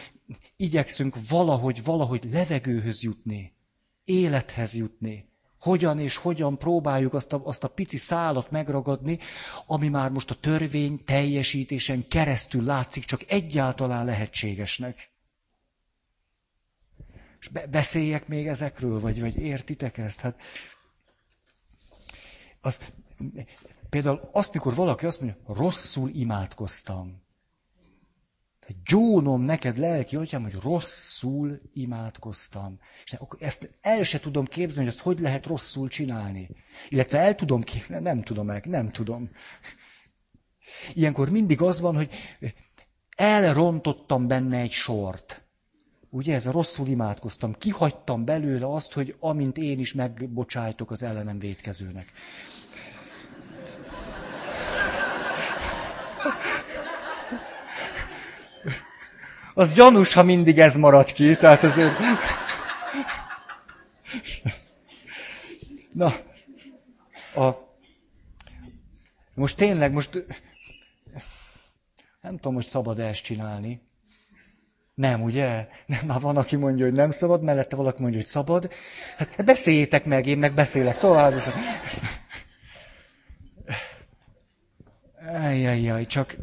igyekszünk 0.56 1.16
valahogy, 1.28 1.84
valahogy 1.84 2.28
levegőhöz 2.32 3.02
jutni, 3.02 3.52
élethez 4.04 4.74
jutni. 4.74 5.26
Hogyan 5.60 5.98
és 5.98 6.16
hogyan 6.16 6.58
próbáljuk 6.58 7.14
azt 7.14 7.32
a, 7.32 7.40
azt 7.44 7.64
a 7.64 7.68
pici 7.68 7.96
szálat 7.96 8.50
megragadni, 8.50 9.18
ami 9.66 9.88
már 9.88 10.10
most 10.10 10.30
a 10.30 10.34
törvény 10.34 11.04
teljesítésen 11.04 12.08
keresztül 12.08 12.64
látszik 12.64 13.04
csak 13.04 13.24
egyáltalán 13.26 14.04
lehetségesnek. 14.04 15.10
És 17.40 17.48
be, 17.48 17.66
beszéljek 17.66 18.28
még 18.28 18.46
ezekről, 18.46 19.00
vagy, 19.00 19.20
vagy 19.20 19.36
értitek 19.36 19.98
ezt? 19.98 20.20
Hát, 20.20 20.40
az, 22.60 22.80
például 23.90 24.28
azt, 24.32 24.52
mikor 24.52 24.74
valaki 24.74 25.06
azt 25.06 25.20
mondja, 25.20 25.40
rosszul 25.46 26.10
imádkoztam. 26.12 27.26
Gyónom 28.84 29.40
neked, 29.40 29.78
lelki 29.78 30.16
atyám, 30.16 30.42
hogy 30.42 30.54
rosszul 30.62 31.60
imádkoztam. 31.72 32.78
És 33.04 33.16
ezt 33.38 33.70
el 33.80 34.02
se 34.02 34.20
tudom 34.20 34.44
képzelni, 34.44 34.84
hogy 34.84 34.94
ezt 34.96 35.04
hogy 35.04 35.20
lehet 35.20 35.46
rosszul 35.46 35.88
csinálni. 35.88 36.50
Illetve 36.88 37.18
el 37.18 37.34
tudom 37.34 37.62
képzelni, 37.62 38.04
nem 38.04 38.22
tudom 38.22 38.46
meg, 38.46 38.66
nem 38.66 38.90
tudom. 38.90 39.30
Ilyenkor 40.92 41.28
mindig 41.28 41.62
az 41.62 41.80
van, 41.80 41.96
hogy 41.96 42.10
elrontottam 43.16 44.26
benne 44.26 44.58
egy 44.58 44.70
sort. 44.70 45.42
Ugye 46.10 46.34
ez 46.34 46.46
a 46.46 46.52
rosszul 46.52 46.86
imádkoztam. 46.86 47.52
Kihagytam 47.52 48.24
belőle 48.24 48.72
azt, 48.72 48.92
hogy 48.92 49.16
amint 49.18 49.56
én 49.56 49.78
is 49.78 49.92
megbocsájtok 49.92 50.90
az 50.90 51.02
ellenem 51.02 51.38
védkezőnek. 51.38 52.12
Az 59.58 59.72
gyanús, 59.72 60.12
ha 60.12 60.22
mindig 60.22 60.58
ez 60.58 60.74
marad 60.74 61.12
ki, 61.12 61.36
tehát 61.36 61.62
azért... 61.62 61.98
Na, 65.92 66.12
a... 67.34 67.50
most 69.34 69.56
tényleg, 69.56 69.92
most 69.92 70.26
nem 72.20 72.34
tudom, 72.34 72.54
hogy 72.54 72.64
szabad 72.64 72.98
ezt 72.98 73.22
csinálni. 73.22 73.82
Nem, 74.94 75.22
ugye? 75.22 75.68
Nem, 75.86 76.06
már 76.06 76.20
van, 76.20 76.36
aki 76.36 76.56
mondja, 76.56 76.84
hogy 76.84 76.94
nem 76.94 77.10
szabad, 77.10 77.42
mellette 77.42 77.76
valaki 77.76 78.00
mondja, 78.00 78.18
hogy 78.18 78.28
szabad. 78.28 78.72
Hát 79.16 79.44
beszéljétek 79.44 80.04
meg, 80.04 80.26
én 80.26 80.38
meg 80.38 80.54
beszélek 80.54 80.98
tovább. 80.98 81.34
És... 81.36 81.48
Ajjajjaj, 85.34 86.06
csak... 86.06 86.36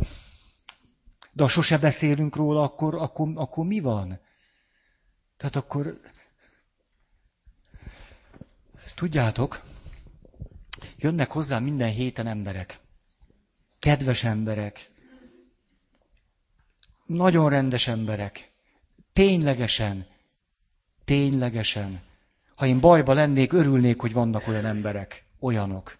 De 1.36 1.43
ha 1.43 1.49
sose 1.49 1.77
beszélünk 1.77 2.36
róla, 2.36 2.63
akkor, 2.63 2.95
akkor, 2.95 3.31
akkor 3.36 3.65
mi 3.65 3.79
van? 3.79 4.19
Tehát 5.38 5.55
akkor... 5.55 5.99
Tudjátok, 8.95 9.61
jönnek 10.97 11.31
hozzá 11.31 11.59
minden 11.59 11.89
héten 11.89 12.27
emberek. 12.27 12.79
Kedves 13.79 14.23
emberek. 14.23 14.91
Nagyon 17.05 17.49
rendes 17.49 17.88
emberek. 17.88 18.51
Ténylegesen. 19.13 20.07
Ténylegesen. 21.05 22.03
Ha 22.55 22.65
én 22.65 22.79
bajba 22.79 23.13
lennék, 23.13 23.53
örülnék, 23.53 23.99
hogy 23.99 24.13
vannak 24.13 24.47
olyan 24.47 24.65
emberek. 24.65 25.25
Olyanok. 25.39 25.97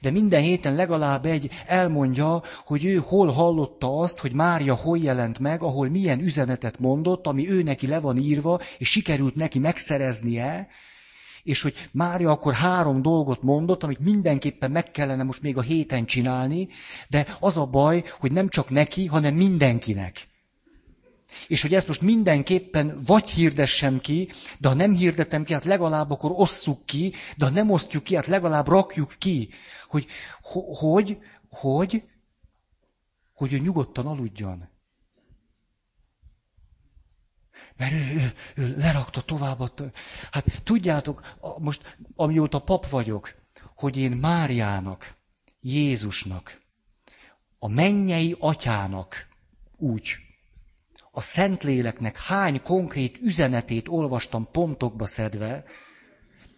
De 0.00 0.10
minden 0.10 0.40
héten 0.40 0.74
legalább 0.74 1.26
egy 1.26 1.50
elmondja, 1.66 2.42
hogy 2.64 2.84
ő 2.84 2.96
hol 2.96 3.28
hallotta 3.28 3.98
azt, 3.98 4.18
hogy 4.18 4.32
Mária 4.32 4.74
hol 4.74 4.98
jelent 4.98 5.38
meg, 5.38 5.62
ahol 5.62 5.88
milyen 5.88 6.20
üzenetet 6.20 6.78
mondott, 6.78 7.26
ami 7.26 7.50
ő 7.50 7.62
neki 7.62 7.86
le 7.86 8.00
van 8.00 8.16
írva, 8.16 8.60
és 8.78 8.88
sikerült 8.88 9.34
neki 9.34 9.58
megszereznie, 9.58 10.68
és 11.42 11.62
hogy 11.62 11.74
Mária 11.92 12.30
akkor 12.30 12.54
három 12.54 13.02
dolgot 13.02 13.42
mondott, 13.42 13.82
amit 13.82 13.98
mindenképpen 13.98 14.70
meg 14.70 14.90
kellene 14.90 15.22
most 15.22 15.42
még 15.42 15.56
a 15.56 15.62
héten 15.62 16.04
csinálni, 16.04 16.68
de 17.08 17.26
az 17.40 17.56
a 17.56 17.66
baj, 17.66 18.04
hogy 18.18 18.32
nem 18.32 18.48
csak 18.48 18.70
neki, 18.70 19.06
hanem 19.06 19.34
mindenkinek. 19.34 20.29
És 21.46 21.62
hogy 21.62 21.74
ezt 21.74 21.86
most 21.86 22.00
mindenképpen 22.00 23.02
vagy 23.04 23.30
hirdessem 23.30 24.00
ki, 24.00 24.28
de 24.58 24.68
ha 24.68 24.74
nem 24.74 24.94
hirdetem 24.94 25.44
ki, 25.44 25.52
hát 25.52 25.64
legalább 25.64 26.10
akkor 26.10 26.30
osszuk 26.34 26.86
ki, 26.86 27.12
de 27.36 27.44
ha 27.44 27.50
nem 27.50 27.70
osztjuk 27.70 28.02
ki, 28.02 28.14
hát 28.14 28.26
legalább 28.26 28.68
rakjuk 28.68 29.14
ki, 29.18 29.48
hogy 29.88 30.06
hogy, 30.42 31.18
hogy, 31.48 32.02
hogy 33.32 33.52
ő 33.52 33.58
nyugodtan 33.58 34.06
aludjon. 34.06 34.68
Mert 37.76 37.92
ő, 37.92 37.96
ő, 37.96 38.32
ő 38.54 38.76
lerakta 38.76 39.20
tovább. 39.20 39.82
Hát 40.30 40.62
tudjátok, 40.62 41.36
most 41.58 41.96
amióta 42.14 42.58
pap 42.58 42.88
vagyok, 42.88 43.34
hogy 43.74 43.96
én 43.96 44.12
Máriának, 44.12 45.18
Jézusnak, 45.60 46.60
a 47.58 47.68
mennyei 47.68 48.36
atyának 48.38 49.28
úgy, 49.76 50.16
a 51.10 51.20
Szentléleknek 51.20 52.18
hány 52.18 52.62
konkrét 52.62 53.18
üzenetét 53.18 53.88
olvastam 53.88 54.48
pontokba 54.52 55.06
szedve, 55.06 55.64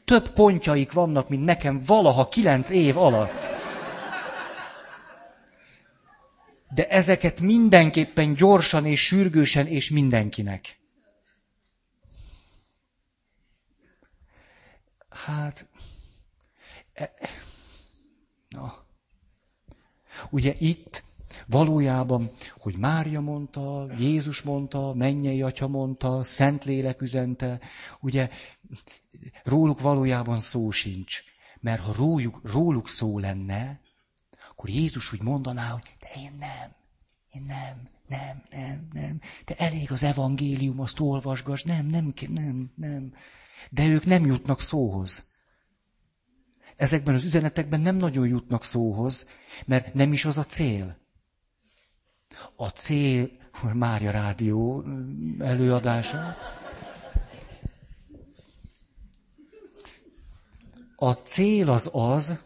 több 0.04 0.32
pontjaik 0.32 0.92
vannak, 0.92 1.28
mint 1.28 1.44
nekem 1.44 1.82
valaha 1.86 2.28
kilenc 2.28 2.70
év 2.70 2.98
alatt. 2.98 3.50
De 6.74 6.88
ezeket 6.88 7.40
mindenképpen 7.40 8.34
gyorsan 8.34 8.86
és 8.86 9.06
sürgősen 9.06 9.66
és 9.66 9.90
mindenkinek. 9.90 10.80
Hát, 15.08 15.68
e, 16.92 17.12
na. 18.48 18.86
Ugye 20.30 20.54
itt 20.58 21.04
valójában, 21.46 22.30
hogy 22.58 22.76
Mária 22.76 23.20
mondta, 23.20 23.86
Jézus 23.98 24.42
mondta, 24.42 24.94
mennyei 24.94 25.42
atya 25.42 25.68
mondta, 25.68 26.24
Szentlélek 26.24 27.00
üzente, 27.00 27.60
ugye 28.00 28.30
róluk 29.44 29.80
valójában 29.80 30.40
szó 30.40 30.70
sincs. 30.70 31.22
Mert 31.60 31.82
ha 31.82 31.92
róluk, 31.96 32.40
róluk 32.44 32.88
szó 32.88 33.18
lenne, 33.18 33.80
akkor 34.50 34.68
Jézus 34.68 35.12
úgy 35.12 35.22
mondaná, 35.22 35.70
hogy 35.70 35.82
de 36.00 36.20
én 36.20 36.36
nem, 36.38 36.74
én 37.30 37.44
nem, 37.46 37.82
nem, 38.08 38.42
nem, 38.50 38.88
nem. 38.92 39.20
Te 39.44 39.54
elég 39.54 39.92
az 39.92 40.02
evangélium, 40.02 40.80
azt 40.80 41.00
olvasgass, 41.00 41.62
nem, 41.62 41.86
nem, 41.86 42.12
nem, 42.28 42.72
nem. 42.74 43.14
De 43.70 43.86
ők 43.86 44.04
nem 44.04 44.26
jutnak 44.26 44.60
szóhoz. 44.60 45.30
ezekben 46.76 47.14
az 47.14 47.24
üzenetekben 47.24 47.80
nem 47.80 47.96
nagyon 47.96 48.26
jutnak 48.26 48.64
szóhoz, 48.64 49.28
mert 49.66 49.94
nem 49.94 50.12
is 50.12 50.24
az 50.24 50.38
a 50.38 50.44
cél. 50.44 51.01
A 52.56 52.68
cél, 52.68 53.30
Mária 53.72 54.10
Rádió 54.10 54.84
előadása. 55.38 56.36
A 60.96 61.12
cél 61.12 61.70
az 61.70 61.90
az, 61.92 62.38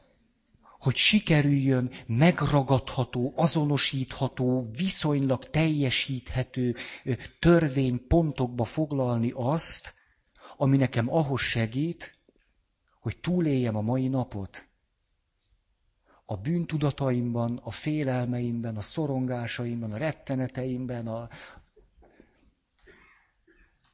hogy 0.79 0.97
sikerüljön 0.97 1.91
megragadható, 2.07 3.33
azonosítható, 3.37 4.67
viszonylag 4.77 5.51
teljesíthető 5.51 6.75
törvénypontokba 7.39 8.65
foglalni 8.65 9.33
azt, 9.35 9.95
ami 10.57 10.77
nekem 10.77 11.13
ahhoz 11.13 11.41
segít, 11.41 12.19
hogy 13.01 13.19
túléljem 13.19 13.77
a 13.77 13.81
mai 13.81 14.09
napot. 14.09 14.67
A 16.27 16.37
bűntudataimban, 16.37 17.61
a 17.63 17.71
félelmeimben, 17.71 18.77
a 18.77 18.81
szorongásaimban, 18.81 19.93
a 19.93 19.97
retteneteimben, 19.97 21.07
a... 21.07 21.29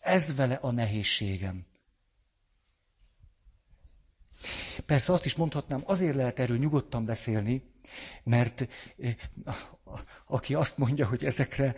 ez 0.00 0.34
vele 0.34 0.54
a 0.54 0.70
nehézségem. 0.70 1.64
Persze 4.86 5.12
azt 5.12 5.24
is 5.24 5.34
mondhatnám, 5.34 5.82
azért 5.84 6.14
lehet 6.14 6.38
erről 6.38 6.58
nyugodtan 6.58 7.04
beszélni, 7.04 7.62
mert 8.24 8.68
eh, 8.98 9.16
aki 10.26 10.54
azt 10.54 10.78
mondja, 10.78 11.06
hogy 11.06 11.24
ezekre 11.24 11.74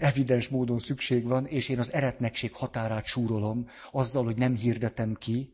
evidens 0.00 0.48
módon 0.48 0.78
szükség 0.78 1.24
van, 1.24 1.46
és 1.46 1.68
én 1.68 1.78
az 1.78 1.92
eretnekség 1.92 2.54
határát 2.54 3.04
súrolom, 3.04 3.68
azzal, 3.90 4.24
hogy 4.24 4.36
nem 4.36 4.54
hirdetem 4.54 5.14
ki, 5.14 5.53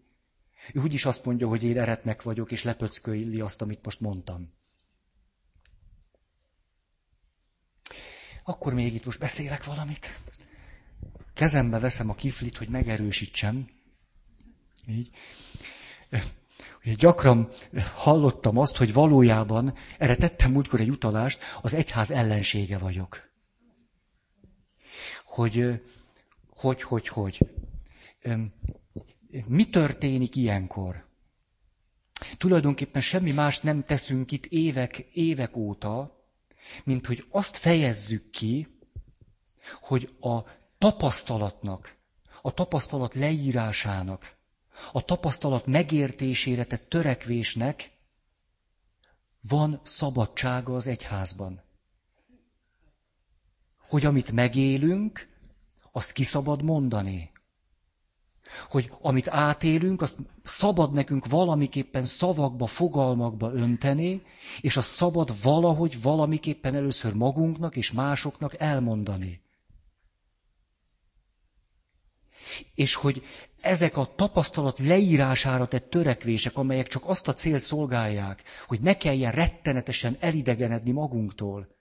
ő 0.75 0.81
úgyis 0.81 1.05
azt 1.05 1.25
mondja, 1.25 1.49
hogy 1.49 1.63
én 1.63 1.79
eretnek 1.79 2.23
vagyok, 2.23 2.53
és 2.53 2.63
lepöcköli 2.63 3.41
azt, 3.41 3.63
amit 3.63 3.85
most 3.85 4.01
mondtam. 4.01 4.53
Akkor 8.45 8.75
még 8.75 8.95
itt 8.95 9.05
most 9.05 9.19
beszélek 9.19 9.65
valamit. 9.65 10.21
Kezembe 11.35 11.79
veszem 11.79 12.11
a 12.11 12.15
kiflit, 12.15 12.57
hogy 12.57 12.69
megerősítsem. 12.69 13.69
Így. 14.87 15.11
Ugye 16.85 16.95
gyakran 16.95 17.51
hallottam 17.95 18.59
azt, 18.59 18.77
hogy 18.77 18.93
valójában, 18.93 19.75
erre 19.99 20.17
tettem 20.17 20.53
múltkor 20.53 20.81
egy 20.81 20.91
utalást, 20.91 21.41
az 21.63 21.75
egyház 21.75 22.11
ellensége 22.11 22.79
vagyok. 22.79 23.31
Hogy, 25.25 25.83
hogy, 26.49 26.83
hogy, 26.83 27.09
hogy. 27.09 27.39
Mi 29.47 29.64
történik 29.64 30.37
ilyenkor? 30.37 31.09
Tulajdonképpen 32.39 33.03
semmi 33.03 33.31
más 33.31 33.61
nem 33.61 33.85
teszünk 33.85 34.33
itt 34.33 34.47
évek, 34.47 34.99
évek 34.99 35.57
óta, 35.57 36.24
mint 36.85 37.07
hogy 37.07 37.24
azt 37.31 37.57
fejezzük 37.57 38.31
ki, 38.31 38.68
hogy 39.81 40.14
a 40.20 40.39
tapasztalatnak, 40.78 41.97
a 42.43 42.53
tapasztalat 42.55 43.14
leírásának, 43.14 44.37
a 44.93 45.05
tapasztalat 45.05 45.66
megértésére 45.66 46.64
tett 46.64 46.89
törekvésnek 46.89 47.91
van 49.41 49.81
szabadsága 49.85 50.74
az 50.74 50.87
egyházban. 50.87 51.62
Hogy 53.89 54.05
amit 54.05 54.33
megélünk, 54.33 55.28
azt 55.93 56.12
ki 56.12 56.22
szabad 56.22 56.62
mondani. 56.62 57.31
Hogy 58.71 58.93
amit 59.01 59.29
átélünk, 59.29 60.03
azt 60.03 60.17
szabad 60.45 60.93
nekünk 60.93 61.27
valamiképpen 61.27 62.05
szavakba, 62.05 62.67
fogalmakba 62.67 63.53
önteni, 63.53 64.23
és 64.61 64.77
azt 64.77 64.89
szabad 64.89 65.43
valahogy 65.43 66.03
valamiképpen 66.03 66.75
először 66.75 67.15
magunknak 67.15 67.77
és 67.77 67.93
másoknak 67.93 68.55
elmondani. 68.61 69.41
És 72.75 72.95
hogy 72.95 73.23
ezek 73.61 73.97
a 73.97 74.15
tapasztalat 74.17 74.79
leírására 74.79 75.67
tett 75.69 75.91
törekvések, 75.91 76.57
amelyek 76.57 76.89
csak 76.89 77.03
azt 77.09 77.29
a 77.29 77.35
célt 77.35 77.63
szolgálják, 77.63 78.43
hogy 78.67 78.81
ne 78.81 78.97
kelljen 78.97 79.33
rettenetesen 79.33 80.17
elidegenedni 80.21 80.91
magunktól. 80.91 81.79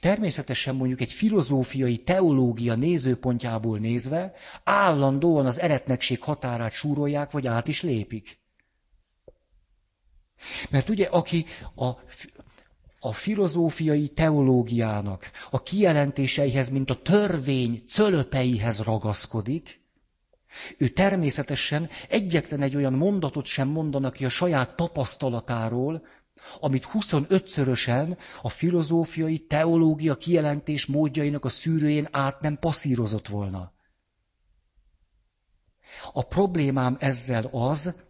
Természetesen 0.00 0.74
mondjuk 0.74 1.00
egy 1.00 1.12
filozófiai 1.12 1.96
teológia 1.98 2.74
nézőpontjából 2.74 3.78
nézve 3.78 4.32
állandóan 4.64 5.46
az 5.46 5.60
eretnekség 5.60 6.22
határát 6.22 6.72
súrolják, 6.72 7.30
vagy 7.30 7.46
át 7.46 7.68
is 7.68 7.82
lépik. 7.82 8.38
Mert 10.70 10.88
ugye, 10.88 11.06
aki 11.06 11.44
a, 11.74 11.86
a 12.98 13.12
filozófiai 13.12 14.08
teológiának 14.08 15.30
a 15.50 15.62
kijelentéseihez, 15.62 16.68
mint 16.68 16.90
a 16.90 17.02
törvény 17.02 17.82
cölöpeihez 17.86 18.80
ragaszkodik, 18.80 19.82
ő 20.78 20.88
természetesen 20.88 21.88
egyetlen 22.08 22.62
egy 22.62 22.76
olyan 22.76 22.92
mondatot 22.92 23.46
sem 23.46 23.68
mondanak 23.68 24.12
ki 24.12 24.24
a 24.24 24.28
saját 24.28 24.76
tapasztalatáról, 24.76 26.06
amit 26.60 26.88
25-szörösen 26.92 28.18
a 28.42 28.48
filozófiai, 28.48 29.38
teológia 29.38 30.16
kijelentés 30.16 30.86
módjainak 30.86 31.44
a 31.44 31.48
szűrőjén 31.48 32.08
át 32.10 32.40
nem 32.40 32.58
passzírozott 32.58 33.26
volna. 33.28 33.72
A 36.12 36.22
problémám 36.22 36.96
ezzel 37.00 37.48
az, 37.52 38.02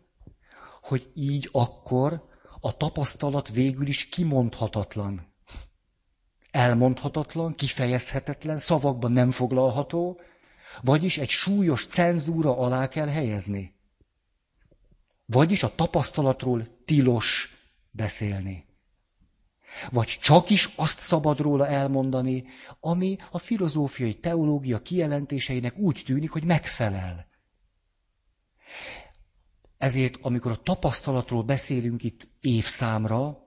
hogy 0.83 1.11
így 1.15 1.49
akkor 1.53 2.29
a 2.61 2.77
tapasztalat 2.77 3.49
végül 3.49 3.87
is 3.87 4.09
kimondhatatlan. 4.09 5.33
Elmondhatatlan, 6.51 7.55
kifejezhetetlen, 7.55 8.57
szavakban 8.59 9.13
nem 9.13 9.31
foglalható, 9.31 10.21
vagyis 10.83 11.19
egy 11.19 11.29
súlyos 11.29 11.87
cenzúra 11.87 12.59
alá 12.59 12.89
kell 12.89 13.09
helyezni. 13.09 13.75
Vagyis 15.27 15.63
a 15.63 15.75
tapasztalatról 15.75 16.67
tilos 16.85 17.54
beszélni. 17.95 18.67
Vagy 19.91 20.07
csak 20.07 20.51
is 20.51 20.73
azt 20.77 20.99
szabad 20.99 21.41
róla 21.41 21.67
elmondani, 21.67 22.45
ami 22.81 23.17
a 23.31 23.39
filozófiai 23.39 24.15
teológia 24.15 24.83
kijelentéseinek 24.83 25.77
úgy 25.77 26.03
tűnik, 26.05 26.31
hogy 26.31 26.45
megfelel. 26.45 27.27
Ezért, 29.79 30.19
amikor 30.23 30.51
a 30.51 30.63
tapasztalatról 30.63 31.43
beszélünk 31.43 32.03
itt 32.03 32.29
évszámra, 32.41 33.39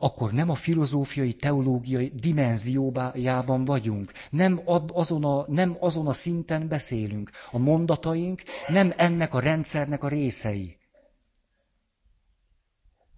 akkor 0.00 0.32
nem 0.32 0.50
a 0.50 0.54
filozófiai, 0.54 1.32
teológiai 1.32 2.12
dimenziójában 2.14 3.64
vagyunk. 3.64 4.12
Nem 4.30 4.60
azon, 4.92 5.24
a, 5.24 5.44
nem 5.48 5.76
azon 5.80 6.06
a 6.06 6.12
szinten 6.12 6.68
beszélünk. 6.68 7.30
A 7.50 7.58
mondataink 7.58 8.42
nem 8.68 8.92
ennek 8.96 9.34
a 9.34 9.40
rendszernek 9.40 10.02
a 10.02 10.08
részei. 10.08 10.76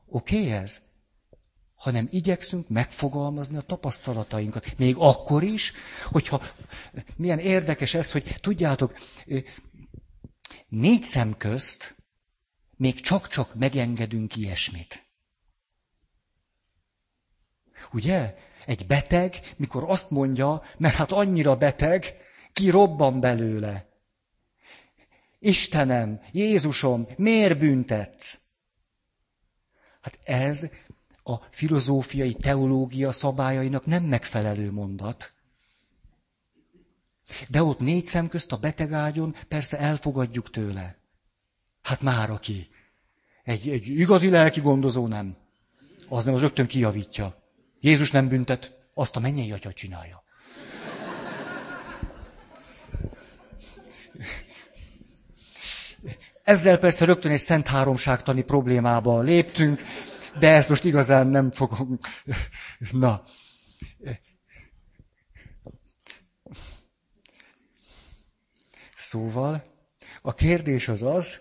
Oké 0.09 0.36
okay 0.36 0.52
ez? 0.52 0.82
Hanem 1.74 2.09
igyekszünk 2.11 2.68
megfogalmazni 2.68 3.57
a 3.57 3.61
tapasztalatainkat. 3.61 4.78
Még 4.78 4.96
akkor 4.98 5.42
is, 5.42 5.72
hogyha 6.04 6.42
milyen 7.16 7.38
érdekes 7.38 7.94
ez, 7.94 8.12
hogy 8.12 8.36
tudjátok, 8.40 8.94
négy 10.68 11.02
szem 11.02 11.36
közt 11.36 11.96
még 12.76 13.00
csak-csak 13.00 13.54
megengedünk 13.54 14.36
ilyesmit. 14.36 15.07
Ugye? 17.92 18.34
Egy 18.66 18.86
beteg, 18.86 19.54
mikor 19.57 19.84
azt 19.90 20.11
mondja, 20.11 20.62
mert 20.78 20.94
hát 20.94 21.12
annyira 21.12 21.57
beteg, 21.57 22.16
ki 22.52 22.70
robban 22.70 23.20
belőle. 23.20 23.88
Istenem, 25.38 26.20
Jézusom, 26.32 27.07
miért 27.16 27.59
büntetsz? 27.59 28.45
Hát 30.07 30.18
ez 30.24 30.70
a 31.22 31.36
filozófiai 31.50 32.34
teológia 32.34 33.12
szabályainak 33.12 33.86
nem 33.86 34.04
megfelelő 34.04 34.72
mondat. 34.72 35.32
De 37.48 37.62
ott 37.62 37.78
négy 37.78 38.04
szem 38.04 38.28
közt 38.28 38.52
a 38.52 38.57
betegágyon 38.57 39.36
persze 39.48 39.78
elfogadjuk 39.78 40.50
tőle. 40.50 40.96
Hát 41.82 42.00
már 42.00 42.30
aki. 42.30 42.68
Egy, 43.44 43.68
egy 43.68 43.88
igazi 43.88 44.30
lelki 44.30 44.61
gondozó 44.61 45.07
nem. 45.07 45.36
Az 46.09 46.24
nem, 46.24 46.34
az 46.34 46.40
rögtön 46.40 46.66
kijavítja. 46.66 47.42
Jézus 47.80 48.11
nem 48.11 48.28
büntet, 48.28 48.88
azt 48.94 49.16
a 49.16 49.20
mennyei 49.20 49.52
atya 49.52 49.72
csinálja. 49.72 50.22
Ezzel 56.47 56.78
persze 56.78 57.05
rögtön 57.05 57.32
egy 57.32 57.38
szent 57.38 57.66
háromságtani 57.66 58.42
problémába 58.42 59.20
léptünk, 59.20 59.80
de 60.38 60.49
ezt 60.55 60.68
most 60.68 60.84
igazán 60.84 61.26
nem 61.26 61.51
fogom. 61.51 61.99
Na. 62.90 63.22
Szóval 68.94 69.64
a 70.22 70.34
kérdés 70.34 70.88
az 70.88 71.03
az, 71.03 71.40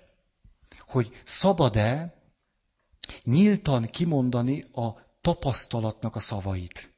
hogy 0.80 1.22
szabad-e 1.24 2.22
nyíltan 3.24 3.86
kimondani 3.90 4.62
a 4.72 4.96
tapasztalatnak 5.22 6.16
a 6.16 6.20
szavait. 6.20 6.94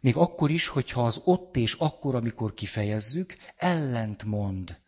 Még 0.00 0.16
akkor 0.16 0.50
is, 0.50 0.68
hogyha 0.68 1.04
az 1.04 1.20
ott 1.24 1.56
és 1.56 1.72
akkor, 1.72 2.14
amikor 2.14 2.54
kifejezzük, 2.54 3.36
ellent 3.56 4.24
mond. 4.24 4.84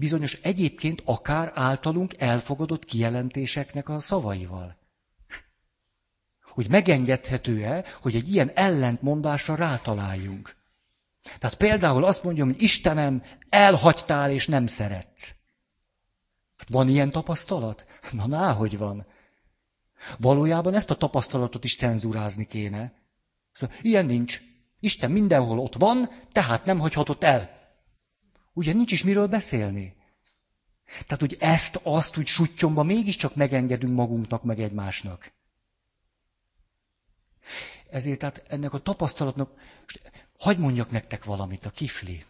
Bizonyos 0.00 0.34
egyébként 0.34 1.02
akár 1.04 1.52
általunk 1.54 2.14
elfogadott 2.18 2.84
kijelentéseknek 2.84 3.88
a 3.88 3.98
szavaival. 3.98 4.76
Hogy 6.42 6.68
megengedhető-e, 6.68 7.84
hogy 8.00 8.14
egy 8.14 8.32
ilyen 8.32 8.50
ellentmondásra 8.54 9.54
rátaláljunk. 9.54 10.56
Tehát 11.38 11.56
például 11.56 12.04
azt 12.04 12.22
mondjam, 12.24 12.48
hogy 12.48 12.62
Istenem, 12.62 13.22
elhagytál 13.48 14.30
és 14.30 14.46
nem 14.46 14.66
szeretsz. 14.66 15.34
Hát 16.56 16.68
van 16.68 16.88
ilyen 16.88 17.10
tapasztalat? 17.10 17.86
Na, 18.12 18.26
náhogy 18.26 18.78
van. 18.78 19.06
Valójában 20.18 20.74
ezt 20.74 20.90
a 20.90 20.96
tapasztalatot 20.96 21.64
is 21.64 21.76
cenzúrázni 21.76 22.46
kéne. 22.46 22.92
Szóval, 23.52 23.76
ilyen 23.82 24.06
nincs. 24.06 24.40
Isten 24.78 25.10
mindenhol 25.10 25.58
ott 25.58 25.74
van, 25.74 26.10
tehát 26.32 26.64
nem 26.64 26.78
hagyhatott 26.78 27.24
el. 27.24 27.59
Ugye 28.52 28.72
nincs 28.72 28.92
is 28.92 29.02
miről 29.04 29.26
beszélni. 29.26 29.94
Tehát, 30.90 31.20
hogy 31.20 31.36
ezt, 31.40 31.80
azt 31.82 32.16
úgy 32.16 32.26
sutyomba 32.26 32.82
mégiscsak 32.82 33.34
megengedünk 33.34 33.94
magunknak, 33.94 34.42
meg 34.42 34.60
egymásnak. 34.60 35.32
Ezért 37.90 38.18
tehát 38.18 38.44
ennek 38.48 38.72
a 38.72 38.78
tapasztalatnak, 38.78 39.50
hagyd 40.38 40.58
mondjak 40.58 40.90
nektek 40.90 41.24
valamit, 41.24 41.64
a 41.64 41.70
kifli. 41.70 42.24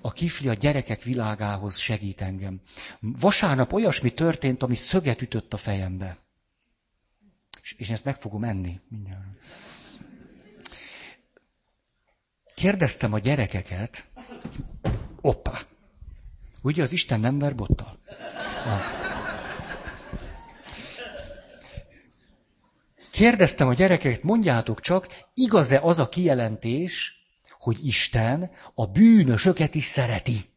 A 0.00 0.12
kifli 0.12 0.48
a 0.48 0.52
gyerekek 0.54 1.02
világához 1.02 1.76
segít 1.76 2.20
engem. 2.20 2.60
Vasárnap 3.00 3.72
olyasmi 3.72 4.10
történt, 4.14 4.62
ami 4.62 4.74
szöget 4.74 5.22
ütött 5.22 5.52
a 5.52 5.56
fejembe. 5.56 6.18
És 7.62 7.72
én 7.72 7.90
ezt 7.92 8.04
meg 8.04 8.20
fogom 8.20 8.44
enni 8.44 8.80
mindjárt. 8.88 9.24
Kérdeztem 12.54 13.12
a 13.12 13.18
gyerekeket, 13.18 14.07
oppá, 15.20 15.60
ugye 16.62 16.82
az 16.82 16.92
Isten 16.92 17.20
nem 17.20 17.38
ver 17.38 17.54
bottal? 17.54 17.98
Kérdeztem 23.10 23.68
a 23.68 23.74
gyerekeket, 23.74 24.22
mondjátok 24.22 24.80
csak, 24.80 25.08
igaz-e 25.34 25.80
az 25.80 25.98
a 25.98 26.08
kijelentés, 26.08 27.18
hogy 27.58 27.86
Isten 27.86 28.50
a 28.74 28.86
bűnösöket 28.86 29.74
is 29.74 29.84
szereti. 29.84 30.50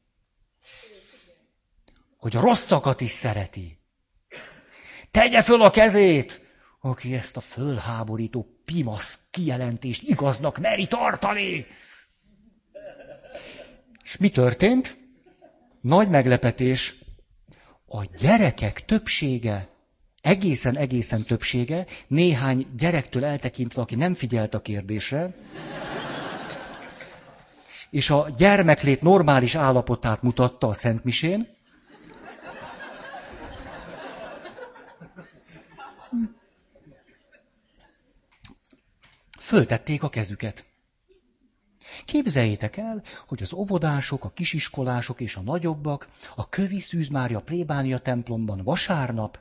Hogy 2.17 2.35
a 2.35 2.41
rosszakat 2.41 3.01
is 3.01 3.11
szereti. 3.11 3.79
Tegye 5.11 5.41
föl 5.41 5.61
a 5.61 5.69
kezét, 5.69 6.41
aki 6.81 7.13
ezt 7.13 7.37
a 7.37 7.41
fölháborító 7.41 8.61
pimasz 8.65 9.19
kijelentést 9.31 10.03
igaznak 10.03 10.57
meri 10.57 10.87
tartani. 10.87 11.65
És 14.11 14.17
mi 14.17 14.29
történt? 14.29 14.97
Nagy 15.81 16.09
meglepetés. 16.09 16.95
A 17.85 18.03
gyerekek 18.17 18.85
többsége, 18.85 19.69
egészen-egészen 20.21 21.23
többsége, 21.23 21.85
néhány 22.07 22.67
gyerektől 22.77 23.25
eltekintve, 23.25 23.81
aki 23.81 23.95
nem 23.95 24.13
figyelt 24.13 24.53
a 24.53 24.61
kérdésre, 24.61 25.35
és 27.89 28.09
a 28.09 28.29
gyermeklét 28.37 29.01
normális 29.01 29.55
állapotát 29.55 30.21
mutatta 30.21 30.67
a 30.67 30.73
Szentmisén. 30.73 31.47
Föltették 39.39 40.03
a 40.03 40.09
kezüket. 40.09 40.70
Képzeljétek 42.05 42.77
el, 42.77 43.03
hogy 43.27 43.41
az 43.41 43.53
óvodások, 43.53 44.23
a 44.23 44.29
kisiskolások 44.29 45.21
és 45.21 45.35
a 45.35 45.41
nagyobbak 45.41 46.07
a 46.35 46.49
Kövi 46.49 46.79
Szűz 46.79 47.07
Mária 47.07 47.39
plébánia 47.39 47.97
templomban 47.97 48.63
vasárnap 48.63 49.39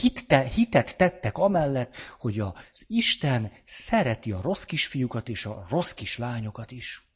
hitte, 0.00 0.42
hitet 0.42 0.96
tettek 0.96 1.38
amellett, 1.38 1.96
hogy 2.18 2.40
az 2.40 2.84
Isten 2.86 3.52
szereti 3.64 4.32
a 4.32 4.40
rossz 4.40 4.64
kisfiúkat 4.64 5.28
és 5.28 5.46
a 5.46 5.66
rossz 5.68 5.92
kislányokat 5.92 6.70
is. 6.70 7.08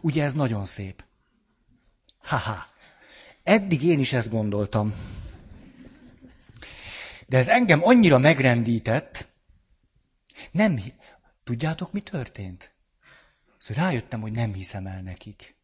Ugye 0.00 0.22
ez 0.22 0.34
nagyon 0.34 0.64
szép? 0.64 1.04
Haha. 2.18 2.66
Eddig 3.42 3.82
én 3.82 3.98
is 3.98 4.12
ezt 4.12 4.30
gondoltam. 4.30 4.94
De 7.26 7.36
ez 7.38 7.48
engem 7.48 7.84
annyira 7.84 8.18
megrendített, 8.18 9.28
nem, 10.50 10.82
tudjátok, 11.44 11.92
mi 11.92 12.00
történt? 12.00 12.73
Szóval 13.64 13.84
rájöttem, 13.84 14.20
hogy 14.20 14.32
nem 14.32 14.52
hiszem 14.52 14.86
el 14.86 15.02
nekik. 15.02 15.56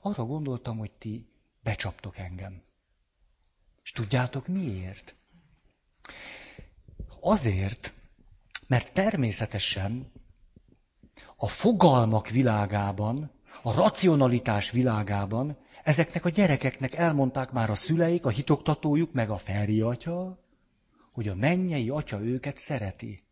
Arra 0.00 0.24
gondoltam, 0.24 0.78
hogy 0.78 0.90
ti 0.90 1.28
becsaptok 1.62 2.18
engem. 2.18 2.62
És 3.82 3.90
tudjátok 3.90 4.46
miért? 4.46 5.14
Azért, 7.20 7.92
mert 8.66 8.92
természetesen 8.92 10.12
a 11.36 11.48
fogalmak 11.48 12.28
világában, 12.28 13.30
a 13.62 13.72
racionalitás 13.74 14.70
világában 14.70 15.58
ezeknek 15.84 16.24
a 16.24 16.28
gyerekeknek 16.28 16.94
elmondták 16.94 17.50
már 17.50 17.70
a 17.70 17.74
szüleik, 17.74 18.26
a 18.26 18.30
hitoktatójuk, 18.30 19.12
meg 19.12 19.30
a 19.30 19.38
Feri 19.38 19.80
atya, 19.80 20.38
hogy 21.12 21.28
a 21.28 21.34
mennyei 21.34 21.88
atya 21.88 22.20
őket 22.20 22.56
szereti. 22.56 23.25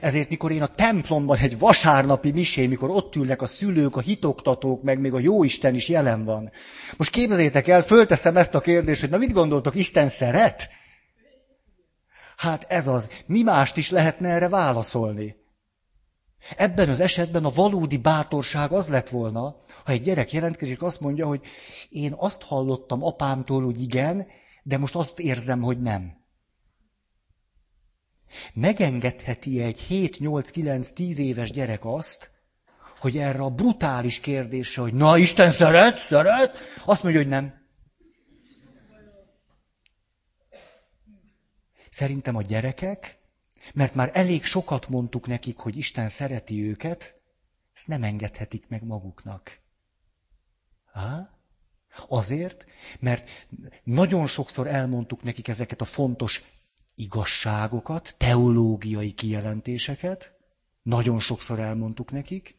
Ezért, 0.00 0.28
mikor 0.28 0.52
én 0.52 0.62
a 0.62 0.74
templomban 0.74 1.38
egy 1.38 1.58
vasárnapi 1.58 2.30
misé, 2.30 2.66
mikor 2.66 2.90
ott 2.90 3.16
ülnek 3.16 3.42
a 3.42 3.46
szülők, 3.46 3.96
a 3.96 4.00
hitoktatók, 4.00 4.82
meg 4.82 5.00
még 5.00 5.12
a 5.12 5.18
jóisten 5.18 5.74
is 5.74 5.88
jelen 5.88 6.24
van. 6.24 6.50
Most 6.96 7.10
képzeljétek 7.10 7.68
el, 7.68 7.82
fölteszem 7.82 8.36
ezt 8.36 8.54
a 8.54 8.60
kérdést, 8.60 9.00
hogy 9.00 9.10
na 9.10 9.16
mit 9.16 9.32
gondoltok, 9.32 9.74
Isten 9.74 10.08
szeret? 10.08 10.68
Hát 12.36 12.64
ez 12.68 12.88
az, 12.88 13.10
mi 13.26 13.42
mást 13.42 13.76
is 13.76 13.90
lehetne 13.90 14.28
erre 14.28 14.48
válaszolni? 14.48 15.36
Ebben 16.56 16.88
az 16.88 17.00
esetben 17.00 17.44
a 17.44 17.50
valódi 17.50 17.96
bátorság 17.96 18.72
az 18.72 18.88
lett 18.88 19.08
volna, 19.08 19.56
ha 19.84 19.92
egy 19.92 20.02
gyerek 20.02 20.32
jelentkezik, 20.32 20.82
azt 20.82 21.00
mondja, 21.00 21.26
hogy 21.26 21.40
én 21.88 22.14
azt 22.16 22.42
hallottam 22.42 23.02
apámtól, 23.02 23.64
hogy 23.64 23.82
igen, 23.82 24.26
de 24.62 24.78
most 24.78 24.94
azt 24.94 25.20
érzem, 25.20 25.62
hogy 25.62 25.80
nem. 25.80 26.25
Megengedheti 28.52 29.62
egy 29.62 29.80
7, 29.80 30.18
8, 30.18 30.50
9, 30.50 30.90
10 30.90 31.18
éves 31.18 31.50
gyerek 31.50 31.84
azt, 31.84 32.30
hogy 32.98 33.18
erre 33.18 33.38
a 33.38 33.50
brutális 33.50 34.20
kérdésre, 34.20 34.82
hogy 34.82 34.94
na 34.94 35.16
Isten 35.18 35.50
szeret, 35.50 35.98
szeret, 35.98 36.56
azt 36.84 37.02
mondja, 37.02 37.20
hogy 37.20 37.30
nem. 37.30 37.64
Szerintem 41.90 42.36
a 42.36 42.42
gyerekek 42.42 43.16
mert 43.74 43.94
már 43.94 44.10
elég 44.12 44.44
sokat 44.44 44.88
mondtuk 44.88 45.26
nekik, 45.26 45.58
hogy 45.58 45.76
Isten 45.76 46.08
szereti 46.08 46.68
őket, 46.68 47.20
ezt 47.74 47.88
nem 47.88 48.02
engedhetik 48.02 48.68
meg 48.68 48.84
maguknak. 48.84 49.60
Há? 50.92 51.30
Azért, 52.08 52.66
mert 53.00 53.28
nagyon 53.82 54.26
sokszor 54.26 54.66
elmondtuk 54.66 55.22
nekik 55.22 55.48
ezeket 55.48 55.80
a 55.80 55.84
fontos 55.84 56.42
igazságokat, 56.96 58.14
teológiai 58.18 59.12
kijelentéseket, 59.12 60.32
nagyon 60.82 61.20
sokszor 61.20 61.58
elmondtuk 61.58 62.10
nekik, 62.10 62.56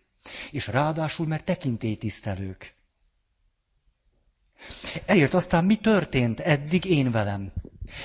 és 0.51 0.67
ráadásul, 0.67 1.27
mert 1.27 1.45
tekintélytisztelők. 1.45 2.75
Ezért 5.05 5.33
aztán 5.33 5.65
mi 5.65 5.75
történt 5.75 6.39
eddig 6.39 6.85
én 6.85 7.11
velem? 7.11 7.51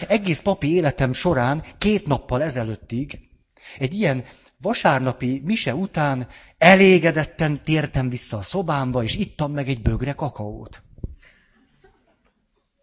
Egész 0.09 0.41
papi 0.41 0.75
életem 0.75 1.13
során, 1.13 1.65
két 1.79 2.07
nappal 2.07 2.43
ezelőttig, 2.43 3.29
egy 3.79 3.95
ilyen 3.95 4.25
vasárnapi 4.61 5.41
mise 5.45 5.75
után 5.75 6.29
elégedetten 6.59 7.63
tértem 7.63 8.09
vissza 8.09 8.37
a 8.37 8.43
szobámba, 8.43 9.03
és 9.03 9.15
ittam 9.15 9.53
meg 9.53 9.69
egy 9.69 9.83
bögre 9.83 10.13
kakaót. 10.13 10.83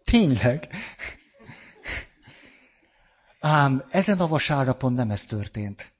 Tényleg. 0.04 0.68
Ám 3.40 3.84
ezen 3.88 4.20
a 4.20 4.26
vasárnapon 4.26 4.92
nem 4.92 5.10
ez 5.10 5.26
történt. 5.26 5.92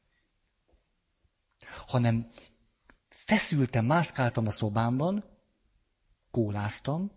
Hanem 1.86 2.30
feszültem, 3.08 3.84
mászkáltam 3.84 4.46
a 4.46 4.50
szobámban, 4.50 5.24
kóláztam, 6.30 7.10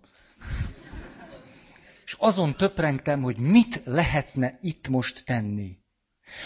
és 2.05 2.15
azon 2.19 2.57
töprengtem, 2.57 3.21
hogy 3.21 3.37
mit 3.37 3.81
lehetne 3.85 4.59
itt 4.61 4.87
most 4.87 5.25
tenni. 5.25 5.77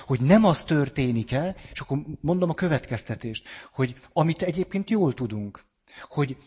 Hogy 0.06 0.22
nem 0.22 0.46
az 0.46 0.64
történik 0.64 1.32
el, 1.32 1.56
és 1.72 1.80
akkor 1.80 2.00
mondom 2.22 2.50
a 2.50 2.54
következtetést, 2.54 3.48
hogy 3.74 4.02
amit 4.14 4.42
egyébként 4.42 4.90
jól 4.90 5.14
tudunk, 5.14 5.66
hogy 6.02 6.38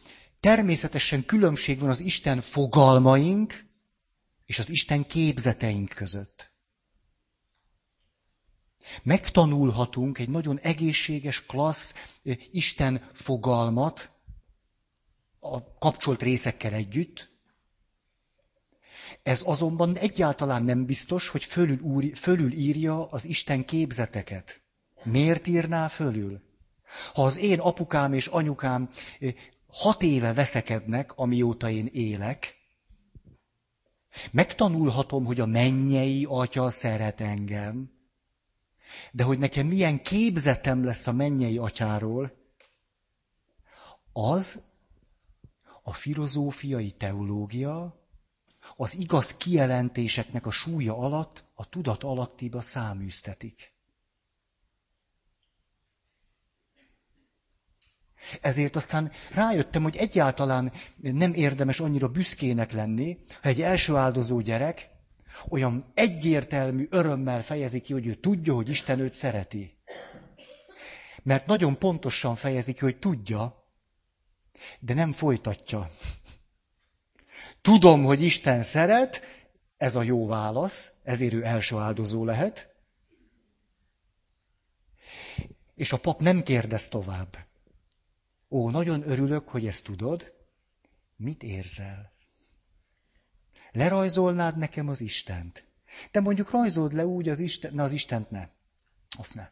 természetesen 0.41 1.25
különbség 1.25 1.81
van 1.81 1.89
az 1.89 2.01
Isten 2.01 2.41
fogalmaink 2.41 3.65
és 4.47 4.59
az 4.59 4.69
Isten 4.69 5.07
képzeteink 5.07 5.89
között. 5.89 6.50
Megtanulhatunk 9.03 10.19
egy 10.19 10.29
nagyon 10.29 10.59
egészséges, 10.59 11.47
klassz 11.47 11.95
Isten 12.51 13.11
fogalmat 13.13 14.11
a 15.41 15.79
kapcsolt 15.79 16.23
részekkel 16.23 16.73
együtt. 16.73 17.31
Ez 19.23 19.43
azonban 19.47 19.97
egyáltalán 19.97 20.63
nem 20.63 20.85
biztos, 20.85 21.29
hogy 21.29 21.45
fölül, 21.45 21.81
úr, 21.81 22.05
fölül 22.15 22.53
írja 22.53 23.07
az 23.07 23.25
Isten 23.25 23.65
képzeteket. 23.65 24.63
Miért 25.05 25.47
írná 25.47 25.89
fölül? 25.89 26.41
Ha 27.15 27.25
az 27.25 27.39
én 27.39 27.59
apukám 27.59 28.13
és 28.13 28.27
anyukám 28.27 28.91
hat 29.67 30.03
éve 30.03 30.33
veszekednek, 30.33 31.13
amióta 31.13 31.71
én 31.71 31.89
élek, 31.93 32.59
megtanulhatom, 34.31 35.25
hogy 35.25 35.41
a 35.41 35.47
mennyei 35.47 36.27
atya 36.29 36.71
szeret 36.71 37.21
engem, 37.21 38.00
de 39.13 39.25
hogy 39.25 39.39
nekem 39.39 39.67
milyen 39.67 40.03
képzetem 40.03 40.85
lesz 40.85 41.07
a 41.07 41.13
mennyei 41.13 41.59
atyáról, 41.59 42.33
az 44.13 44.65
a 45.83 45.93
filozófiai 45.93 46.91
teológia, 46.91 47.99
az 48.77 48.95
igaz 48.95 49.37
kijelentéseknek 49.37 50.47
a 50.47 50.51
súlya 50.51 50.97
alatt 50.99 51.45
a 51.55 51.69
tudat 51.69 52.05
alattiba 52.05 52.61
száműztetik. 52.61 53.73
Ezért 58.41 58.77
aztán 58.77 59.13
rájöttem, 59.35 59.83
hogy 59.83 59.97
egyáltalán 59.97 60.73
nem 60.97 61.33
érdemes 61.33 61.81
annyira 61.81 62.09
büszkének 62.09 62.73
lenni, 62.73 63.19
ha 63.43 63.49
egy 63.49 63.63
első 63.63 63.97
áldozó 63.97 64.41
gyerek 64.41 64.90
olyan 65.49 65.91
egyértelmű 65.95 66.87
örömmel 66.91 67.43
fejezi 67.43 67.81
ki, 67.81 67.93
hogy 67.93 68.07
ő 68.07 68.15
tudja, 68.15 68.55
hogy 68.55 68.69
Isten 68.69 69.01
őt 69.01 69.13
szereti. 69.13 69.79
Mert 71.23 71.47
nagyon 71.47 71.79
pontosan 71.79 72.37
fejezi 72.37 72.73
ki, 72.73 72.81
hogy 72.81 72.99
tudja, 72.99 73.65
de 74.81 74.95
nem 74.95 75.13
folytatja. 75.13 75.91
Tudom, 77.61 78.05
hogy 78.05 78.23
Isten 78.23 78.63
szeret, 78.63 79.21
ez 79.77 79.95
a 79.95 80.03
jó 80.03 80.27
válasz, 80.27 80.91
ezért 81.03 81.33
ő 81.33 81.45
első 81.45 81.77
áldozó 81.77 82.25
lehet. 82.25 82.75
És 85.75 85.93
a 85.93 85.99
pap 85.99 86.21
nem 86.21 86.43
kérdez 86.43 86.89
tovább. 86.89 87.37
Ó, 88.51 88.71
nagyon 88.71 89.11
örülök, 89.11 89.49
hogy 89.49 89.67
ezt 89.67 89.85
tudod. 89.85 90.33
Mit 91.17 91.43
érzel? 91.43 92.13
Lerajzolnád 93.73 94.57
nekem 94.57 94.89
az 94.89 95.01
Istent. 95.01 95.65
De 96.11 96.21
mondjuk 96.21 96.51
rajzold 96.51 96.93
le 96.93 97.07
úgy 97.07 97.29
az 97.29 97.39
Isten, 97.39 97.75
na 97.75 97.83
az 97.83 97.93
Istent 97.93 98.31
ne. 98.31 98.49
Azt 99.19 99.35
ne. 99.35 99.49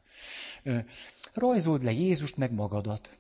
Rajzold 1.32 1.82
le 1.82 1.92
Jézust 1.92 2.36
meg 2.36 2.52
magadat. 2.52 3.18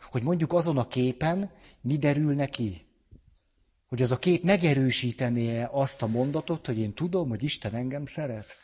Hogy 0.00 0.22
mondjuk 0.22 0.52
azon 0.52 0.78
a 0.78 0.86
képen 0.86 1.50
mi 1.80 1.96
derül 1.96 2.34
neki? 2.34 2.86
Hogy 3.88 4.02
az 4.02 4.12
a 4.12 4.18
kép 4.18 4.42
megerősítené 4.42 5.62
azt 5.62 6.02
a 6.02 6.06
mondatot, 6.06 6.66
hogy 6.66 6.78
én 6.78 6.94
tudom, 6.94 7.28
hogy 7.28 7.42
Isten 7.42 7.74
engem 7.74 8.04
szeret? 8.04 8.56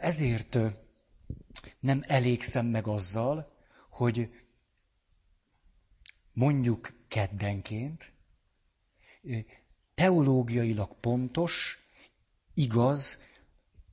Ezért 0.00 0.58
nem 1.80 2.04
elégszem 2.06 2.66
meg 2.66 2.86
azzal, 2.86 3.52
hogy 3.90 4.30
mondjuk 6.32 6.92
keddenként 7.08 8.12
teológiailag 9.94 11.00
pontos, 11.00 11.78
igaz, 12.54 13.22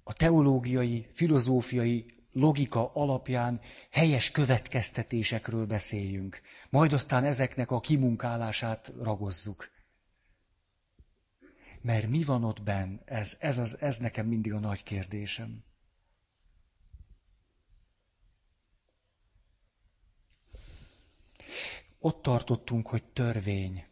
a 0.04 0.14
teológiai, 0.14 1.08
filozófiai 1.12 2.06
logika 2.32 2.94
alapján 2.94 3.62
helyes 3.92 4.32
következtetésekről 4.32 5.66
beszéljünk. 5.66 6.42
Majd 6.70 6.94
aztán 6.94 7.24
ezeknek 7.24 7.72
a 7.72 7.80
kimunkálását 7.80 8.92
ragozzuk. 9.02 9.70
Mert 11.82 12.08
mi 12.08 12.24
van 12.24 12.44
ott 12.44 12.64
benn? 12.64 13.00
Ez, 13.06 13.38
ez, 13.40 13.58
az, 13.58 13.78
ez 13.80 13.98
nekem 13.98 14.28
mindig 14.28 14.54
a 14.54 14.60
nagy 14.60 14.84
kérdésem. 14.84 15.64
Ott 22.04 22.22
tartottunk, 22.22 22.88
hogy 22.88 23.04
törvény. 23.04 23.86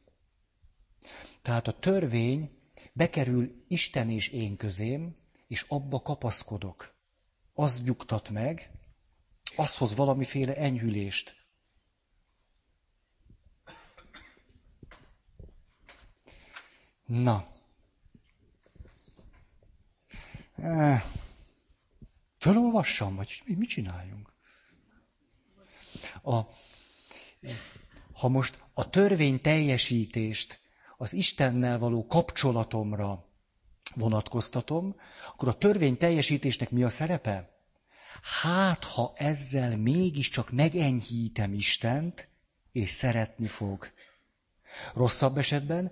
Tehát 1.41 1.68
a 1.68 1.80
törvény 1.80 2.57
bekerül 2.93 3.64
Isten 3.68 4.09
és 4.09 4.28
én 4.28 4.55
közém, 4.55 5.16
és 5.47 5.66
abba 5.68 6.01
kapaszkodok. 6.01 6.93
Az 7.53 7.84
nyugtat 7.84 8.30
meg, 8.30 8.72
az 9.55 9.78
hoz 9.78 9.95
valamiféle 9.95 10.55
enyhülést. 10.55 11.36
Na. 17.05 17.47
Fölolvassam, 22.38 23.16
vagy 23.16 23.41
mit 23.45 23.70
csináljunk? 23.70 24.34
A, 26.22 26.41
ha 28.22 28.28
most 28.30 28.63
a 28.74 28.89
törvény 28.89 29.41
teljesítést 29.41 30.59
az 30.97 31.13
Istennel 31.13 31.80
való 31.80 32.05
kapcsolatomra 32.05 33.26
vonatkoztatom, 33.95 34.95
akkor 35.28 35.47
a 35.47 35.57
törvény 35.57 35.97
teljesítésnek 35.97 36.69
mi 36.69 36.84
a 36.84 36.89
szerepe? 36.89 37.49
Hát, 38.41 38.84
ha 38.84 39.13
ezzel 39.15 39.78
mégiscsak 39.78 40.51
megenyhítem 40.51 41.53
Istent, 41.53 42.28
és 42.72 42.89
szeretni 42.89 43.47
fog. 43.47 43.91
Rosszabb 44.93 45.38
esetben, 45.38 45.91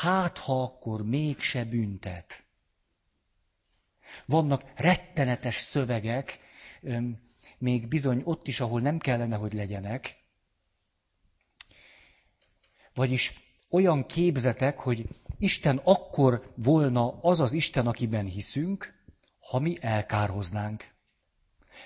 hát, 0.00 0.38
ha 0.38 0.62
akkor 0.62 1.04
mégse 1.04 1.64
büntet. 1.64 2.44
Vannak 4.26 4.62
rettenetes 4.74 5.56
szövegek, 5.56 6.38
még 7.58 7.88
bizony 7.88 8.20
ott 8.24 8.46
is, 8.46 8.60
ahol 8.60 8.80
nem 8.80 8.98
kellene, 8.98 9.36
hogy 9.36 9.52
legyenek, 9.52 10.19
vagyis 13.00 13.32
olyan 13.70 14.06
képzetek, 14.06 14.78
hogy 14.78 15.08
Isten 15.38 15.80
akkor 15.84 16.52
volna 16.54 17.18
az 17.20 17.40
az 17.40 17.52
Isten, 17.52 17.86
akiben 17.86 18.26
hiszünk, 18.26 18.94
ha 19.38 19.58
mi 19.58 19.76
elkárhoznánk. 19.80 20.90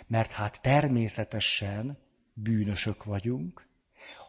Mert 0.06 0.30
hát 0.30 0.62
természetesen 0.62 1.98
bűnösök 2.32 3.04
vagyunk. 3.04 3.66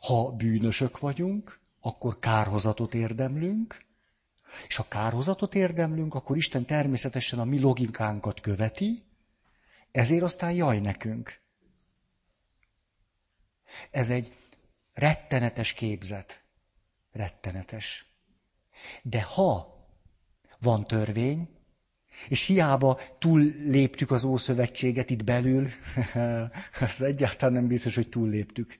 Ha 0.02 0.32
bűnösök 0.32 1.00
vagyunk, 1.00 1.60
akkor 1.80 2.20
kárhozatot 2.20 2.94
érdemlünk, 2.94 3.86
és 4.68 4.76
ha 4.76 4.88
kárhozatot 4.88 5.56
érdemlünk, 5.56 6.14
akkor 6.14 6.38
Isten 6.38 6.66
természetesen 6.66 7.40
a 7.40 7.46
mi 7.46 7.60
logikánkat 7.60 8.40
követi, 8.40 9.04
ezért 9.92 10.24
aztán 10.24 10.52
jaj 10.52 10.80
nekünk. 10.80 11.40
Ez 13.92 14.10
egy 14.10 14.34
rettenetes 14.94 15.74
képzet. 15.74 16.45
Rettenetes. 17.16 18.06
De 19.04 19.22
ha 19.22 19.76
van 20.60 20.84
törvény, 20.84 21.50
és 22.28 22.46
hiába 22.46 23.00
túlléptük 23.20 24.12
az 24.12 24.24
Ószövetséget 24.24 25.10
itt 25.10 25.24
belül, 25.24 25.70
az 26.80 27.02
egyáltalán 27.02 27.54
nem 27.54 27.68
biztos, 27.68 27.96
hogy 27.96 28.10
túlléptük. 28.10 28.78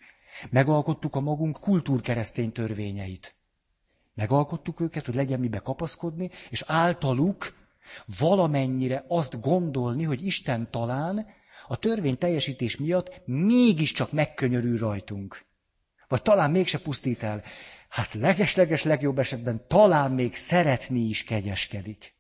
Megalkottuk 0.50 1.16
a 1.16 1.20
magunk 1.20 1.60
kultúrkeresztény 1.60 2.52
törvényeit. 2.52 3.36
Megalkottuk 4.14 4.80
őket, 4.80 5.06
hogy 5.06 5.16
legyen 5.16 5.40
mibe 5.40 5.60
kapaszkodni, 5.60 6.30
és 6.50 6.64
általuk 6.68 7.56
valamennyire 8.20 9.06
azt 9.08 9.42
gondolni, 9.42 10.04
hogy 10.04 10.26
Isten 10.26 10.72
talán 10.72 11.26
a 11.68 11.76
törvény 11.76 12.18
teljesítés 12.18 12.78
miatt 12.78 13.22
mégiscsak 13.26 14.12
megkönyörül 14.12 14.78
rajtunk. 14.78 15.46
Vagy 16.08 16.22
talán 16.22 16.52
mégse 16.52 16.80
pusztít 16.80 17.24
el 17.24 17.44
hát 17.96 18.14
legesleges 18.14 18.84
legjobb 18.84 19.20
esetben 19.20 19.68
talán 19.68 20.12
még 20.12 20.36
szeretni 20.36 21.00
is 21.00 21.24
kegyeskedik. 21.24 22.14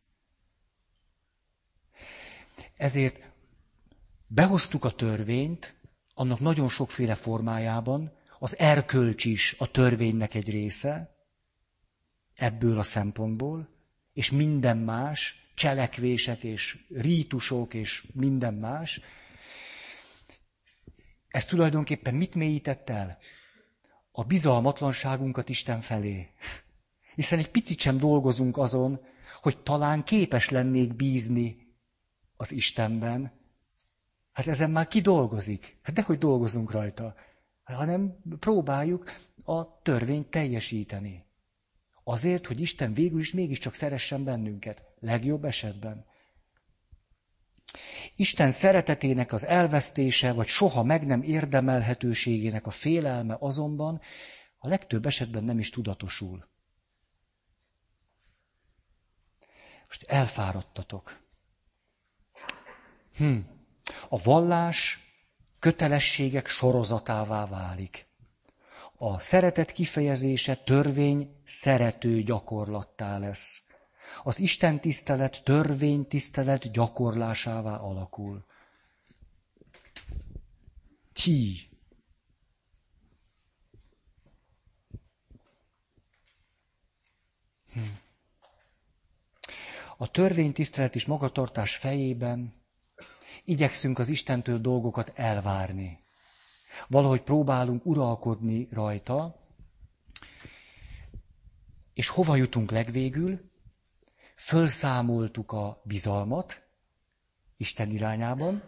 Ezért 2.77 3.19
behoztuk 4.27 4.83
a 4.85 4.89
törvényt, 4.91 5.75
annak 6.13 6.39
nagyon 6.39 6.69
sokféle 6.69 7.15
formájában, 7.15 8.11
az 8.39 8.57
erkölcs 8.57 9.25
is 9.25 9.55
a 9.57 9.71
törvénynek 9.71 10.33
egy 10.33 10.49
része, 10.49 11.15
ebből 12.35 12.79
a 12.79 12.83
szempontból, 12.83 13.69
és 14.13 14.31
minden 14.31 14.77
más, 14.77 15.49
cselekvések 15.55 16.43
és 16.43 16.85
rítusok 16.89 17.73
és 17.73 18.07
minden 18.13 18.53
más, 18.53 19.01
ez 21.27 21.45
tulajdonképpen 21.45 22.15
mit 22.15 22.35
mélyített 22.35 22.89
el? 22.89 23.17
A 24.17 24.23
bizalmatlanságunkat 24.23 25.49
Isten 25.49 25.81
felé. 25.81 26.29
Hiszen 27.15 27.39
egy 27.39 27.51
picit 27.51 27.79
sem 27.79 27.97
dolgozunk 27.97 28.57
azon, 28.57 28.99
hogy 29.41 29.57
talán 29.57 30.03
képes 30.03 30.49
lennék 30.49 30.95
bízni 30.95 31.57
az 32.37 32.51
Istenben. 32.51 33.31
Hát 34.31 34.47
ezen 34.47 34.71
már 34.71 34.87
ki 34.87 35.01
dolgozik? 35.01 35.77
Hát 35.81 35.95
dehogy 35.95 36.17
dolgozunk 36.17 36.71
rajta. 36.71 37.15
Hanem 37.63 38.17
próbáljuk 38.39 39.11
a 39.43 39.81
törvényt 39.81 40.29
teljesíteni. 40.29 41.25
Azért, 42.03 42.47
hogy 42.47 42.59
Isten 42.59 42.93
végül 42.93 43.19
is 43.19 43.33
mégiscsak 43.33 43.73
szeressen 43.73 44.23
bennünket. 44.23 44.83
Legjobb 44.99 45.45
esetben. 45.45 46.05
Isten 48.15 48.51
szeretetének 48.51 49.33
az 49.33 49.45
elvesztése, 49.45 50.31
vagy 50.31 50.47
soha 50.47 50.83
meg 50.83 51.05
nem 51.05 51.21
érdemelhetőségének 51.21 52.67
a 52.67 52.71
félelme 52.71 53.37
azonban 53.39 54.01
a 54.57 54.67
legtöbb 54.67 55.05
esetben 55.05 55.43
nem 55.43 55.59
is 55.59 55.69
tudatosul. 55.69 56.47
Most 59.85 60.03
elfáradtatok. 60.03 61.19
Hm. 63.15 63.37
A 64.09 64.17
vallás 64.23 64.99
kötelességek 65.59 66.47
sorozatává 66.47 67.45
válik. 67.45 68.07
A 68.97 69.19
szeretet 69.19 69.71
kifejezése 69.71 70.55
törvény 70.55 71.35
szerető 71.43 72.21
gyakorlattá 72.21 73.17
lesz 73.17 73.64
az 74.23 74.39
Isten 74.39 74.79
tisztelet, 74.81 75.41
törvény 75.43 76.07
tisztelet 76.07 76.71
gyakorlásává 76.71 77.75
alakul. 77.77 78.45
Ti. 81.13 81.69
Hm. 87.73 87.79
A 89.97 90.11
törvénytisztelet 90.11 90.95
és 90.95 91.05
magatartás 91.05 91.75
fejében 91.75 92.53
igyekszünk 93.43 93.99
az 93.99 94.07
Istentől 94.07 94.59
dolgokat 94.59 95.11
elvárni. 95.15 95.99
Valahogy 96.87 97.21
próbálunk 97.21 97.85
uralkodni 97.85 98.67
rajta, 98.71 99.39
és 101.93 102.07
hova 102.07 102.35
jutunk 102.35 102.71
legvégül? 102.71 103.51
Fölszámoltuk 104.45 105.51
a 105.51 105.81
bizalmat 105.83 106.63
Isten 107.57 107.89
irányában, 107.89 108.63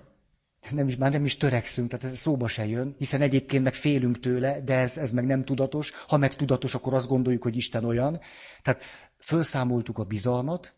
nem 0.72 0.88
is, 0.88 0.96
már 0.96 1.12
nem 1.12 1.26
is 1.26 1.38
törekszünk, 1.38 1.90
tehát 1.90 2.06
ez 2.06 2.18
szóba 2.18 2.48
se 2.48 2.66
jön, 2.66 2.96
hiszen 2.98 3.22
egyébként 3.22 3.64
meg 3.64 3.74
félünk 3.74 4.20
tőle, 4.20 4.62
de 4.62 4.74
ez, 4.74 4.98
ez 4.98 5.12
meg 5.12 5.26
nem 5.26 5.44
tudatos. 5.44 5.92
Ha 6.08 6.18
meg 6.18 6.36
tudatos, 6.36 6.76
akkor 6.76 6.94
azt 6.94 7.08
gondoljuk, 7.08 7.44
hogy 7.44 7.56
Isten 7.56 7.86
olyan. 7.86 8.20
Tehát 8.62 8.82
fölszámoltuk 9.20 9.98
a 9.98 10.04
bizalmat, 10.04 10.74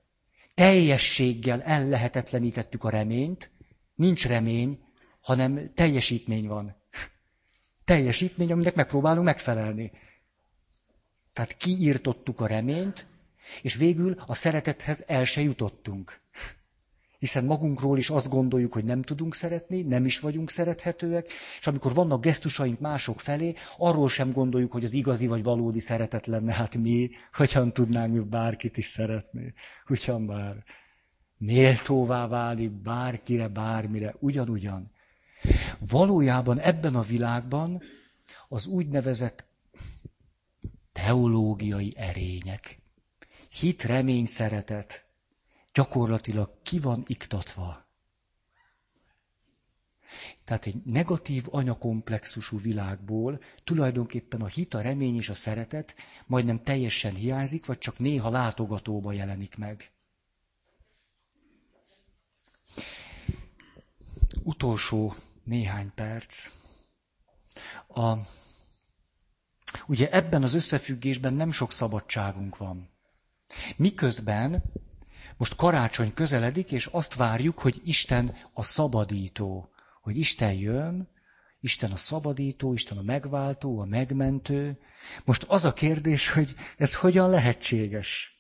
teljességgel 0.53 1.61
ellehetetlenítettük 1.61 2.83
a 2.83 2.89
reményt, 2.89 3.51
nincs 3.95 4.27
remény, 4.27 4.79
hanem 5.21 5.73
teljesítmény 5.73 6.47
van. 6.47 6.75
Teljesítmény, 7.85 8.51
aminek 8.51 8.75
megpróbálunk 8.75 9.25
megfelelni. 9.25 9.91
Tehát 11.33 11.57
kiírtottuk 11.57 12.39
a 12.39 12.47
reményt, 12.47 13.05
és 13.61 13.75
végül 13.75 14.23
a 14.25 14.35
szeretethez 14.35 15.03
el 15.07 15.23
se 15.23 15.41
jutottunk. 15.41 16.21
Hiszen 17.19 17.45
magunkról 17.45 17.97
is 17.97 18.09
azt 18.09 18.29
gondoljuk, 18.29 18.73
hogy 18.73 18.83
nem 18.83 19.01
tudunk 19.01 19.35
szeretni, 19.35 19.81
nem 19.81 20.05
is 20.05 20.19
vagyunk 20.19 20.49
szerethetőek, 20.49 21.31
és 21.59 21.67
amikor 21.67 21.93
vannak 21.93 22.21
gesztusaink 22.21 22.79
mások 22.79 23.19
felé, 23.19 23.53
arról 23.77 24.09
sem 24.09 24.31
gondoljuk, 24.31 24.71
hogy 24.71 24.83
az 24.83 24.93
igazi 24.93 25.27
vagy 25.27 25.43
valódi 25.43 25.79
szeretet 25.79 26.25
lenne, 26.25 26.53
hát 26.53 26.75
mi, 26.75 27.09
hogyan 27.33 27.73
tudnánk 27.73 28.13
mi 28.13 28.19
bárkit 28.19 28.77
is 28.77 28.85
szeretni, 28.85 29.53
hogyan 29.85 30.25
bár 30.25 30.63
méltóvá 31.39 32.27
válik 32.27 32.71
bárkire, 32.71 33.47
bármire, 33.47 34.15
ugyanúgyan. 34.19 34.91
Valójában 35.79 36.59
ebben 36.59 36.95
a 36.95 37.01
világban 37.01 37.81
az 38.47 38.67
úgynevezett 38.67 39.45
teológiai 40.91 41.93
erények, 41.97 42.78
hit, 43.49 43.83
remény, 43.83 44.25
szeretet 44.25 45.05
gyakorlatilag 45.73 46.51
ki 46.63 46.79
van 46.79 47.03
iktatva. 47.07 47.87
Tehát 50.43 50.65
egy 50.65 50.83
negatív 50.85 51.45
anyakomplexusú 51.51 52.59
világból 52.61 53.41
tulajdonképpen 53.63 54.41
a 54.41 54.47
hit, 54.47 54.73
a 54.73 54.81
remény 54.81 55.15
és 55.15 55.29
a 55.29 55.33
szeretet 55.33 55.95
majdnem 56.25 56.63
teljesen 56.63 57.13
hiányzik, 57.15 57.65
vagy 57.65 57.77
csak 57.77 57.97
néha 57.97 58.29
látogatóba 58.29 59.11
jelenik 59.11 59.55
meg. 59.57 59.91
Utolsó 64.43 65.15
néhány 65.43 65.91
perc. 65.95 66.49
A, 67.87 68.13
ugye 69.87 70.09
ebben 70.11 70.43
az 70.43 70.53
összefüggésben 70.53 71.33
nem 71.33 71.51
sok 71.51 71.71
szabadságunk 71.71 72.57
van. 72.57 72.89
Miközben 73.75 74.63
most 75.37 75.55
karácsony 75.55 76.13
közeledik, 76.13 76.71
és 76.71 76.85
azt 76.85 77.15
várjuk, 77.15 77.59
hogy 77.59 77.81
Isten 77.83 78.35
a 78.53 78.63
szabadító, 78.63 79.69
hogy 80.01 80.17
Isten 80.17 80.53
jön, 80.53 81.09
Isten 81.61 81.91
a 81.91 81.97
szabadító, 81.97 82.73
Isten 82.73 82.97
a 82.97 83.01
megváltó, 83.01 83.79
a 83.79 83.85
megmentő. 83.85 84.79
Most 85.25 85.43
az 85.43 85.65
a 85.65 85.73
kérdés, 85.73 86.29
hogy 86.29 86.55
ez 86.77 86.95
hogyan 86.95 87.29
lehetséges? 87.29 88.37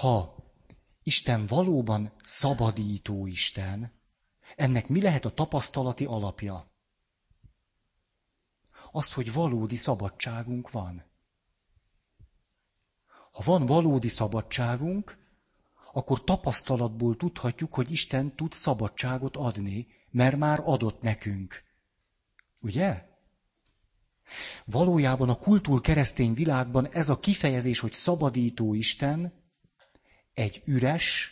Ha 0.00 0.34
Isten 1.02 1.46
valóban 1.46 2.12
szabadító 2.22 3.26
Isten, 3.26 3.92
ennek 4.56 4.88
mi 4.88 5.00
lehet 5.00 5.24
a 5.24 5.30
tapasztalati 5.34 6.04
alapja? 6.04 6.73
Az, 8.94 9.12
hogy 9.12 9.32
valódi 9.32 9.76
szabadságunk 9.76 10.70
van. 10.70 11.04
Ha 13.30 13.42
van 13.44 13.66
valódi 13.66 14.08
szabadságunk, 14.08 15.18
akkor 15.92 16.24
tapasztalatból 16.24 17.16
tudhatjuk, 17.16 17.74
hogy 17.74 17.90
Isten 17.90 18.34
tud 18.34 18.52
szabadságot 18.52 19.36
adni, 19.36 19.86
mert 20.10 20.36
már 20.36 20.60
adott 20.64 21.00
nekünk. 21.00 21.62
Ugye? 22.60 23.06
Valójában 24.64 25.28
a 25.28 25.36
kultúr 25.36 25.80
keresztény 25.80 26.34
világban 26.34 26.88
ez 26.88 27.08
a 27.08 27.18
kifejezés, 27.18 27.78
hogy 27.78 27.92
szabadító 27.92 28.74
Isten, 28.74 29.32
egy 30.34 30.62
üres, 30.64 31.30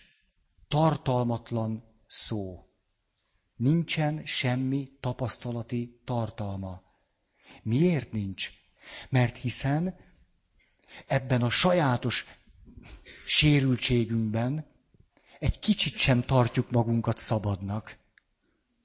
tartalmatlan 0.69 1.85
szó. 2.07 2.67
Nincsen 3.57 4.27
semmi 4.27 4.89
tapasztalati 5.01 6.01
tartalma. 6.05 6.92
Miért 7.63 8.13
nincs? 8.13 8.51
Mert 9.09 9.37
hiszen 9.37 9.97
ebben 11.07 11.43
a 11.43 11.51
sajátos 11.51 12.27
sérültségünkben 13.27 14.67
egy 15.39 15.59
kicsit 15.59 15.97
sem 15.97 16.23
tartjuk 16.23 16.71
magunkat 16.71 17.19
szabadnak. 17.19 17.97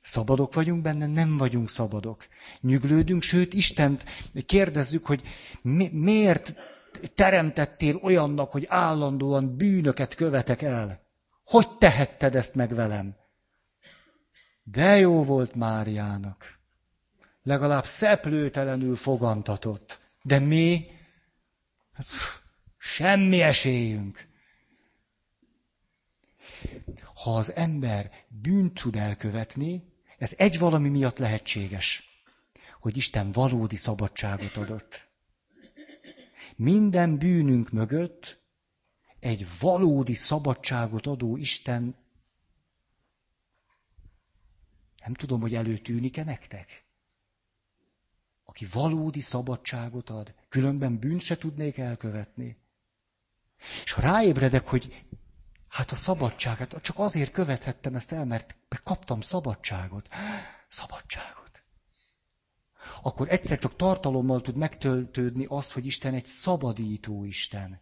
Szabadok 0.03 0.53
vagyunk 0.53 0.81
benne, 0.81 1.05
nem 1.07 1.37
vagyunk 1.37 1.69
szabadok. 1.69 2.27
Nyüglődünk, 2.61 3.21
sőt, 3.23 3.53
Istent 3.53 4.03
kérdezzük, 4.45 5.05
hogy 5.05 5.21
mi, 5.61 5.87
miért 5.87 6.55
teremtettél 7.15 7.95
olyannak, 7.95 8.51
hogy 8.51 8.65
állandóan 8.69 9.55
bűnöket 9.57 10.15
követek 10.15 10.61
el? 10.61 11.05
Hogy 11.45 11.77
tehetted 11.77 12.35
ezt 12.35 12.55
meg 12.55 12.73
velem? 12.75 13.15
De 14.63 14.97
jó 14.97 15.23
volt 15.23 15.55
Máriának 15.55 16.56
legalább 17.47 17.85
szeplőtelenül 17.85 18.95
fogantatott. 18.95 19.99
De 20.21 20.39
mi? 20.39 20.85
Hát, 21.93 22.05
semmi 22.77 23.41
esélyünk. 23.41 24.27
Ha 27.13 27.35
az 27.35 27.53
ember 27.53 28.11
bűnt 28.27 28.73
tud 28.73 28.95
elkövetni, 28.95 29.83
ez 30.17 30.33
egy 30.37 30.59
valami 30.59 30.89
miatt 30.89 31.17
lehetséges, 31.17 32.03
hogy 32.79 32.97
Isten 32.97 33.31
valódi 33.31 33.75
szabadságot 33.75 34.55
adott. 34.55 35.07
Minden 36.55 37.17
bűnünk 37.17 37.69
mögött 37.69 38.41
egy 39.19 39.47
valódi 39.59 40.13
szabadságot 40.13 41.07
adó 41.07 41.37
Isten, 41.37 41.95
nem 45.03 45.13
tudom, 45.13 45.41
hogy 45.41 45.55
előtűnik-e 45.55 46.23
nektek? 46.23 46.86
Aki 48.49 48.67
valódi 48.71 49.19
szabadságot 49.19 50.09
ad, 50.09 50.35
különben 50.49 50.97
bűnt 50.99 51.21
se 51.21 51.37
tudnék 51.37 51.77
elkövetni. 51.77 52.57
És 53.83 53.91
ha 53.91 54.01
ráébredek, 54.01 54.67
hogy 54.67 55.05
hát 55.67 55.91
a 55.91 55.95
szabadságát, 55.95 56.81
csak 56.81 56.99
azért 56.99 57.31
követhettem 57.31 57.95
ezt 57.95 58.11
el, 58.11 58.25
mert 58.25 58.55
kaptam 58.83 59.21
szabadságot. 59.21 60.07
Szabadságot. 60.67 61.63
Akkor 63.01 63.29
egyszer 63.29 63.59
csak 63.59 63.75
tartalommal 63.75 64.41
tud 64.41 64.55
megtöltődni 64.55 65.45
azt, 65.49 65.71
hogy 65.71 65.85
Isten 65.85 66.13
egy 66.13 66.25
szabadító 66.25 67.23
Isten. 67.23 67.81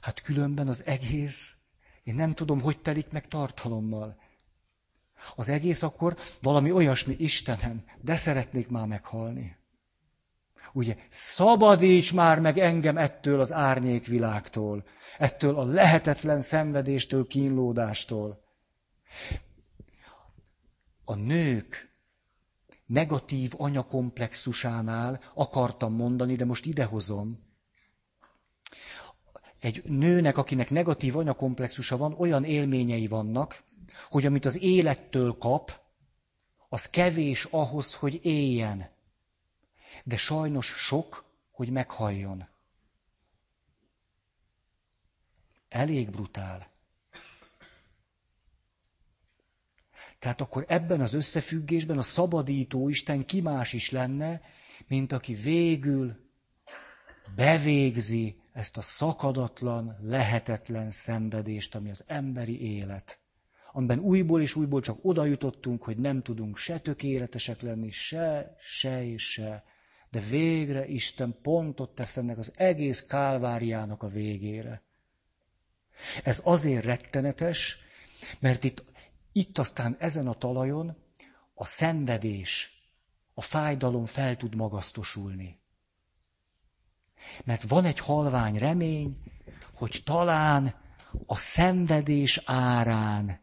Hát 0.00 0.20
különben 0.20 0.68
az 0.68 0.84
egész, 0.84 1.54
én 2.02 2.14
nem 2.14 2.34
tudom, 2.34 2.60
hogy 2.60 2.80
telik 2.82 3.10
meg 3.10 3.28
tartalommal. 3.28 4.20
Az 5.36 5.48
egész 5.48 5.82
akkor 5.82 6.16
valami 6.42 6.72
olyasmi, 6.72 7.14
Istenem, 7.18 7.84
de 8.00 8.16
szeretnék 8.16 8.68
már 8.68 8.86
meghalni. 8.86 9.56
Ugye, 10.72 10.96
szabadíts 11.08 12.12
már 12.12 12.40
meg 12.40 12.58
engem 12.58 12.96
ettől 12.96 13.40
az 13.40 13.52
árnyékvilágtól, 13.52 14.84
ettől 15.18 15.56
a 15.56 15.64
lehetetlen 15.64 16.40
szenvedéstől, 16.40 17.26
kínlódástól. 17.26 18.42
A 21.04 21.14
nők 21.14 21.90
negatív 22.86 23.52
anyakomplexusánál 23.56 25.20
akartam 25.34 25.94
mondani, 25.94 26.36
de 26.36 26.44
most 26.44 26.66
idehozom. 26.66 27.38
Egy 29.60 29.84
nőnek, 29.84 30.36
akinek 30.36 30.70
negatív 30.70 31.16
anyakomplexusa 31.16 31.96
van, 31.96 32.14
olyan 32.18 32.44
élményei 32.44 33.06
vannak, 33.06 33.62
hogy 34.08 34.26
amit 34.26 34.44
az 34.44 34.62
élettől 34.62 35.36
kap, 35.38 35.80
az 36.68 36.90
kevés 36.90 37.44
ahhoz, 37.44 37.94
hogy 37.94 38.24
éljen. 38.24 38.90
De 40.04 40.16
sajnos 40.16 40.66
sok, 40.66 41.24
hogy 41.50 41.70
meghalljon. 41.70 42.48
Elég 45.68 46.10
brutál. 46.10 46.70
Tehát 50.18 50.40
akkor 50.40 50.64
ebben 50.68 51.00
az 51.00 51.12
összefüggésben 51.12 51.98
a 51.98 52.02
szabadító 52.02 52.88
Isten 52.88 53.26
ki 53.26 53.40
más 53.40 53.72
is 53.72 53.90
lenne, 53.90 54.40
mint 54.86 55.12
aki 55.12 55.34
végül 55.34 56.30
bevégzi 57.34 58.40
ezt 58.52 58.76
a 58.76 58.82
szakadatlan, 58.82 59.96
lehetetlen 60.02 60.90
szenvedést, 60.90 61.74
ami 61.74 61.90
az 61.90 62.04
emberi 62.06 62.74
élet 62.74 63.20
amiben 63.72 63.98
újból 63.98 64.42
és 64.42 64.54
újból 64.54 64.80
csak 64.80 64.98
oda 65.02 65.24
jutottunk, 65.24 65.82
hogy 65.82 65.96
nem 65.96 66.22
tudunk 66.22 66.56
se 66.56 66.78
tökéletesek 66.78 67.60
lenni, 67.60 67.90
se, 67.90 68.56
se 68.60 69.04
és 69.04 69.30
se. 69.30 69.64
De 70.10 70.20
végre 70.20 70.86
Isten 70.86 71.36
pontot 71.42 71.94
tesz 71.94 72.16
ennek 72.16 72.38
az 72.38 72.52
egész 72.56 73.00
kálváriának 73.00 74.02
a 74.02 74.08
végére. 74.08 74.82
Ez 76.24 76.40
azért 76.44 76.84
rettenetes, 76.84 77.78
mert 78.38 78.64
itt, 78.64 78.84
itt 79.32 79.58
aztán 79.58 79.96
ezen 79.98 80.26
a 80.26 80.34
talajon 80.34 80.96
a 81.54 81.64
szenvedés, 81.64 82.78
a 83.34 83.40
fájdalom 83.40 84.06
fel 84.06 84.36
tud 84.36 84.54
magasztosulni. 84.54 85.60
Mert 87.44 87.68
van 87.68 87.84
egy 87.84 87.98
halvány 87.98 88.58
remény, 88.58 89.16
hogy 89.74 90.00
talán 90.04 90.74
a 91.26 91.36
szenvedés 91.36 92.40
árán 92.44 93.40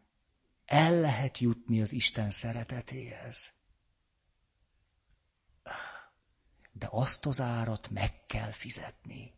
el 0.68 1.00
lehet 1.00 1.38
jutni 1.38 1.80
az 1.80 1.92
Isten 1.92 2.30
szeretetéhez. 2.30 3.52
De 6.72 6.88
azt 6.90 7.26
az 7.26 7.40
árat 7.40 7.88
meg 7.90 8.26
kell 8.26 8.50
fizetni. 8.52 9.32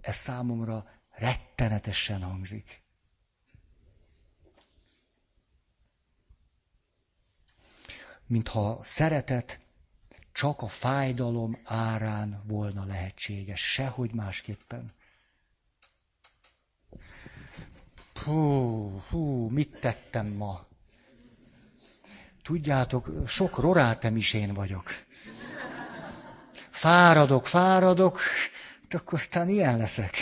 Ez 0.00 0.16
számomra 0.16 0.90
rettenetesen 1.10 2.22
hangzik. 2.22 2.82
Mintha 8.26 8.82
szeretet 8.82 9.60
csak 10.32 10.62
a 10.62 10.68
fájdalom 10.68 11.60
árán 11.64 12.42
volna 12.46 12.84
lehetséges, 12.84 13.60
sehogy 13.72 14.12
másképpen. 14.12 14.92
Hú, 18.26 19.02
hú, 19.10 19.48
mit 19.48 19.78
tettem 19.80 20.26
ma? 20.26 20.66
Tudjátok, 22.42 23.10
sok 23.26 23.58
rorátem 23.58 24.16
is 24.16 24.32
én 24.34 24.54
vagyok. 24.54 24.90
Fáradok, 26.70 27.46
fáradok, 27.46 28.20
akkor 28.90 29.18
aztán 29.18 29.48
ilyen 29.48 29.76
leszek. 29.76 30.16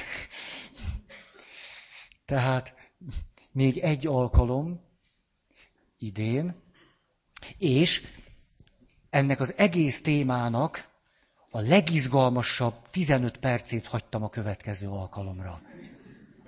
Tehát 2.25 2.75
még 3.53 3.79
egy 3.79 4.07
alkalom 4.07 4.81
idén, 5.99 6.63
és 7.59 8.07
ennek 9.11 9.41
az 9.41 9.55
egész 9.57 10.03
témának 10.03 10.89
a 11.51 11.61
legizgalmasabb 11.61 12.89
15 12.91 13.37
percét 13.37 13.87
hagytam 13.87 14.23
a 14.23 14.29
következő 14.29 14.89
alkalomra 14.89 15.63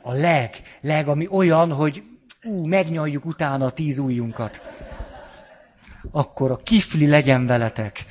a 0.06 0.12
leg, 0.12 0.50
leg, 0.80 1.08
ami 1.08 1.26
olyan, 1.30 1.72
hogy 1.72 2.02
ú, 2.42 2.66
megnyaljuk 2.66 3.24
utána 3.24 3.64
a 3.64 3.70
tíz 3.70 3.98
ujjunkat. 3.98 4.60
Akkor 6.10 6.50
a 6.50 6.56
kifli 6.56 7.06
legyen 7.06 7.46
veletek. 7.46 8.04